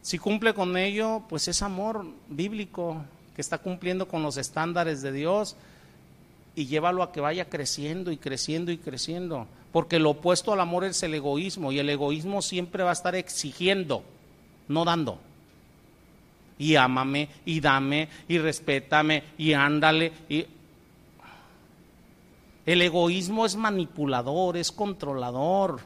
Si 0.00 0.16
cumple 0.16 0.54
con 0.54 0.74
ello, 0.78 1.22
pues 1.28 1.46
es 1.46 1.60
amor 1.60 2.06
bíblico 2.26 3.04
que 3.36 3.42
está 3.42 3.58
cumpliendo 3.58 4.08
con 4.08 4.22
los 4.22 4.38
estándares 4.38 5.02
de 5.02 5.12
Dios 5.12 5.56
y 6.56 6.64
llévalo 6.64 7.02
a 7.02 7.12
que 7.12 7.20
vaya 7.20 7.50
creciendo 7.50 8.10
y 8.10 8.16
creciendo 8.16 8.72
y 8.72 8.78
creciendo. 8.78 9.46
Porque 9.70 9.98
lo 9.98 10.10
opuesto 10.10 10.54
al 10.54 10.60
amor 10.60 10.84
es 10.84 11.02
el 11.02 11.12
egoísmo 11.12 11.70
y 11.70 11.80
el 11.80 11.90
egoísmo 11.90 12.40
siempre 12.40 12.82
va 12.82 12.90
a 12.90 12.94
estar 12.94 13.14
exigiendo, 13.14 14.02
no 14.68 14.86
dando. 14.86 15.18
Y 16.56 16.76
ámame 16.76 17.28
y 17.44 17.60
dame 17.60 18.08
y 18.26 18.38
respétame 18.38 19.22
y 19.36 19.52
ándale. 19.52 20.12
Y... 20.30 20.46
El 22.66 22.80
egoísmo 22.80 23.44
es 23.44 23.56
manipulador, 23.56 24.56
es 24.56 24.72
controlador. 24.72 25.80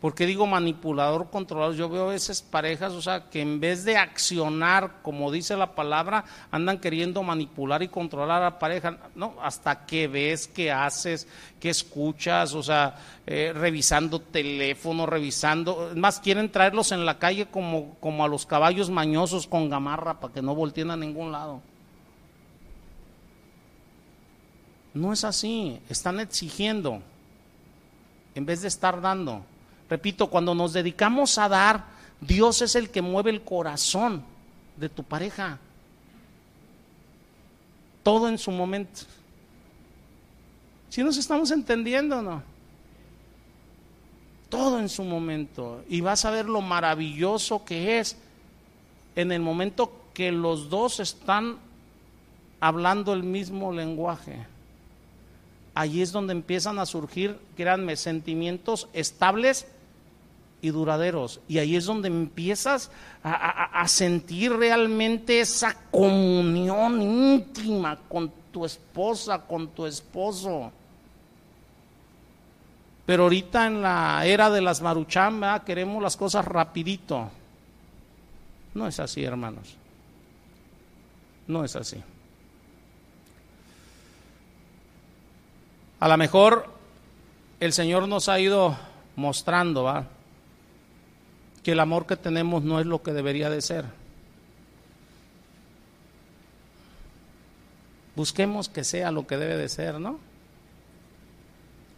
¿Por 0.00 0.14
qué 0.14 0.26
digo 0.26 0.46
manipulador, 0.46 1.30
controlador? 1.30 1.74
Yo 1.74 1.88
veo 1.88 2.04
a 2.04 2.12
veces 2.12 2.42
parejas, 2.42 2.92
o 2.92 3.00
sea, 3.00 3.30
que 3.30 3.40
en 3.40 3.60
vez 3.60 3.82
de 3.84 3.96
accionar, 3.96 5.00
como 5.00 5.32
dice 5.32 5.56
la 5.56 5.74
palabra, 5.74 6.24
andan 6.50 6.78
queriendo 6.78 7.22
manipular 7.22 7.82
y 7.82 7.88
controlar 7.88 8.42
a 8.42 8.50
la 8.50 8.58
pareja. 8.58 8.98
No, 9.14 9.36
hasta 9.42 9.86
que 9.86 10.06
ves, 10.06 10.48
qué 10.48 10.70
haces, 10.70 11.26
qué 11.58 11.70
escuchas, 11.70 12.52
o 12.52 12.62
sea, 12.62 12.96
eh, 13.26 13.52
revisando 13.54 14.20
teléfono, 14.20 15.06
revisando. 15.06 15.92
Más 15.96 16.20
quieren 16.20 16.52
traerlos 16.52 16.92
en 16.92 17.06
la 17.06 17.18
calle 17.18 17.46
como, 17.46 17.94
como 17.98 18.22
a 18.22 18.28
los 18.28 18.44
caballos 18.44 18.90
mañosos 18.90 19.46
con 19.46 19.70
gamarra 19.70 20.20
para 20.20 20.34
que 20.34 20.42
no 20.42 20.54
volteen 20.54 20.90
a 20.90 20.96
ningún 20.96 21.32
lado. 21.32 21.62
No 24.92 25.14
es 25.14 25.24
así, 25.24 25.80
están 25.88 26.20
exigiendo 26.20 27.00
en 28.34 28.44
vez 28.44 28.60
de 28.60 28.68
estar 28.68 29.00
dando. 29.00 29.42
Repito, 29.88 30.28
cuando 30.28 30.54
nos 30.54 30.72
dedicamos 30.72 31.38
a 31.38 31.48
dar, 31.48 31.84
Dios 32.20 32.62
es 32.62 32.74
el 32.74 32.90
que 32.90 33.02
mueve 33.02 33.30
el 33.30 33.42
corazón 33.42 34.24
de 34.76 34.88
tu 34.88 35.04
pareja. 35.04 35.58
Todo 38.02 38.28
en 38.28 38.38
su 38.38 38.50
momento. 38.50 39.02
Si 40.88 41.02
nos 41.02 41.16
estamos 41.16 41.50
entendiendo 41.50 42.18
o 42.18 42.22
no? 42.22 42.42
Todo 44.48 44.78
en 44.78 44.88
su 44.88 45.04
momento. 45.04 45.84
Y 45.88 46.00
vas 46.00 46.24
a 46.24 46.30
ver 46.30 46.46
lo 46.46 46.60
maravilloso 46.60 47.64
que 47.64 47.98
es 47.98 48.16
en 49.14 49.32
el 49.32 49.40
momento 49.40 49.92
que 50.14 50.32
los 50.32 50.70
dos 50.70 51.00
están 51.00 51.58
hablando 52.60 53.12
el 53.12 53.22
mismo 53.22 53.72
lenguaje. 53.72 54.46
Allí 55.74 56.00
es 56.00 56.12
donde 56.12 56.32
empiezan 56.32 56.78
a 56.78 56.86
surgir, 56.86 57.38
créanme, 57.56 57.96
sentimientos 57.96 58.88
estables 58.94 59.66
y 60.66 60.70
duraderos. 60.70 61.40
Y 61.46 61.58
ahí 61.58 61.76
es 61.76 61.84
donde 61.84 62.08
empiezas 62.08 62.90
a, 63.22 63.86
sentir 63.86 64.52
realmente 64.52 65.40
esa 65.40 65.76
comunión 65.90 67.00
íntima 67.00 67.98
con 68.08 68.32
tu 68.50 68.64
esposa, 68.64 69.46
con 69.46 69.68
tu 69.68 69.86
esposo. 69.86 70.72
Pero 73.04 73.24
ahorita 73.24 73.66
en 73.66 73.82
la 73.82 74.26
era 74.26 74.50
de 74.50 74.60
las 74.60 74.82
maruchambas 74.82 75.62
queremos 75.62 76.02
las 76.02 76.16
cosas 76.16 76.44
rapidito. 76.44 77.30
No 78.74 78.88
es 78.88 78.98
así, 78.98 79.22
hermanos. 79.22 79.76
No 81.46 81.64
es 81.64 81.76
así. 81.76 82.02
A 86.00 86.08
lo 86.08 86.16
mejor 86.16 86.68
el 87.60 87.72
Señor 87.72 88.08
nos 88.08 88.28
ha 88.28 88.40
ido 88.40 88.76
mostrando, 89.14 89.84
¿va? 89.84 90.06
Que 91.66 91.72
el 91.72 91.80
amor 91.80 92.06
que 92.06 92.16
tenemos 92.16 92.62
no 92.62 92.78
es 92.78 92.86
lo 92.86 93.02
que 93.02 93.12
debería 93.12 93.50
de 93.50 93.60
ser. 93.60 93.86
Busquemos 98.14 98.68
que 98.68 98.84
sea 98.84 99.10
lo 99.10 99.26
que 99.26 99.36
debe 99.36 99.56
de 99.56 99.68
ser, 99.68 99.98
¿no? 99.98 100.20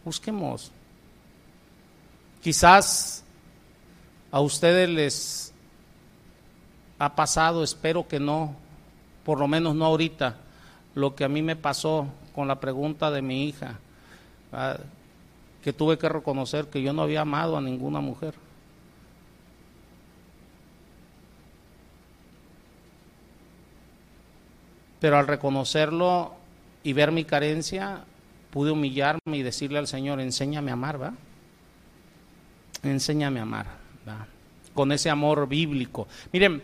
Busquemos. 0.03 0.71
Quizás 2.41 3.23
a 4.31 4.39
ustedes 4.39 4.89
les 4.89 5.53
ha 6.97 7.15
pasado, 7.15 7.63
espero 7.63 8.07
que 8.07 8.19
no, 8.19 8.55
por 9.23 9.37
lo 9.37 9.47
menos 9.47 9.75
no 9.75 9.85
ahorita, 9.85 10.37
lo 10.95 11.13
que 11.13 11.25
a 11.25 11.29
mí 11.29 11.43
me 11.43 11.55
pasó 11.55 12.07
con 12.33 12.47
la 12.47 12.59
pregunta 12.59 13.11
de 13.11 13.21
mi 13.21 13.47
hija, 13.47 13.77
que 15.63 15.73
tuve 15.73 15.99
que 15.99 16.09
reconocer 16.09 16.71
que 16.71 16.81
yo 16.81 16.91
no 16.91 17.03
había 17.03 17.21
amado 17.21 17.55
a 17.55 17.61
ninguna 17.61 17.99
mujer. 17.99 18.48
Pero 24.99 25.17
al 25.17 25.27
reconocerlo 25.27 26.33
y 26.83 26.93
ver 26.93 27.11
mi 27.11 27.23
carencia, 27.23 28.03
pude 28.51 28.71
humillarme 28.71 29.37
y 29.37 29.43
decirle 29.43 29.79
al 29.79 29.87
Señor, 29.87 30.19
enséñame 30.19 30.71
a 30.71 30.73
amar, 30.73 31.01
¿va? 31.01 31.13
Enséñame 32.83 33.39
a 33.39 33.43
amar, 33.43 33.67
¿va? 34.07 34.27
Con 34.73 34.91
ese 34.91 35.09
amor 35.09 35.47
bíblico. 35.47 36.07
Miren, 36.31 36.63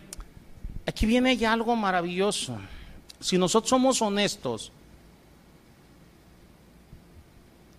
aquí 0.86 1.06
viene 1.06 1.36
ya 1.36 1.52
algo 1.52 1.76
maravilloso. 1.76 2.58
Si 3.20 3.38
nosotros 3.38 3.70
somos 3.70 4.02
honestos 4.02 4.72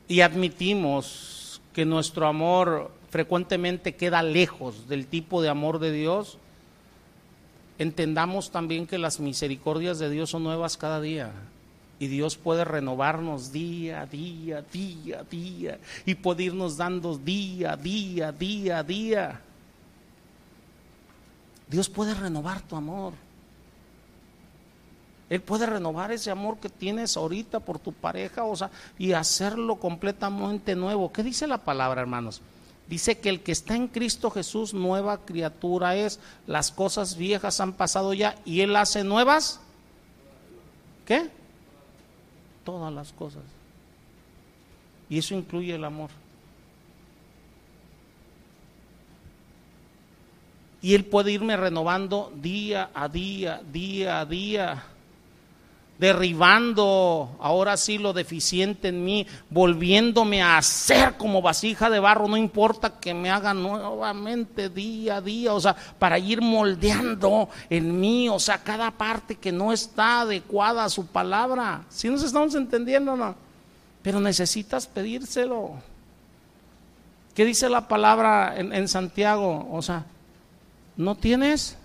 y 0.07 0.21
admitimos 0.21 1.61
que 1.73 1.85
nuestro 1.85 2.27
amor 2.27 2.91
frecuentemente 3.09 3.95
queda 3.95 4.23
lejos 4.23 4.87
del 4.87 5.07
tipo 5.07 5.41
de 5.41 5.49
amor 5.49 5.79
de 5.79 5.91
Dios, 5.91 6.37
entendamos 7.77 8.51
también 8.51 8.87
que 8.87 8.97
las 8.97 9.19
misericordias 9.19 9.99
de 9.99 10.09
Dios 10.09 10.29
son 10.29 10.43
nuevas 10.43 10.77
cada 10.77 11.01
día. 11.01 11.31
Y 11.99 12.07
Dios 12.07 12.37
puede 12.37 12.63
renovarnos 12.63 13.51
día, 13.51 14.05
día, 14.05 14.63
día, 14.71 15.23
día. 15.29 15.79
Y 16.05 16.15
puede 16.15 16.43
irnos 16.43 16.77
dando 16.77 17.17
día, 17.17 17.75
día, 17.75 18.31
día, 18.31 18.83
día. 18.83 19.41
Dios 21.67 21.89
puede 21.89 22.13
renovar 22.13 22.61
tu 22.61 22.75
amor. 22.75 23.13
Él 25.29 25.41
puede 25.41 25.65
renovar 25.65 26.11
ese 26.11 26.31
amor 26.31 26.57
que 26.57 26.69
tienes 26.69 27.17
ahorita 27.17 27.59
por 27.59 27.79
tu 27.79 27.91
pareja, 27.91 28.45
o 28.45 28.55
sea, 28.55 28.69
y 28.97 29.11
hacerlo 29.11 29.75
completamente 29.75 30.75
nuevo. 30.75 31.11
¿Qué 31.11 31.21
dice 31.21 31.47
la 31.47 31.57
palabra, 31.57 32.01
hermanos? 32.01 32.41
Dice 32.89 33.19
que 33.19 33.29
el 33.29 33.41
que 33.41 33.51
está 33.51 33.75
en 33.75 33.87
Cristo 33.87 34.31
Jesús, 34.31 34.73
nueva 34.73 35.25
criatura 35.25 35.95
es. 35.95 36.19
Las 36.45 36.71
cosas 36.71 37.17
viejas 37.17 37.59
han 37.59 37.73
pasado 37.73 38.13
ya 38.13 38.35
y 38.45 38.61
Él 38.61 38.75
hace 38.75 39.03
nuevas. 39.03 39.59
¿Qué? 41.05 41.29
Todas 42.63 42.93
las 42.93 43.11
cosas. 43.11 43.43
Y 45.09 45.17
eso 45.17 45.35
incluye 45.35 45.75
el 45.75 45.83
amor. 45.83 46.09
Y 50.81 50.93
Él 50.93 51.05
puede 51.05 51.31
irme 51.31 51.57
renovando 51.57 52.31
día 52.35 52.91
a 52.93 53.09
día, 53.09 53.61
día 53.71 54.21
a 54.21 54.25
día. 54.25 54.83
Derribando 55.99 57.35
ahora 57.39 57.75
sí 57.77 57.97
lo 57.97 58.13
deficiente 58.13 58.89
en 58.89 59.03
mí, 59.03 59.25
volviéndome 59.49 60.41
a 60.41 60.57
hacer 60.57 61.15
como 61.17 61.41
vasija 61.41 61.89
de 61.89 61.99
barro, 61.99 62.27
no 62.27 62.37
importa 62.37 62.99
que 62.99 63.13
me 63.13 63.29
haga 63.29 63.53
nuevamente 63.53 64.69
día 64.69 65.17
a 65.17 65.21
día, 65.21 65.53
o 65.53 65.59
sea, 65.59 65.75
para 65.97 66.19
ir 66.19 66.41
moldeando 66.41 67.49
en 67.69 67.99
mí, 67.99 68.29
o 68.29 68.39
sea, 68.39 68.59
cada 68.59 68.91
parte 68.91 69.35
que 69.35 69.51
no 69.51 69.73
está 69.73 70.21
adecuada 70.21 70.83
a 70.83 70.89
su 70.89 71.07
palabra. 71.07 71.83
Si 71.89 72.09
nos 72.09 72.23
estamos 72.23 72.53
entendiendo, 72.55 73.15
no, 73.15 73.35
pero 74.01 74.19
necesitas 74.19 74.87
pedírselo. 74.87 75.71
¿Qué 77.33 77.45
dice 77.45 77.69
la 77.69 77.87
palabra 77.87 78.55
en, 78.57 78.73
en 78.73 78.87
Santiago? 78.87 79.67
O 79.71 79.81
sea, 79.81 80.05
no 80.95 81.15
tienes 81.15 81.77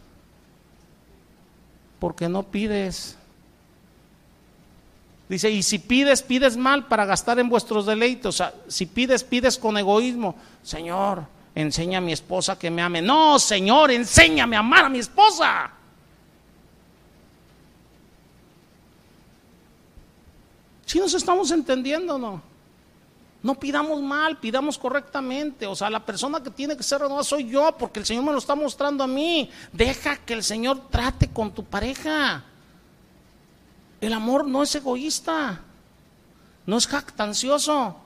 porque 2.03 2.29
no 2.29 2.43
pides. 2.43 3.17
Dice, 5.29 5.51
y 5.51 5.63
si 5.63 5.79
pides, 5.79 6.23
pides 6.23 6.57
mal 6.57 6.87
para 6.87 7.07
gastar 7.07 7.39
en 7.39 7.49
vuestros 7.49 7.87
deleites. 7.87 8.27
O 8.27 8.33
sea, 8.33 8.55
si 8.69 8.87
pides, 8.87 9.25
pides 9.25 9.57
con 9.57 9.79
egoísmo. 9.79 10.35
Señor, 10.63 11.25
enseña 11.55 11.99
a 11.99 12.01
mi 12.03 12.13
esposa 12.13 12.59
que 12.59 12.71
me 12.71 12.83
ame. 12.83 13.01
No, 13.01 13.39
Señor, 13.39 13.91
enséñame 13.91 14.57
a 14.57 14.61
amar 14.61 14.87
a 14.87 14.89
mi 14.89 14.99
esposa. 14.99 15.71
Si 20.85 20.99
nos 20.99 21.15
estamos 21.15 21.51
entendiendo, 21.51 22.19
¿no? 22.19 22.43
No 23.43 23.55
pidamos 23.57 24.01
mal, 24.03 24.39
pidamos 24.39 24.77
correctamente. 24.77 25.67
O 25.67 25.75
sea, 25.75 25.89
la 25.89 26.05
persona 26.05 26.43
que 26.43 26.51
tiene 26.51 26.77
que 26.77 26.83
ser 26.83 27.01
renovada 27.01 27.25
soy 27.25 27.49
yo, 27.49 27.75
porque 27.79 27.99
el 27.99 28.07
Señor 28.07 28.25
me 28.25 28.33
lo 28.33 28.39
está 28.39 28.55
mostrando 28.55 29.03
a 29.03 29.07
mí. 29.07 29.51
Deja 29.73 30.17
que 30.19 30.35
el 30.35 30.45
Señor 30.45 30.91
trate 30.91 31.29
con 31.29 31.53
tu 31.53 31.65
pareja. 31.65 32.45
El 34.03 34.13
amor 34.15 34.49
no 34.49 34.65
es 34.65 34.75
egoísta, 34.75 35.61
no 36.67 36.77
es 36.77 36.89
jactancioso. 36.89 37.97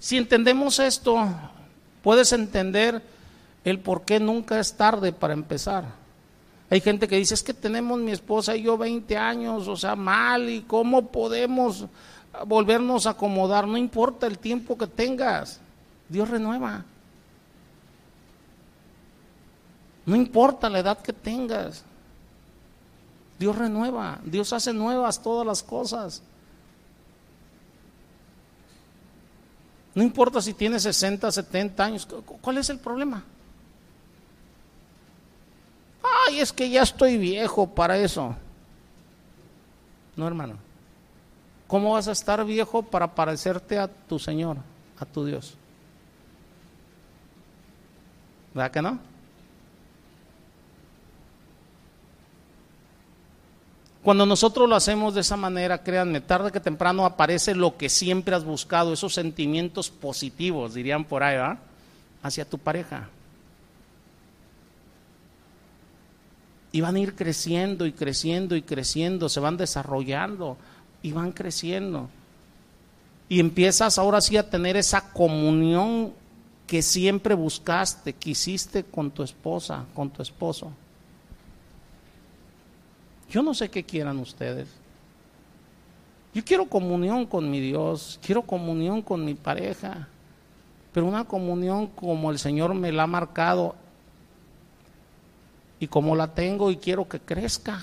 Si 0.00 0.16
entendemos 0.16 0.80
esto, 0.80 1.28
puedes 2.02 2.32
entender 2.32 3.00
el 3.62 3.78
por 3.78 4.04
qué 4.04 4.18
nunca 4.18 4.58
es 4.58 4.76
tarde 4.76 5.12
para 5.12 5.32
empezar. 5.32 5.84
Hay 6.70 6.80
gente 6.80 7.06
que 7.06 7.18
dice, 7.18 7.34
es 7.34 7.44
que 7.44 7.54
tenemos 7.54 8.00
mi 8.00 8.10
esposa 8.10 8.56
y 8.56 8.62
yo 8.62 8.76
20 8.76 9.16
años, 9.16 9.68
o 9.68 9.76
sea, 9.76 9.94
mal, 9.94 10.50
y 10.50 10.62
cómo 10.62 11.06
podemos 11.06 11.86
volvernos 12.46 13.06
a 13.06 13.10
acomodar. 13.10 13.68
No 13.68 13.76
importa 13.76 14.26
el 14.26 14.38
tiempo 14.38 14.76
que 14.76 14.88
tengas, 14.88 15.60
Dios 16.08 16.28
renueva. 16.28 16.84
No 20.06 20.14
importa 20.14 20.70
la 20.70 20.78
edad 20.78 20.98
que 20.98 21.12
tengas. 21.12 21.84
Dios 23.38 23.56
renueva, 23.56 24.18
Dios 24.24 24.52
hace 24.52 24.72
nuevas 24.72 25.20
todas 25.20 25.46
las 25.46 25.62
cosas. 25.62 26.22
No 29.94 30.02
importa 30.02 30.40
si 30.40 30.54
tienes 30.54 30.82
60, 30.84 31.30
70 31.30 31.84
años, 31.84 32.08
¿cuál 32.40 32.58
es 32.58 32.70
el 32.70 32.78
problema? 32.78 33.24
Ay, 36.28 36.40
es 36.40 36.52
que 36.52 36.70
ya 36.70 36.82
estoy 36.82 37.18
viejo 37.18 37.66
para 37.66 37.98
eso. 37.98 38.36
No, 40.14 40.26
hermano. 40.26 40.56
¿Cómo 41.66 41.92
vas 41.92 42.08
a 42.08 42.12
estar 42.12 42.44
viejo 42.44 42.82
para 42.82 43.14
parecerte 43.14 43.78
a 43.78 43.88
tu 43.88 44.18
Señor, 44.18 44.58
a 44.98 45.04
tu 45.04 45.24
Dios? 45.24 45.54
¿Verdad 48.54 48.70
que 48.70 48.82
no? 48.82 49.15
Cuando 54.06 54.24
nosotros 54.24 54.68
lo 54.68 54.76
hacemos 54.76 55.14
de 55.14 55.22
esa 55.22 55.36
manera, 55.36 55.82
créanme, 55.82 56.20
tarde 56.20 56.52
que 56.52 56.60
temprano 56.60 57.04
aparece 57.04 57.56
lo 57.56 57.76
que 57.76 57.88
siempre 57.88 58.36
has 58.36 58.44
buscado, 58.44 58.92
esos 58.92 59.12
sentimientos 59.12 59.90
positivos, 59.90 60.74
dirían 60.74 61.04
por 61.04 61.24
ahí, 61.24 61.34
¿verdad? 61.34 61.58
Hacia 62.22 62.48
tu 62.48 62.56
pareja. 62.56 63.08
Y 66.70 66.82
van 66.82 66.94
a 66.94 67.00
ir 67.00 67.16
creciendo 67.16 67.84
y 67.84 67.90
creciendo 67.90 68.54
y 68.54 68.62
creciendo, 68.62 69.28
se 69.28 69.40
van 69.40 69.56
desarrollando 69.56 70.56
y 71.02 71.10
van 71.10 71.32
creciendo. 71.32 72.08
Y 73.28 73.40
empiezas 73.40 73.98
ahora 73.98 74.20
sí 74.20 74.36
a 74.36 74.48
tener 74.48 74.76
esa 74.76 75.12
comunión 75.12 76.12
que 76.68 76.80
siempre 76.80 77.34
buscaste, 77.34 78.12
quisiste 78.12 78.84
con 78.84 79.10
tu 79.10 79.24
esposa, 79.24 79.84
con 79.96 80.10
tu 80.10 80.22
esposo. 80.22 80.70
Yo 83.30 83.42
no 83.42 83.54
sé 83.54 83.70
qué 83.70 83.84
quieran 83.84 84.18
ustedes. 84.18 84.68
Yo 86.34 86.44
quiero 86.44 86.66
comunión 86.66 87.26
con 87.26 87.50
mi 87.50 87.60
Dios, 87.60 88.20
quiero 88.22 88.42
comunión 88.42 89.00
con 89.00 89.24
mi 89.24 89.34
pareja, 89.34 90.08
pero 90.92 91.06
una 91.06 91.24
comunión 91.24 91.86
como 91.86 92.30
el 92.30 92.38
Señor 92.38 92.74
me 92.74 92.92
la 92.92 93.04
ha 93.04 93.06
marcado 93.06 93.74
y 95.80 95.86
como 95.86 96.14
la 96.14 96.34
tengo 96.34 96.70
y 96.70 96.76
quiero 96.76 97.08
que 97.08 97.20
crezca. 97.20 97.82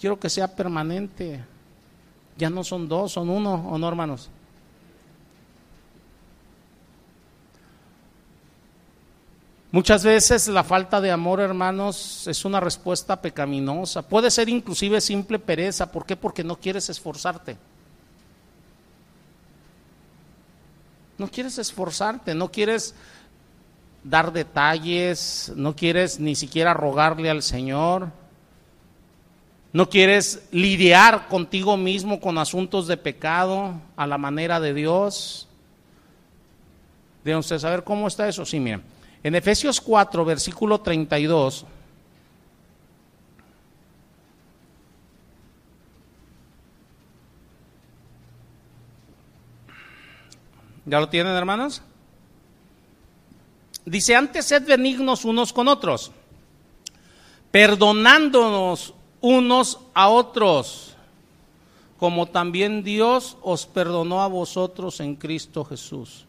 Quiero 0.00 0.18
que 0.18 0.30
sea 0.30 0.54
permanente. 0.54 1.44
Ya 2.36 2.50
no 2.50 2.64
son 2.64 2.88
dos, 2.88 3.12
son 3.12 3.28
uno, 3.28 3.54
¿o 3.70 3.78
no, 3.78 3.86
hermanos? 3.86 4.30
Muchas 9.72 10.02
veces 10.02 10.48
la 10.48 10.64
falta 10.64 11.00
de 11.00 11.12
amor, 11.12 11.40
hermanos, 11.40 12.26
es 12.26 12.44
una 12.44 12.58
respuesta 12.58 13.20
pecaminosa. 13.22 14.02
Puede 14.02 14.30
ser 14.30 14.48
inclusive 14.48 15.00
simple 15.00 15.38
pereza. 15.38 15.92
¿Por 15.92 16.04
qué? 16.04 16.16
Porque 16.16 16.42
no 16.42 16.56
quieres 16.56 16.88
esforzarte. 16.90 17.56
No 21.18 21.28
quieres 21.28 21.58
esforzarte, 21.58 22.34
no 22.34 22.50
quieres 22.50 22.94
dar 24.02 24.32
detalles, 24.32 25.52
no 25.54 25.76
quieres 25.76 26.18
ni 26.18 26.34
siquiera 26.34 26.74
rogarle 26.74 27.30
al 27.30 27.42
Señor. 27.42 28.08
No 29.72 29.88
quieres 29.88 30.48
lidiar 30.50 31.28
contigo 31.28 31.76
mismo 31.76 32.18
con 32.18 32.38
asuntos 32.38 32.88
de 32.88 32.96
pecado 32.96 33.74
a 33.96 34.04
la 34.08 34.18
manera 34.18 34.58
de 34.58 34.74
Dios. 34.74 35.46
Deben 37.22 37.38
ustedes 37.38 37.62
saber 37.62 37.84
cómo 37.84 38.08
está 38.08 38.26
eso. 38.26 38.44
Sí, 38.44 38.58
miren. 38.58 38.82
En 39.22 39.34
Efesios 39.34 39.80
4, 39.80 40.24
versículo 40.24 40.80
32, 40.80 41.66
¿Ya 50.86 50.98
lo 50.98 51.08
tienen, 51.08 51.34
hermanos? 51.34 51.82
Dice, 53.84 54.16
antes 54.16 54.46
sed 54.46 54.66
benignos 54.66 55.24
unos 55.24 55.52
con 55.52 55.68
otros, 55.68 56.10
perdonándonos 57.50 58.94
unos 59.20 59.78
a 59.94 60.08
otros, 60.08 60.96
como 61.96 62.26
también 62.26 62.82
Dios 62.82 63.36
os 63.42 63.66
perdonó 63.66 64.20
a 64.22 64.26
vosotros 64.26 64.98
en 65.00 65.14
Cristo 65.14 65.64
Jesús. 65.64 66.26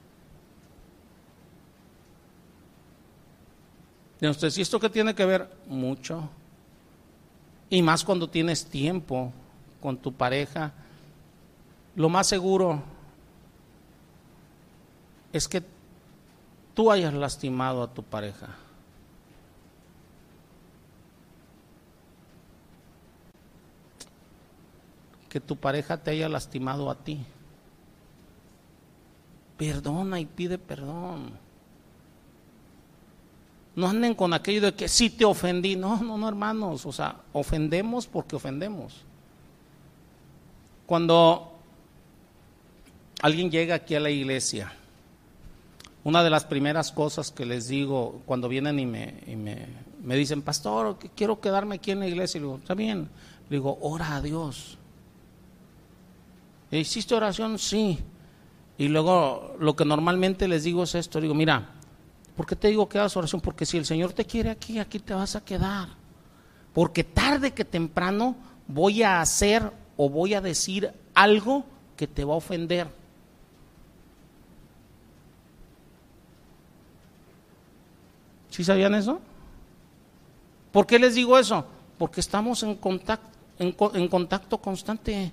Usted, 4.30 4.52
¿y 4.56 4.62
esto 4.62 4.80
qué 4.80 4.90
tiene 4.90 5.16
que 5.16 5.26
ver? 5.26 5.50
Mucho. 5.68 6.30
Y 7.70 7.82
más 7.82 8.04
cuando 8.04 8.30
tienes 8.30 8.66
tiempo 8.66 9.34
con 9.82 9.98
tu 9.98 10.14
pareja. 10.14 10.72
Lo 11.96 12.08
más 12.08 12.28
seguro 12.28 12.82
es 15.34 15.48
que 15.48 15.64
tú 16.74 16.92
hayas 16.92 17.14
lastimado 17.14 17.82
a 17.84 17.94
tu 17.94 18.04
pareja. 18.04 18.50
Que 25.30 25.40
tu 25.40 25.56
pareja 25.56 25.98
te 25.98 26.12
haya 26.12 26.30
lastimado 26.30 26.90
a 26.92 26.96
ti. 26.96 27.26
Perdona 29.58 30.20
y 30.20 30.26
pide 30.26 30.58
perdón. 30.58 31.32
No 33.76 33.88
anden 33.88 34.16
con 34.16 34.34
aquello 34.34 34.62
de 34.62 34.74
que 34.74 34.88
sí 34.88 35.10
te 35.10 35.26
ofendí. 35.26 35.76
No, 35.76 36.02
no, 36.04 36.18
no, 36.18 36.28
hermanos. 36.28 36.86
O 36.86 36.92
sea, 36.92 37.16
ofendemos 37.34 38.08
porque 38.08 38.36
ofendemos. 38.36 39.02
Cuando 40.86 41.54
alguien 43.22 43.50
llega 43.50 43.76
aquí 43.76 43.96
a 43.96 44.00
la 44.00 44.10
iglesia, 44.10 44.74
una 46.04 46.24
de 46.24 46.30
las 46.30 46.44
primeras 46.46 46.92
cosas 46.92 47.32
que 47.32 47.46
les 47.46 47.68
digo 47.68 48.22
cuando 48.26 48.50
vienen 48.50 48.80
y 48.80 48.86
me, 48.86 49.14
me, 50.04 50.16
dicen, 50.16 50.42
pastor, 50.42 50.98
quiero 51.16 51.40
quedarme 51.40 51.76
aquí 51.76 51.92
en 51.92 52.00
la 52.00 52.08
iglesia, 52.08 52.40
y 52.40 52.42
digo, 52.42 52.58
está 52.58 52.74
bien. 52.74 53.08
Le 53.50 53.58
digo, 53.58 53.78
ora 53.82 54.16
a 54.16 54.22
Dios. 54.22 54.78
¿Hiciste 56.72 57.16
oración? 57.16 57.60
Sí. 57.60 58.00
Y 58.78 58.88
luego 58.88 59.56
lo 59.60 59.76
que 59.76 59.86
normalmente 59.86 60.48
les 60.48 60.64
digo 60.64 60.84
es 60.84 60.96
esto, 60.96 61.22
digo, 61.22 61.36
mira, 61.36 61.70
¿Por 62.36 62.46
qué 62.46 62.56
te 62.56 62.70
digo 62.70 62.88
que 62.88 62.98
hagas 62.98 63.16
oración? 63.18 63.42
Porque 63.42 63.66
si 63.66 63.78
el 63.78 63.86
Señor 63.86 64.14
te 64.14 64.26
quiere 64.26 64.50
aquí, 64.50 64.80
aquí 64.80 65.00
te 65.00 65.14
vas 65.14 65.36
a 65.36 65.44
quedar. 65.44 65.90
Porque 66.74 67.04
tarde 67.04 67.52
que 67.52 67.66
temprano 67.66 68.36
voy 68.68 69.04
a 69.04 69.22
hacer 69.22 69.72
o 69.98 70.10
voy 70.10 70.34
a 70.34 70.42
decir 70.42 70.92
algo 71.14 71.66
que 71.98 72.08
te 72.08 72.24
va 72.24 72.34
a 72.34 72.38
ofender. 72.38 72.88
¿Sí 78.50 78.64
sabían 78.64 78.96
eso? 78.96 79.22
¿Por 80.72 80.86
qué 80.86 81.00
les 81.00 81.16
digo 81.16 81.38
eso? 81.38 81.66
Porque 81.98 82.22
estamos 82.22 82.64
en 82.64 82.76
contacto, 82.76 83.30
en, 83.60 84.08
contacto 84.08 84.58
constante. 84.58 85.32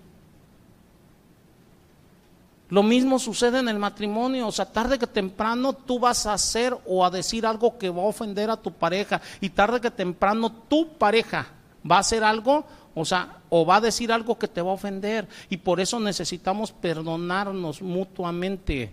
Lo 2.71 2.83
mismo 2.83 3.19
sucede 3.19 3.61
en 3.61 3.69
el 3.69 3.79
matrimonio, 3.79 4.47
o 4.47 4.53
sea, 4.53 4.67
tarde 4.67 4.99
que 4.99 5.07
temprano 5.07 5.73
tú 5.73 5.99
vas 5.99 6.27
a 6.27 6.35
hacer 6.35 6.77
o 6.87 7.05
a 7.05 7.11
decir 7.11 7.47
algo 7.47 7.79
que 7.79 7.89
va 7.89 8.03
a 8.03 8.07
ofender 8.07 8.51
a 8.51 8.59
tu 8.59 8.73
pareja 8.73 9.23
y 9.41 9.49
tarde 9.49 9.81
que 9.81 9.91
temprano 9.91 10.53
tu 10.69 10.89
pareja 10.99 11.47
va 11.91 11.97
a 11.97 12.01
hacer 12.01 12.23
algo, 12.23 12.67
o 12.95 13.05
sea, 13.07 13.39
o 13.49 13.65
va 13.65 13.77
a 13.77 13.81
decir 13.81 14.13
algo 14.13 14.39
que 14.39 14.49
te 14.49 14.61
va 14.61 14.71
a 14.71 14.75
ofender 14.75 15.27
y 15.49 15.57
por 15.57 15.81
eso 15.81 15.99
necesitamos 15.99 16.73
perdonarnos 16.73 17.81
mutuamente 17.81 18.93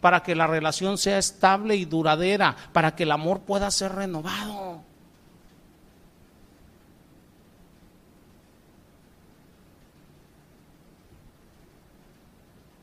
para 0.00 0.22
que 0.22 0.36
la 0.36 0.46
relación 0.46 0.96
sea 0.96 1.18
estable 1.18 1.74
y 1.74 1.86
duradera, 1.86 2.56
para 2.72 2.94
que 2.94 3.02
el 3.02 3.10
amor 3.10 3.40
pueda 3.40 3.68
ser 3.72 3.94
renovado. 3.94 4.91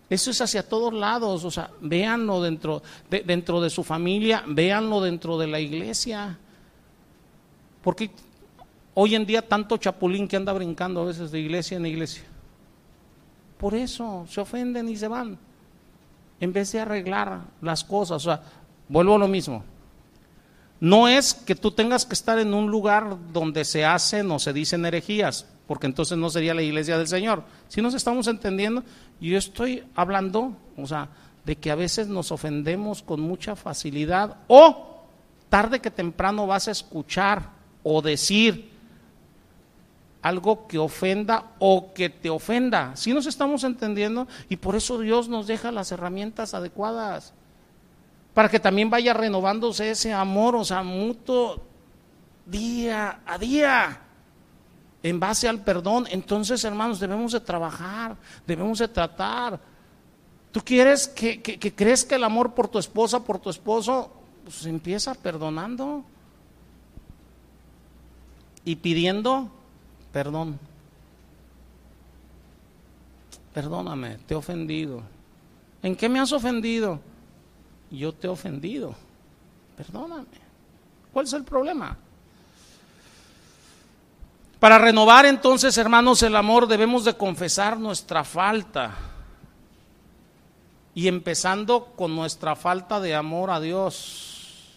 Eso 0.10 0.32
es 0.32 0.42
hacia 0.42 0.68
todos 0.68 0.94
lados, 0.94 1.44
o 1.46 1.52
sea, 1.52 1.70
véanlo 1.82 2.42
dentro 2.42 2.82
de, 3.10 3.22
dentro 3.22 3.62
de 3.62 3.70
su 3.70 3.84
familia, 3.84 4.44
véanlo 4.48 5.02
dentro 5.02 5.38
de 5.38 5.48
la 5.48 5.60
iglesia. 5.60 6.38
Porque 7.84 8.10
hoy 8.96 9.16
en 9.16 9.26
día 9.26 9.48
tanto 9.48 9.78
chapulín 9.78 10.28
que 10.28 10.36
anda 10.36 10.52
brincando 10.52 11.02
a 11.02 11.06
veces 11.06 11.32
de 11.32 11.40
iglesia 11.40 11.78
en 11.78 11.86
iglesia. 11.86 12.24
Por 13.60 13.76
eso 13.76 14.26
se 14.30 14.42
ofenden 14.42 14.90
y 14.90 14.96
se 14.96 15.08
van. 15.08 15.38
En 16.40 16.54
vez 16.54 16.72
de 16.72 16.80
arreglar 16.80 17.42
las 17.62 17.84
cosas, 17.84 18.26
o 18.26 18.30
sea, 18.32 18.42
vuelvo 18.88 19.16
a 19.16 19.20
lo 19.20 19.28
mismo. 19.28 19.64
No 20.80 21.08
es 21.08 21.34
que 21.34 21.56
tú 21.56 21.72
tengas 21.72 22.06
que 22.06 22.14
estar 22.14 22.40
en 22.40 22.54
un 22.54 22.72
lugar 22.72 23.18
donde 23.34 23.66
se 23.66 23.86
hacen 23.86 24.32
o 24.32 24.40
se 24.40 24.54
dicen 24.54 24.86
herejías, 24.86 25.46
porque 25.70 25.86
entonces 25.86 26.18
no 26.18 26.32
sería 26.32 26.56
la 26.56 26.64
iglesia 26.64 26.98
del 26.98 27.08
Señor. 27.08 27.44
Si 27.68 27.80
nos 27.80 27.94
estamos 27.94 28.26
entendiendo, 28.26 28.84
yo 29.22 29.38
estoy 29.38 29.84
hablando, 29.94 30.58
o 30.76 30.88
sea, 30.88 31.10
de 31.46 31.58
que 31.58 31.70
a 31.70 31.76
veces 31.76 32.08
nos 32.08 32.32
ofendemos 32.32 33.04
con 33.04 33.22
mucha 33.22 33.56
facilidad 33.56 34.38
o 34.48 35.04
tarde 35.48 35.80
que 35.80 35.92
temprano 35.92 36.48
vas 36.48 36.68
a 36.68 36.72
escuchar 36.72 37.52
o 37.84 38.02
decir 38.02 38.72
algo 40.24 40.66
que 40.66 40.80
ofenda 40.80 41.52
o 41.60 41.94
que 41.94 42.10
te 42.10 42.32
ofenda. 42.32 42.96
Si 42.96 43.14
nos 43.14 43.28
estamos 43.28 43.64
entendiendo 43.64 44.28
y 44.50 44.56
por 44.56 44.76
eso 44.76 44.98
Dios 44.98 45.30
nos 45.30 45.46
deja 45.46 45.72
las 45.72 45.92
herramientas 45.92 46.56
adecuadas 46.56 47.32
para 48.34 48.50
que 48.50 48.60
también 48.60 48.90
vaya 48.90 49.14
renovándose 49.14 49.92
ese 49.92 50.14
amor, 50.14 50.56
o 50.56 50.66
sea, 50.66 50.82
mutuo 50.82 51.62
día 52.48 53.20
a 53.24 53.38
día 53.38 54.09
en 55.04 55.20
base 55.20 55.48
al 55.48 55.64
perdón. 55.64 56.08
Entonces, 56.10 56.64
hermanos, 56.64 57.00
debemos 57.00 57.32
de 57.32 57.40
trabajar, 57.40 58.18
debemos 58.46 58.80
de 58.80 58.88
tratar. 58.88 59.60
¿Tú 60.52 60.62
quieres 60.62 61.08
que, 61.08 61.42
que, 61.42 61.76
crezca 61.76 62.16
el 62.16 62.24
amor 62.24 62.54
por 62.54 62.68
tu 62.68 62.80
esposa, 62.80 63.24
por 63.24 63.40
tu 63.40 63.50
esposo? 63.50 64.12
Pues 64.44 64.66
empieza 64.66 65.14
perdonando 65.14 66.04
y 68.66 68.76
pidiendo 68.76 69.52
perdón. 70.12 70.60
Perdóname, 73.54 74.18
te 74.26 74.34
he 74.34 74.38
ofendido. 74.38 75.02
¿En 75.82 75.96
qué 75.96 76.10
me 76.10 76.20
has 76.20 76.32
ofendido? 76.32 77.00
Yo 77.92 78.14
te 78.14 78.28
he 78.28 78.30
ofendido. 78.30 78.96
Perdóname. 79.78 80.26
¿Cuál 81.12 81.26
es 81.26 81.34
el 81.34 81.44
problema? 81.44 81.98
Para 84.60 84.78
renovar 84.78 85.26
entonces, 85.26 85.78
hermanos, 85.78 86.22
el 86.22 86.36
amor 86.36 86.68
debemos 86.68 87.06
de 87.06 87.14
confesar 87.14 87.80
nuestra 87.80 88.26
falta. 88.26 88.94
Y 90.94 91.08
empezando 91.08 91.94
con 91.96 92.14
nuestra 92.14 92.58
falta 92.58 93.00
de 93.00 93.16
amor 93.16 93.52
a 93.52 93.62
Dios 93.62 94.76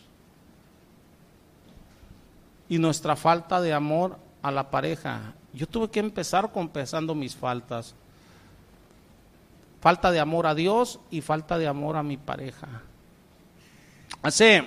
y 2.69 2.79
nuestra 2.79 3.17
falta 3.17 3.61
de 3.61 3.73
amor 3.73 4.19
a 4.41 4.53
la 4.53 4.71
pareja. 4.71 5.35
Yo 5.53 5.67
tuve 5.67 5.91
que 5.91 6.01
empezar 6.01 6.53
confesando 6.53 7.15
mis 7.15 7.35
faltas. 7.35 7.95
Falta 9.81 10.13
de 10.13 10.21
amor 10.21 10.47
a 10.47 10.55
Dios 10.55 11.01
y 11.11 11.23
falta 11.23 11.59
de 11.59 11.67
amor 11.67 11.97
a 11.97 12.05
mi 12.05 12.17
pareja. 12.17 12.69
Hace 14.23 14.65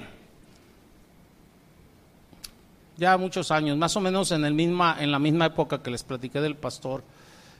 ya 2.97 3.17
muchos 3.17 3.51
años, 3.51 3.77
más 3.77 3.95
o 3.95 4.01
menos 4.01 4.31
en, 4.31 4.45
el 4.45 4.53
misma, 4.53 4.97
en 4.99 5.11
la 5.11 5.19
misma 5.19 5.47
época 5.47 5.81
que 5.81 5.91
les 5.91 6.03
platiqué 6.03 6.41
del 6.41 6.55
pastor. 6.55 7.03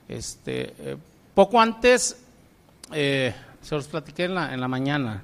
Este, 0.07 0.74
eh, 0.78 0.98
poco 1.34 1.60
antes, 1.60 2.24
eh, 2.91 3.34
se 3.62 3.76
los 3.76 3.88
platiqué 3.88 4.26
en 4.26 4.36
la, 4.36 4.53
en 4.53 4.62
la 4.62 4.68
mañana, 4.68 5.24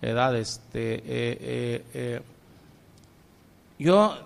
edad, 0.00 0.36
este, 0.36 1.02
eh, 1.04 2.22
yo 3.78 4.16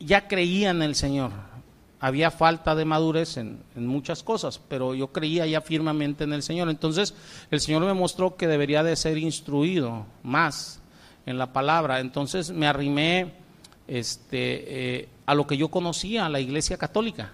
ya 0.00 0.26
creía 0.26 0.70
en 0.70 0.82
el 0.82 0.94
Señor. 0.94 1.30
Había 2.00 2.30
falta 2.30 2.76
de 2.76 2.84
madurez 2.84 3.38
en, 3.38 3.60
en, 3.74 3.86
muchas 3.86 4.22
cosas, 4.22 4.60
pero 4.68 4.94
yo 4.94 5.08
creía 5.08 5.46
ya 5.46 5.60
firmemente 5.60 6.22
en 6.22 6.32
el 6.32 6.44
Señor. 6.44 6.70
Entonces 6.70 7.12
el 7.50 7.60
Señor 7.60 7.84
me 7.84 7.92
mostró 7.92 8.36
que 8.36 8.46
debería 8.46 8.84
de 8.84 8.94
ser 8.94 9.18
instruido 9.18 10.06
más 10.22 10.80
en 11.26 11.38
la 11.38 11.52
palabra. 11.52 12.00
Entonces 12.00 12.50
me 12.50 12.66
arrimé 12.66 13.32
este, 13.86 14.98
eh, 15.00 15.08
a 15.26 15.34
lo 15.34 15.46
que 15.46 15.56
yo 15.56 15.68
conocía, 15.68 16.26
a 16.26 16.28
la 16.28 16.40
iglesia 16.40 16.76
católica. 16.76 17.32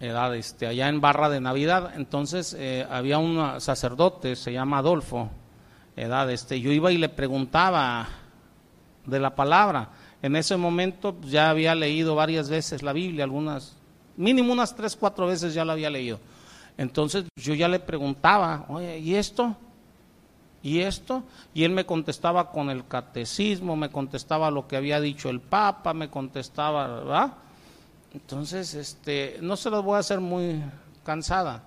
Edad, 0.00 0.34
este, 0.34 0.66
allá 0.66 0.88
en 0.88 1.00
Barra 1.00 1.28
de 1.28 1.40
Navidad, 1.40 1.92
entonces 1.94 2.56
eh, 2.58 2.86
había 2.90 3.18
un 3.18 3.60
sacerdote, 3.60 4.34
se 4.34 4.50
llama 4.50 4.78
Adolfo, 4.78 5.28
edad, 5.94 6.30
este, 6.30 6.58
yo 6.60 6.72
iba 6.72 6.90
y 6.90 6.96
le 6.96 7.10
preguntaba 7.10 8.08
de 9.04 9.20
la 9.20 9.34
palabra. 9.34 9.90
En 10.22 10.36
ese 10.36 10.56
momento 10.56 11.14
pues, 11.14 11.30
ya 11.30 11.50
había 11.50 11.74
leído 11.74 12.14
varias 12.14 12.48
veces 12.48 12.82
la 12.82 12.94
Biblia, 12.94 13.24
algunas, 13.24 13.76
mínimo 14.16 14.52
unas 14.52 14.74
tres, 14.74 14.96
cuatro 14.96 15.26
veces 15.26 15.52
ya 15.52 15.64
la 15.66 15.74
había 15.74 15.90
leído. 15.90 16.18
Entonces 16.78 17.26
yo 17.36 17.52
ya 17.52 17.68
le 17.68 17.78
preguntaba, 17.78 18.64
oye, 18.68 18.98
¿y 18.98 19.14
esto? 19.14 19.54
¿Y 20.62 20.80
esto? 20.80 21.22
Y 21.54 21.64
él 21.64 21.72
me 21.72 21.86
contestaba 21.86 22.50
con 22.50 22.70
el 22.70 22.86
catecismo, 22.86 23.76
me 23.76 23.90
contestaba 23.90 24.50
lo 24.50 24.68
que 24.68 24.76
había 24.76 25.00
dicho 25.00 25.30
el 25.30 25.40
Papa, 25.40 25.94
me 25.94 26.10
contestaba, 26.10 26.86
¿verdad? 26.86 27.32
Entonces, 28.12 28.74
este, 28.74 29.38
no 29.40 29.56
se 29.56 29.70
los 29.70 29.84
voy 29.84 29.96
a 29.96 30.00
hacer 30.00 30.20
muy 30.20 30.62
cansada. 31.04 31.62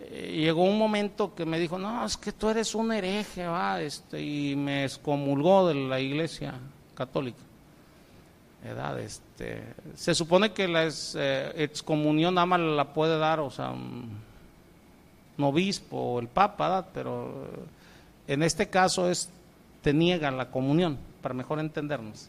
Eh, 0.00 0.40
llegó 0.44 0.64
un 0.64 0.78
momento 0.78 1.34
que 1.34 1.46
me 1.46 1.58
dijo, 1.58 1.78
no, 1.78 2.04
es 2.04 2.16
que 2.16 2.32
tú 2.32 2.48
eres 2.48 2.74
un 2.74 2.92
hereje, 2.92 3.46
¿va? 3.46 3.80
Este, 3.80 4.20
y 4.20 4.56
me 4.56 4.84
excomulgó 4.84 5.68
de 5.68 5.74
la 5.74 6.00
iglesia 6.00 6.54
católica. 6.94 7.42
¿verdad? 8.64 8.98
Este, 9.00 9.62
se 9.94 10.14
supone 10.14 10.52
que 10.52 10.66
la 10.66 10.88
eh, 10.88 11.52
excomunión 11.56 12.34
nada 12.34 12.46
más 12.46 12.60
la 12.60 12.94
puede 12.94 13.18
dar, 13.18 13.38
o 13.40 13.50
sea, 13.50 13.70
un, 13.70 14.22
obispo 15.38 15.96
o 15.96 16.20
el 16.20 16.28
papa, 16.28 16.68
¿verdad? 16.68 16.88
Pero 16.94 17.48
en 18.26 18.42
este 18.42 18.68
caso 18.68 19.10
es, 19.10 19.30
te 19.82 19.92
niegan 19.92 20.36
la 20.36 20.50
comunión, 20.50 20.98
para 21.22 21.34
mejor 21.34 21.58
entendernos. 21.58 22.28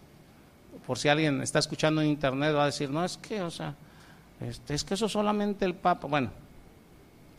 Por 0.86 0.98
si 0.98 1.08
alguien 1.08 1.42
está 1.42 1.60
escuchando 1.60 2.02
en 2.02 2.08
internet 2.08 2.56
va 2.56 2.64
a 2.64 2.68
decir, 2.68 2.90
no, 2.90 3.04
es 3.04 3.18
que, 3.18 3.42
o 3.42 3.52
sea, 3.52 3.76
este, 4.42 4.74
es 4.74 4.84
que 4.84 4.94
eso 4.94 5.08
solamente 5.08 5.66
el 5.66 5.74
Papa, 5.74 6.08
bueno, 6.08 6.30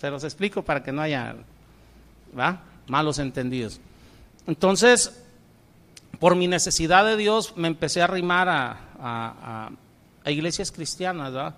se 0.01 0.11
los 0.11 0.25
explico 0.25 0.63
para 0.63 0.83
que 0.83 0.93
no 0.93 1.03
haya 1.03 1.37
malos 2.87 3.19
entendidos. 3.19 3.81
Entonces, 4.47 5.23
por 6.19 6.35
mi 6.35 6.49
necesidad 6.49 7.05
de 7.05 7.17
Dios, 7.17 7.55
me 7.57 7.69
empecé 7.69 8.01
a 8.01 8.05
arrimar 8.05 8.49
a, 8.49 8.79
a, 8.99 9.71
a 10.25 10.31
iglesias 10.31 10.73
cristianas, 10.73 11.33
¿verdad? 11.33 11.55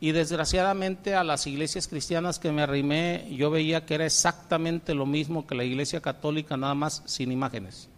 Y 0.00 0.12
desgraciadamente 0.12 1.14
a 1.16 1.24
las 1.24 1.46
iglesias 1.46 1.88
cristianas 1.88 2.38
que 2.38 2.52
me 2.52 2.62
arrimé, 2.62 3.26
yo 3.30 3.50
veía 3.50 3.84
que 3.84 3.96
era 3.96 4.06
exactamente 4.06 4.94
lo 4.94 5.06
mismo 5.06 5.46
que 5.46 5.56
la 5.56 5.64
iglesia 5.64 6.00
católica, 6.00 6.56
nada 6.56 6.74
más 6.74 7.02
sin 7.04 7.32
imágenes. 7.32 7.88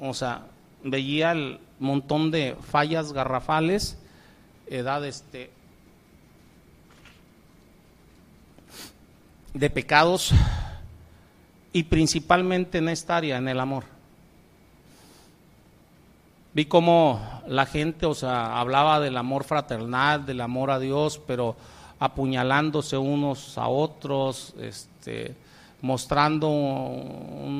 O 0.00 0.12
sea, 0.12 0.46
veía 0.82 1.32
el 1.32 1.60
montón 1.78 2.32
de 2.32 2.56
fallas 2.60 3.12
garrafales, 3.12 3.96
edad 4.66 5.04
este. 5.04 5.50
de 9.52 9.70
pecados 9.70 10.32
y 11.72 11.84
principalmente 11.84 12.78
en 12.78 12.88
esta 12.88 13.16
área, 13.16 13.36
en 13.36 13.46
el 13.46 13.60
amor. 13.60 13.93
Vi 16.54 16.64
cómo 16.66 17.20
la 17.48 17.66
gente, 17.66 18.06
o 18.06 18.14
sea, 18.14 18.60
hablaba 18.60 19.00
del 19.00 19.16
amor 19.16 19.42
fraternal, 19.42 20.24
del 20.24 20.40
amor 20.40 20.70
a 20.70 20.78
Dios, 20.78 21.20
pero 21.26 21.56
apuñalándose 21.98 22.96
unos 22.96 23.58
a 23.58 23.66
otros, 23.66 24.54
este, 24.60 25.34
mostrando 25.82 26.48
una 26.48 27.50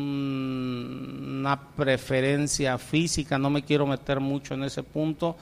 preferencia 1.77 2.79
física, 2.79 3.37
no 3.37 3.51
me 3.51 3.65
quiero 3.65 3.85
meter 3.85 4.21
mucho 4.21 4.55
en 4.55 4.63
ese 4.63 4.85
punto, 4.85 5.35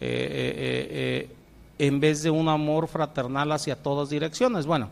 eh, 0.00 0.28
eh, 0.30 0.88
eh, 0.90 1.30
en 1.78 1.98
vez 2.00 2.22
de 2.22 2.28
un 2.30 2.46
amor 2.48 2.88
fraternal 2.88 3.52
hacia 3.52 3.74
todas 3.74 4.10
direcciones. 4.10 4.66
Bueno, 4.66 4.90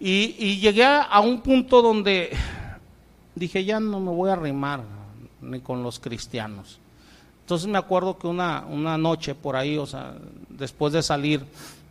y, 0.00 0.56
llegué 0.58 0.84
a, 0.84 1.20
un 1.20 1.42
punto 1.42 1.82
donde 1.82 2.30
dije, 3.34 3.62
ya 3.62 3.78
no 3.78 4.00
me 4.00 4.10
voy 4.10 4.30
a 4.30 4.32
arrimar 4.32 5.01
ni 5.42 5.60
con 5.60 5.82
los 5.82 5.98
cristianos. 5.98 6.78
Entonces 7.40 7.68
me 7.68 7.78
acuerdo 7.78 8.18
que 8.18 8.26
una, 8.26 8.64
una 8.66 8.96
noche 8.96 9.34
por 9.34 9.56
ahí, 9.56 9.76
o 9.76 9.86
sea, 9.86 10.14
después 10.48 10.92
de 10.92 11.02
salir 11.02 11.44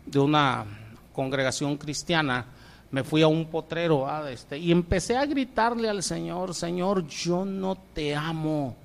de 0.05 0.19
una 0.19 0.65
congregación 1.13 1.77
cristiana, 1.77 2.45
me 2.91 3.03
fui 3.03 3.21
a 3.21 3.27
un 3.27 3.45
potrero 3.45 4.07
ah, 4.07 4.29
este, 4.29 4.57
y 4.57 4.71
empecé 4.71 5.17
a 5.17 5.25
gritarle 5.25 5.89
al 5.89 6.03
Señor, 6.03 6.53
Señor, 6.53 7.07
yo 7.07 7.45
no 7.45 7.77
te 7.93 8.15
amo, 8.15 8.75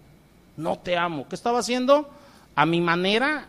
no 0.56 0.78
te 0.78 0.97
amo. 0.97 1.26
¿Qué 1.28 1.34
estaba 1.34 1.59
haciendo? 1.59 2.09
A 2.55 2.66
mi 2.66 2.80
manera, 2.80 3.48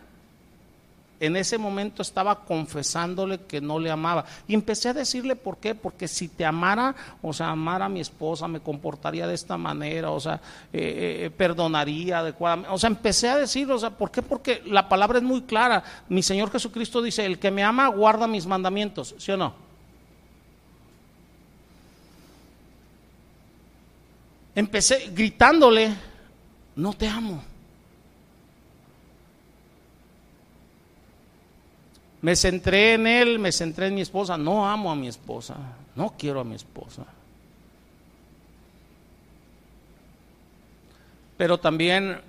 en 1.20 1.36
ese 1.36 1.58
momento 1.58 2.02
estaba 2.02 2.44
confesándole 2.44 3.40
que 3.40 3.60
no 3.60 3.78
le 3.78 3.90
amaba. 3.90 4.24
Y 4.46 4.54
empecé 4.54 4.88
a 4.88 4.94
decirle 4.94 5.36
por 5.36 5.58
qué, 5.58 5.74
porque 5.74 6.06
si 6.06 6.28
te 6.28 6.44
amara, 6.44 6.94
o 7.22 7.32
sea, 7.32 7.50
amara 7.50 7.86
a 7.86 7.88
mi 7.88 8.00
esposa, 8.00 8.46
me 8.46 8.60
comportaría 8.60 9.26
de 9.26 9.34
esta 9.34 9.56
manera, 9.56 10.10
o 10.10 10.20
sea, 10.20 10.34
eh, 10.72 10.78
eh, 10.80 11.24
eh, 11.26 11.30
perdonaría 11.30 12.20
adecuadamente. 12.20 12.72
O 12.72 12.78
sea, 12.78 12.88
empecé 12.88 13.28
a 13.28 13.36
decir, 13.36 13.70
o 13.70 13.78
sea, 13.78 13.90
¿por 13.90 14.10
qué? 14.10 14.22
Porque 14.22 14.62
la 14.66 14.88
palabra 14.88 15.18
es 15.18 15.24
muy 15.24 15.42
clara. 15.42 15.82
Mi 16.08 16.22
Señor 16.22 16.50
Jesucristo 16.50 17.02
dice, 17.02 17.26
el 17.26 17.38
que 17.38 17.50
me 17.50 17.64
ama 17.64 17.88
guarda 17.88 18.26
mis 18.26 18.46
mandamientos, 18.46 19.14
¿sí 19.18 19.32
o 19.32 19.36
no? 19.36 19.68
Empecé 24.54 25.10
gritándole, 25.14 25.94
no 26.74 26.92
te 26.92 27.06
amo. 27.06 27.47
Me 32.20 32.34
centré 32.34 32.94
en 32.94 33.06
él, 33.06 33.38
me 33.38 33.52
centré 33.52 33.86
en 33.86 33.94
mi 33.94 34.00
esposa. 34.00 34.36
No 34.36 34.68
amo 34.68 34.90
a 34.90 34.96
mi 34.96 35.08
esposa, 35.08 35.56
no 35.94 36.14
quiero 36.18 36.40
a 36.40 36.44
mi 36.44 36.56
esposa. 36.56 37.04
Pero 41.36 41.58
también 41.58 42.20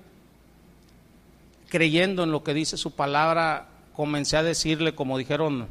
creyendo 1.70 2.24
en 2.24 2.32
lo 2.32 2.44
que 2.44 2.54
dice 2.54 2.78
su 2.78 2.92
palabra, 2.92 3.68
comencé 3.96 4.38
a 4.38 4.44
decirle, 4.44 4.94
como 4.94 5.18
dijeron 5.18 5.68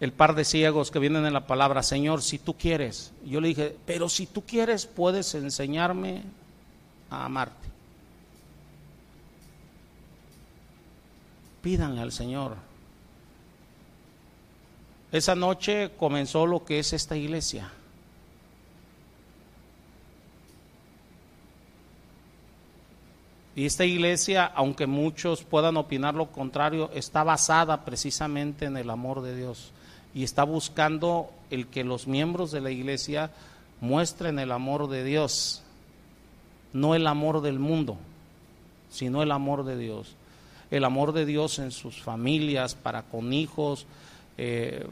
el 0.00 0.12
par 0.12 0.34
de 0.34 0.44
ciegos 0.44 0.90
que 0.90 0.98
vienen 0.98 1.26
en 1.26 1.32
la 1.32 1.46
palabra, 1.46 1.82
Señor, 1.82 2.22
si 2.22 2.38
tú 2.38 2.54
quieres. 2.54 3.12
Yo 3.24 3.40
le 3.40 3.48
dije, 3.48 3.76
pero 3.86 4.08
si 4.08 4.26
tú 4.26 4.42
quieres, 4.42 4.86
puedes 4.86 5.34
enseñarme 5.34 6.22
a 7.10 7.26
amarte. 7.26 7.68
Pídanle 11.62 12.00
al 12.00 12.12
Señor. 12.12 12.56
Esa 15.14 15.36
noche 15.36 15.92
comenzó 15.96 16.44
lo 16.44 16.64
que 16.64 16.80
es 16.80 16.92
esta 16.92 17.16
iglesia. 17.16 17.70
Y 23.54 23.64
esta 23.64 23.84
iglesia, 23.84 24.44
aunque 24.44 24.88
muchos 24.88 25.44
puedan 25.44 25.76
opinar 25.76 26.16
lo 26.16 26.32
contrario, 26.32 26.90
está 26.94 27.22
basada 27.22 27.84
precisamente 27.84 28.64
en 28.64 28.76
el 28.76 28.90
amor 28.90 29.22
de 29.22 29.36
Dios 29.36 29.70
y 30.16 30.24
está 30.24 30.42
buscando 30.42 31.30
el 31.48 31.68
que 31.68 31.84
los 31.84 32.08
miembros 32.08 32.50
de 32.50 32.60
la 32.60 32.72
iglesia 32.72 33.30
muestren 33.80 34.40
el 34.40 34.50
amor 34.50 34.88
de 34.88 35.04
Dios, 35.04 35.62
no 36.72 36.96
el 36.96 37.06
amor 37.06 37.40
del 37.40 37.60
mundo, 37.60 37.98
sino 38.90 39.22
el 39.22 39.30
amor 39.30 39.64
de 39.64 39.78
Dios. 39.78 40.16
El 40.72 40.82
amor 40.82 41.12
de 41.12 41.24
Dios 41.24 41.60
en 41.60 41.70
sus 41.70 42.02
familias, 42.02 42.74
para 42.74 43.02
con 43.02 43.32
hijos, 43.32 43.86
eh, 44.36 44.86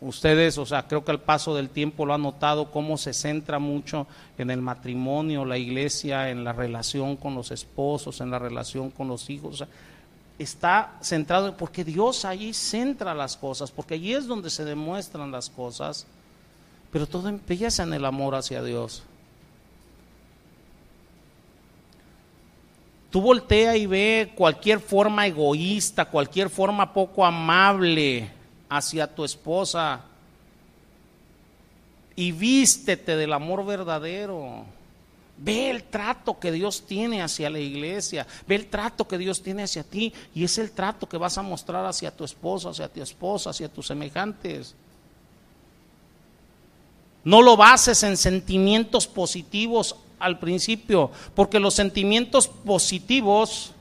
ustedes, 0.00 0.58
o 0.58 0.66
sea, 0.66 0.86
creo 0.86 1.04
que 1.04 1.10
al 1.10 1.20
paso 1.20 1.54
del 1.54 1.70
tiempo 1.70 2.06
lo 2.06 2.14
han 2.14 2.22
notado, 2.22 2.70
cómo 2.70 2.96
se 2.96 3.12
centra 3.12 3.58
mucho 3.58 4.06
en 4.36 4.50
el 4.50 4.60
matrimonio, 4.60 5.44
la 5.44 5.58
iglesia, 5.58 6.30
en 6.30 6.44
la 6.44 6.52
relación 6.52 7.16
con 7.16 7.34
los 7.34 7.50
esposos, 7.50 8.20
en 8.20 8.30
la 8.30 8.38
relación 8.38 8.90
con 8.90 9.08
los 9.08 9.28
hijos. 9.30 9.64
está 10.38 10.96
centrado 11.02 11.56
porque 11.56 11.84
Dios 11.84 12.24
ahí 12.24 12.54
centra 12.54 13.12
las 13.12 13.36
cosas, 13.36 13.72
porque 13.72 13.94
allí 13.94 14.14
es 14.14 14.26
donde 14.26 14.50
se 14.50 14.64
demuestran 14.64 15.32
las 15.32 15.50
cosas, 15.50 16.06
pero 16.92 17.06
todo 17.06 17.28
empieza 17.28 17.82
en 17.82 17.92
el 17.92 18.04
amor 18.04 18.36
hacia 18.36 18.62
Dios. 18.62 19.02
Tú 23.10 23.20
voltea 23.22 23.76
y 23.76 23.86
ve 23.86 24.32
cualquier 24.34 24.80
forma 24.80 25.26
egoísta, 25.26 26.04
cualquier 26.04 26.50
forma 26.50 26.92
poco 26.92 27.24
amable, 27.24 28.30
hacia 28.68 29.14
tu 29.14 29.24
esposa 29.24 30.02
y 32.16 32.32
vístete 32.32 33.16
del 33.16 33.32
amor 33.32 33.64
verdadero. 33.64 34.64
Ve 35.36 35.70
el 35.70 35.84
trato 35.84 36.38
que 36.38 36.50
Dios 36.50 36.82
tiene 36.84 37.22
hacia 37.22 37.48
la 37.48 37.60
iglesia, 37.60 38.26
ve 38.46 38.56
el 38.56 38.66
trato 38.66 39.06
que 39.06 39.16
Dios 39.16 39.40
tiene 39.40 39.62
hacia 39.62 39.84
ti 39.84 40.12
y 40.34 40.42
es 40.42 40.58
el 40.58 40.72
trato 40.72 41.08
que 41.08 41.16
vas 41.16 41.38
a 41.38 41.42
mostrar 41.42 41.86
hacia 41.86 42.10
tu 42.10 42.24
esposo, 42.24 42.70
hacia 42.70 42.88
tu 42.88 43.00
esposa, 43.00 43.50
hacia 43.50 43.68
tus 43.68 43.86
semejantes. 43.86 44.74
No 47.22 47.40
lo 47.40 47.56
bases 47.56 48.02
en 48.02 48.16
sentimientos 48.16 49.06
positivos 49.06 49.94
al 50.18 50.40
principio, 50.40 51.10
porque 51.34 51.60
los 51.60 51.74
sentimientos 51.74 52.48
positivos 52.48 53.72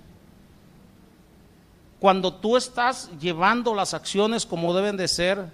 cuando 1.99 2.33
tú 2.33 2.57
estás 2.57 3.09
llevando 3.19 3.73
las 3.73 3.93
acciones 3.93 4.45
como 4.45 4.73
deben 4.75 4.97
de 4.97 5.07
ser, 5.07 5.51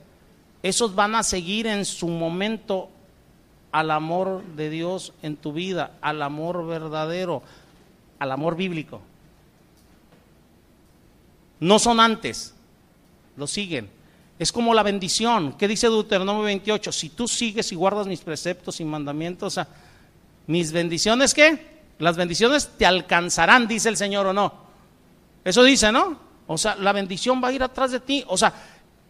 esos 0.61 0.95
van 0.95 1.15
a 1.15 1.23
seguir 1.23 1.67
en 1.67 1.85
su 1.85 2.07
momento 2.07 2.89
al 3.71 3.91
amor 3.91 4.43
de 4.55 4.69
Dios 4.69 5.13
en 5.21 5.35
tu 5.35 5.53
vida, 5.53 5.97
al 6.01 6.21
amor 6.21 6.65
verdadero, 6.65 7.43
al 8.19 8.31
amor 8.31 8.55
bíblico. 8.55 9.01
No 11.59 11.79
son 11.79 11.99
antes, 11.99 12.53
lo 13.37 13.47
siguen. 13.47 13.89
Es 14.37 14.51
como 14.51 14.73
la 14.73 14.83
bendición. 14.83 15.53
¿Qué 15.53 15.67
dice 15.67 15.87
Deuteronomio 15.87 16.43
28? 16.43 16.91
Si 16.91 17.09
tú 17.09 17.27
sigues 17.27 17.71
y 17.71 17.75
guardas 17.75 18.07
mis 18.07 18.19
preceptos 18.19 18.81
y 18.81 18.85
mandamientos, 18.85 19.59
mis 20.47 20.71
bendiciones, 20.71 21.33
¿qué? 21.33 21.73
Las 21.99 22.17
bendiciones 22.17 22.69
te 22.77 22.85
alcanzarán, 22.85 23.67
dice 23.67 23.87
el 23.89 23.97
Señor 23.97 24.27
o 24.27 24.33
no. 24.33 24.53
Eso 25.45 25.63
dice, 25.63 25.91
¿no? 25.91 26.32
O 26.47 26.57
sea, 26.57 26.75
la 26.75 26.91
bendición 26.91 27.41
va 27.43 27.49
a 27.49 27.53
ir 27.53 27.63
atrás 27.63 27.91
de 27.91 27.99
ti. 27.99 28.23
O 28.27 28.37
sea, 28.37 28.53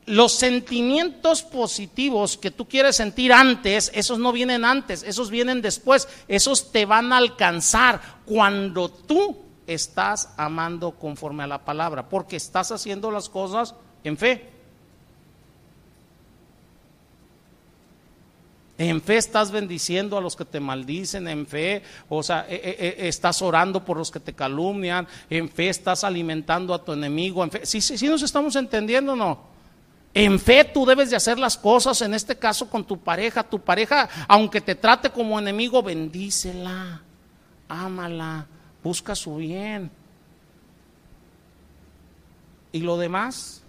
los 0.05 0.33
sentimientos 0.33 1.43
positivos 1.43 2.37
que 2.37 2.51
tú 2.51 2.67
quieres 2.67 2.95
sentir 2.95 3.31
antes, 3.33 3.91
esos 3.93 4.19
no 4.19 4.31
vienen 4.31 4.65
antes, 4.65 5.03
esos 5.03 5.29
vienen 5.29 5.61
después. 5.61 6.07
Esos 6.27 6.71
te 6.71 6.85
van 6.85 7.13
a 7.13 7.17
alcanzar 7.17 8.01
cuando 8.25 8.89
tú 8.89 9.37
estás 9.67 10.29
amando 10.37 10.91
conforme 10.91 11.43
a 11.43 11.47
la 11.47 11.63
palabra, 11.63 12.09
porque 12.09 12.35
estás 12.35 12.71
haciendo 12.71 13.11
las 13.11 13.29
cosas 13.29 13.75
en 14.03 14.17
fe. 14.17 14.52
En 18.83 19.01
fe 19.01 19.15
estás 19.15 19.49
bendiciendo 19.49 20.17
a 20.17 20.21
los 20.21 20.35
que 20.35 20.43
te 20.43 20.59
maldicen, 20.59 21.29
en 21.29 21.47
fe, 21.47 21.81
o 22.09 22.21
sea, 22.21 22.45
e, 22.49 22.55
e, 22.55 23.05
e, 23.05 23.07
estás 23.07 23.41
orando 23.41 23.85
por 23.85 23.95
los 23.95 24.11
que 24.11 24.19
te 24.19 24.33
calumnian, 24.33 25.07
en 25.29 25.47
fe 25.47 25.69
estás 25.69 26.03
alimentando 26.03 26.73
a 26.73 26.83
tu 26.83 26.91
enemigo, 26.91 27.45
en 27.45 27.51
fe, 27.51 27.65
sí, 27.65 27.79
sí, 27.79 27.97
sí 27.97 28.07
nos 28.07 28.23
estamos 28.23 28.57
entendiendo, 28.57 29.15
¿no? 29.15 29.39
En 30.13 30.37
fe 30.37 30.65
tú 30.65 30.85
debes 30.85 31.09
de 31.09 31.15
hacer 31.15 31.39
las 31.39 31.57
cosas, 31.57 32.01
en 32.01 32.13
este 32.13 32.37
caso 32.37 32.69
con 32.69 32.83
tu 32.83 32.99
pareja, 32.99 33.41
tu 33.41 33.61
pareja, 33.61 34.09
aunque 34.27 34.59
te 34.59 34.75
trate 34.75 35.09
como 35.11 35.39
enemigo, 35.39 35.81
bendícela, 35.81 37.01
ámala, 37.69 38.47
busca 38.83 39.15
su 39.15 39.37
bien. 39.37 39.89
Y 42.73 42.81
lo 42.81 42.97
demás, 42.97 43.62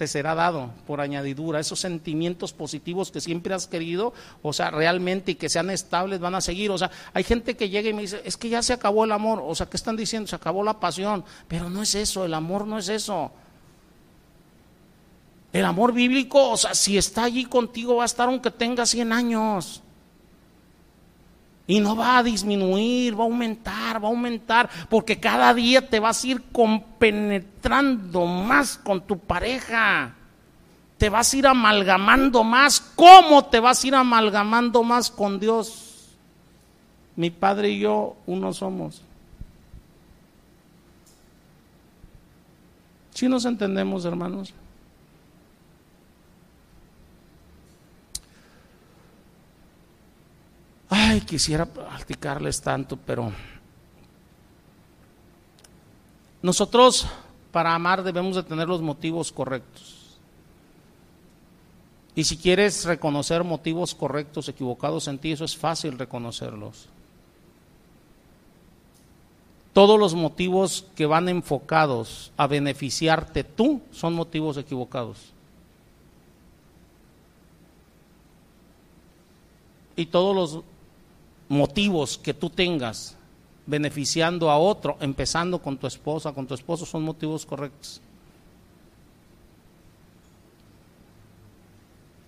te 0.00 0.06
será 0.06 0.34
dado 0.34 0.70
por 0.86 1.02
añadidura. 1.02 1.60
Esos 1.60 1.78
sentimientos 1.78 2.54
positivos 2.54 3.10
que 3.10 3.20
siempre 3.20 3.52
has 3.52 3.66
querido, 3.66 4.14
o 4.40 4.54
sea, 4.54 4.70
realmente 4.70 5.32
y 5.32 5.34
que 5.34 5.50
sean 5.50 5.68
estables, 5.68 6.20
van 6.20 6.34
a 6.34 6.40
seguir. 6.40 6.70
O 6.70 6.78
sea, 6.78 6.90
hay 7.12 7.22
gente 7.22 7.54
que 7.54 7.68
llega 7.68 7.90
y 7.90 7.92
me 7.92 8.00
dice, 8.00 8.22
es 8.24 8.38
que 8.38 8.48
ya 8.48 8.62
se 8.62 8.72
acabó 8.72 9.04
el 9.04 9.12
amor. 9.12 9.42
O 9.44 9.54
sea, 9.54 9.66
¿qué 9.66 9.76
están 9.76 9.96
diciendo? 9.96 10.26
Se 10.26 10.34
acabó 10.34 10.64
la 10.64 10.80
pasión. 10.80 11.22
Pero 11.48 11.68
no 11.68 11.82
es 11.82 11.94
eso, 11.94 12.24
el 12.24 12.32
amor 12.32 12.66
no 12.66 12.78
es 12.78 12.88
eso. 12.88 13.30
El 15.52 15.66
amor 15.66 15.92
bíblico, 15.92 16.48
o 16.48 16.56
sea, 16.56 16.74
si 16.74 16.96
está 16.96 17.24
allí 17.24 17.44
contigo 17.44 17.96
va 17.96 18.04
a 18.04 18.06
estar 18.06 18.26
aunque 18.26 18.50
tenga 18.50 18.86
100 18.86 19.12
años. 19.12 19.82
Y 21.70 21.78
no 21.78 21.94
va 21.94 22.18
a 22.18 22.22
disminuir, 22.24 23.16
va 23.16 23.22
a 23.22 23.26
aumentar, 23.28 24.02
va 24.02 24.08
a 24.08 24.10
aumentar, 24.10 24.68
porque 24.88 25.20
cada 25.20 25.54
día 25.54 25.88
te 25.88 26.00
vas 26.00 26.24
a 26.24 26.26
ir 26.26 26.42
compenetrando 26.50 28.26
más 28.26 28.76
con 28.76 29.00
tu 29.02 29.16
pareja. 29.16 30.12
Te 30.98 31.08
vas 31.08 31.32
a 31.32 31.36
ir 31.36 31.46
amalgamando 31.46 32.42
más. 32.42 32.80
¿Cómo 32.80 33.44
te 33.44 33.60
vas 33.60 33.84
a 33.84 33.86
ir 33.86 33.94
amalgamando 33.94 34.82
más 34.82 35.12
con 35.12 35.38
Dios? 35.38 36.08
Mi 37.14 37.30
padre 37.30 37.70
y 37.70 37.78
yo 37.78 38.16
uno 38.26 38.52
somos. 38.52 39.02
Si 43.14 43.28
nos 43.28 43.44
entendemos, 43.44 44.04
hermanos? 44.04 44.52
Ay, 50.90 51.20
quisiera 51.20 51.64
platicarles 51.64 52.60
tanto, 52.60 52.96
pero 52.96 53.32
nosotros 56.42 57.06
para 57.52 57.74
amar 57.74 58.02
debemos 58.02 58.34
de 58.34 58.42
tener 58.42 58.68
los 58.68 58.82
motivos 58.82 59.30
correctos. 59.30 60.18
Y 62.16 62.24
si 62.24 62.36
quieres 62.36 62.84
reconocer 62.84 63.44
motivos 63.44 63.94
correctos, 63.94 64.48
equivocados 64.48 65.06
en 65.06 65.18
ti, 65.18 65.30
eso 65.30 65.44
es 65.44 65.56
fácil 65.56 65.96
reconocerlos. 65.96 66.88
Todos 69.72 69.98
los 69.98 70.14
motivos 70.14 70.86
que 70.96 71.06
van 71.06 71.28
enfocados 71.28 72.32
a 72.36 72.48
beneficiarte 72.48 73.44
tú 73.44 73.80
son 73.92 74.14
motivos 74.14 74.56
equivocados. 74.56 75.18
Y 79.94 80.06
todos 80.06 80.34
los 80.34 80.64
motivos 81.50 82.16
que 82.16 82.32
tú 82.32 82.48
tengas 82.48 83.16
beneficiando 83.66 84.50
a 84.50 84.56
otro, 84.56 84.96
empezando 85.00 85.60
con 85.60 85.76
tu 85.76 85.86
esposa, 85.86 86.32
con 86.32 86.46
tu 86.46 86.54
esposo, 86.54 86.86
son 86.86 87.02
motivos 87.02 87.44
correctos. 87.44 88.00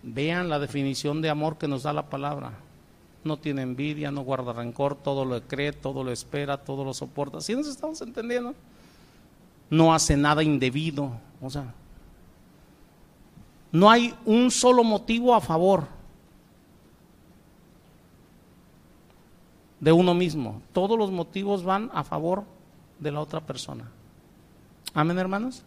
Vean 0.03 0.49
la 0.49 0.59
definición 0.59 1.23
de 1.23 1.31
amor 1.31 1.57
que 1.57 1.69
nos 1.69 1.85
da 1.85 1.93
la 1.93 2.11
palabra. 2.11 2.53
No 3.23 3.36
tiene 3.36 3.62
envidia, 3.62 4.11
no 4.11 4.23
guarda 4.23 4.53
rencor, 4.53 4.97
todo 4.97 5.24
lo 5.24 5.40
cree, 5.43 5.73
todo 5.73 6.03
lo 6.03 6.11
espera, 6.11 6.59
todo 6.59 6.85
lo 6.85 6.93
soporta. 6.93 7.40
¿Sí 7.40 7.55
nos 7.55 7.69
estamos 7.69 8.03
entendiendo? 8.03 8.55
No 9.70 9.94
hace 9.94 10.16
nada 10.16 10.43
indebido. 10.43 11.12
O 11.40 11.49
sea, 11.49 11.73
no 13.70 13.89
hay 13.89 14.12
un 14.24 14.51
solo 14.51 14.82
motivo 14.82 15.32
a 15.32 15.40
favor 15.40 16.01
de 19.82 19.90
uno 19.90 20.14
mismo. 20.14 20.62
Todos 20.72 20.96
los 20.96 21.10
motivos 21.10 21.64
van 21.64 21.90
a 21.92 22.04
favor 22.04 22.44
de 23.00 23.10
la 23.10 23.20
otra 23.20 23.40
persona. 23.40 23.90
Amén, 24.94 25.18
hermanos. 25.18 25.64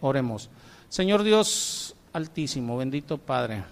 Oremos. 0.00 0.48
Señor 0.88 1.24
Dios 1.24 1.96
altísimo, 2.12 2.76
bendito 2.76 3.18
Padre. 3.18 3.64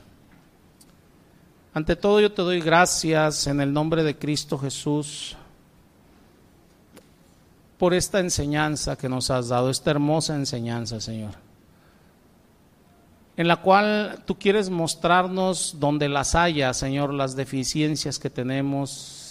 Ante 1.72 1.94
todo 1.94 2.20
yo 2.20 2.32
te 2.32 2.42
doy 2.42 2.60
gracias 2.60 3.46
en 3.46 3.60
el 3.60 3.72
nombre 3.72 4.02
de 4.02 4.18
Cristo 4.18 4.58
Jesús 4.58 5.36
por 7.78 7.94
esta 7.94 8.18
enseñanza 8.18 8.96
que 8.96 9.08
nos 9.08 9.30
has 9.30 9.48
dado, 9.48 9.70
esta 9.70 9.92
hermosa 9.92 10.34
enseñanza, 10.34 11.00
Señor, 11.00 11.34
en 13.36 13.46
la 13.46 13.56
cual 13.56 14.22
tú 14.24 14.38
quieres 14.38 14.70
mostrarnos 14.70 15.76
donde 15.78 16.08
las 16.08 16.34
haya, 16.34 16.72
Señor, 16.72 17.12
las 17.12 17.36
deficiencias 17.36 18.18
que 18.18 18.30
tenemos, 18.30 19.23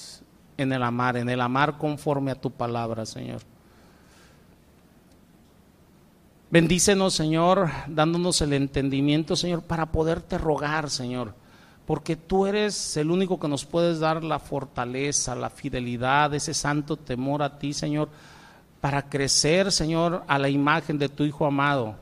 en 0.58 0.72
el 0.72 0.84
amar, 0.84 1.18
en 1.18 1.30
el 1.30 1.42
amar 1.42 1.78
conforme 1.78 2.32
a 2.32 2.36
tu 2.36 2.52
palabra, 2.52 3.06
Señor. 3.06 3.42
Bendícenos, 6.54 7.16
Señor, 7.16 7.72
dándonos 7.88 8.40
el 8.42 8.54
entendimiento, 8.54 9.36
Señor, 9.36 9.64
para 9.64 9.88
poderte 9.88 10.38
rogar, 10.38 10.92
Señor, 10.92 11.34
porque 11.88 12.16
tú 12.16 12.46
eres 12.46 12.96
el 12.96 13.10
único 13.10 13.40
que 13.40 13.48
nos 13.48 13.66
puedes 13.66 14.00
dar 14.00 14.24
la 14.24 14.38
fortaleza, 14.38 15.34
la 15.34 15.50
fidelidad, 15.50 16.32
ese 16.36 16.54
santo 16.54 16.96
temor 16.96 17.42
a 17.42 17.58
ti, 17.58 17.74
Señor, 17.74 18.10
para 18.82 19.10
crecer, 19.10 19.72
Señor, 19.72 20.24
a 20.28 20.38
la 20.38 20.48
imagen 20.48 21.00
de 21.00 21.10
tu 21.10 21.24
Hijo 21.24 21.48
amado, 21.48 21.96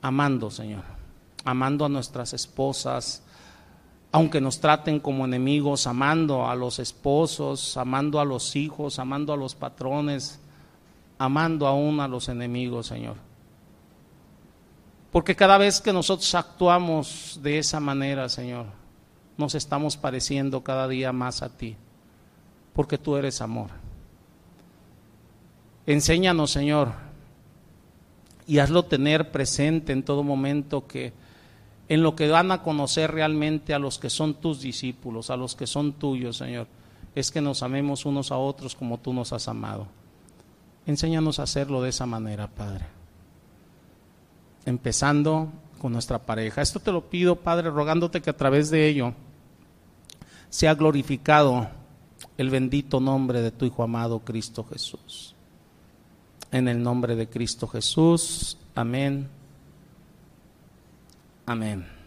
amando, 0.00 0.50
Señor, 0.50 0.84
amando 1.44 1.84
a 1.84 1.90
nuestras 1.90 2.32
esposas, 2.32 3.22
aunque 4.10 4.40
nos 4.40 4.60
traten 4.60 5.00
como 5.00 5.24
enemigos, 5.24 5.86
amando 5.86 6.48
a 6.48 6.54
los 6.54 6.78
esposos, 6.78 7.76
amando 7.76 8.20
a 8.20 8.24
los 8.24 8.56
hijos, 8.56 8.98
amando 8.98 9.32
a 9.32 9.36
los 9.36 9.54
patrones, 9.54 10.40
amando 11.18 11.66
aún 11.66 12.00
a 12.00 12.08
los 12.08 12.28
enemigos, 12.28 12.86
Señor. 12.86 13.16
Porque 15.10 15.36
cada 15.36 15.58
vez 15.58 15.80
que 15.80 15.92
nosotros 15.92 16.34
actuamos 16.34 17.40
de 17.42 17.58
esa 17.58 17.80
manera, 17.80 18.28
Señor, 18.28 18.66
nos 19.36 19.54
estamos 19.54 19.96
pareciendo 19.96 20.62
cada 20.62 20.88
día 20.88 21.12
más 21.12 21.42
a 21.42 21.48
ti, 21.48 21.76
porque 22.72 22.98
tú 22.98 23.16
eres 23.16 23.40
amor. 23.40 23.70
Enséñanos, 25.86 26.50
Señor, 26.50 26.92
y 28.46 28.58
hazlo 28.58 28.84
tener 28.84 29.30
presente 29.30 29.92
en 29.92 30.02
todo 30.02 30.22
momento 30.22 30.86
que 30.86 31.12
en 31.88 32.02
lo 32.02 32.14
que 32.14 32.28
van 32.28 32.52
a 32.52 32.62
conocer 32.62 33.12
realmente 33.12 33.72
a 33.72 33.78
los 33.78 33.98
que 33.98 34.10
son 34.10 34.34
tus 34.34 34.60
discípulos, 34.60 35.30
a 35.30 35.36
los 35.36 35.56
que 35.56 35.66
son 35.66 35.94
tuyos, 35.94 36.36
Señor, 36.36 36.66
es 37.14 37.30
que 37.30 37.40
nos 37.40 37.62
amemos 37.62 38.04
unos 38.04 38.30
a 38.30 38.36
otros 38.36 38.74
como 38.74 38.98
tú 38.98 39.12
nos 39.12 39.32
has 39.32 39.48
amado. 39.48 39.86
Enséñanos 40.86 41.38
a 41.38 41.44
hacerlo 41.44 41.82
de 41.82 41.88
esa 41.88 42.06
manera, 42.06 42.46
Padre. 42.46 42.84
Empezando 44.66 45.48
con 45.80 45.92
nuestra 45.92 46.18
pareja. 46.18 46.60
Esto 46.60 46.80
te 46.80 46.92
lo 46.92 47.08
pido, 47.08 47.36
Padre, 47.36 47.70
rogándote 47.70 48.20
que 48.20 48.30
a 48.30 48.36
través 48.36 48.70
de 48.70 48.86
ello 48.86 49.14
sea 50.50 50.74
glorificado 50.74 51.68
el 52.36 52.50
bendito 52.50 53.00
nombre 53.00 53.40
de 53.40 53.50
tu 53.50 53.64
Hijo 53.64 53.82
amado, 53.82 54.20
Cristo 54.20 54.64
Jesús. 54.64 55.34
En 56.50 56.68
el 56.68 56.82
nombre 56.82 57.16
de 57.16 57.28
Cristo 57.28 57.66
Jesús. 57.66 58.58
Amén 58.74 59.37
Amén. 61.48 61.97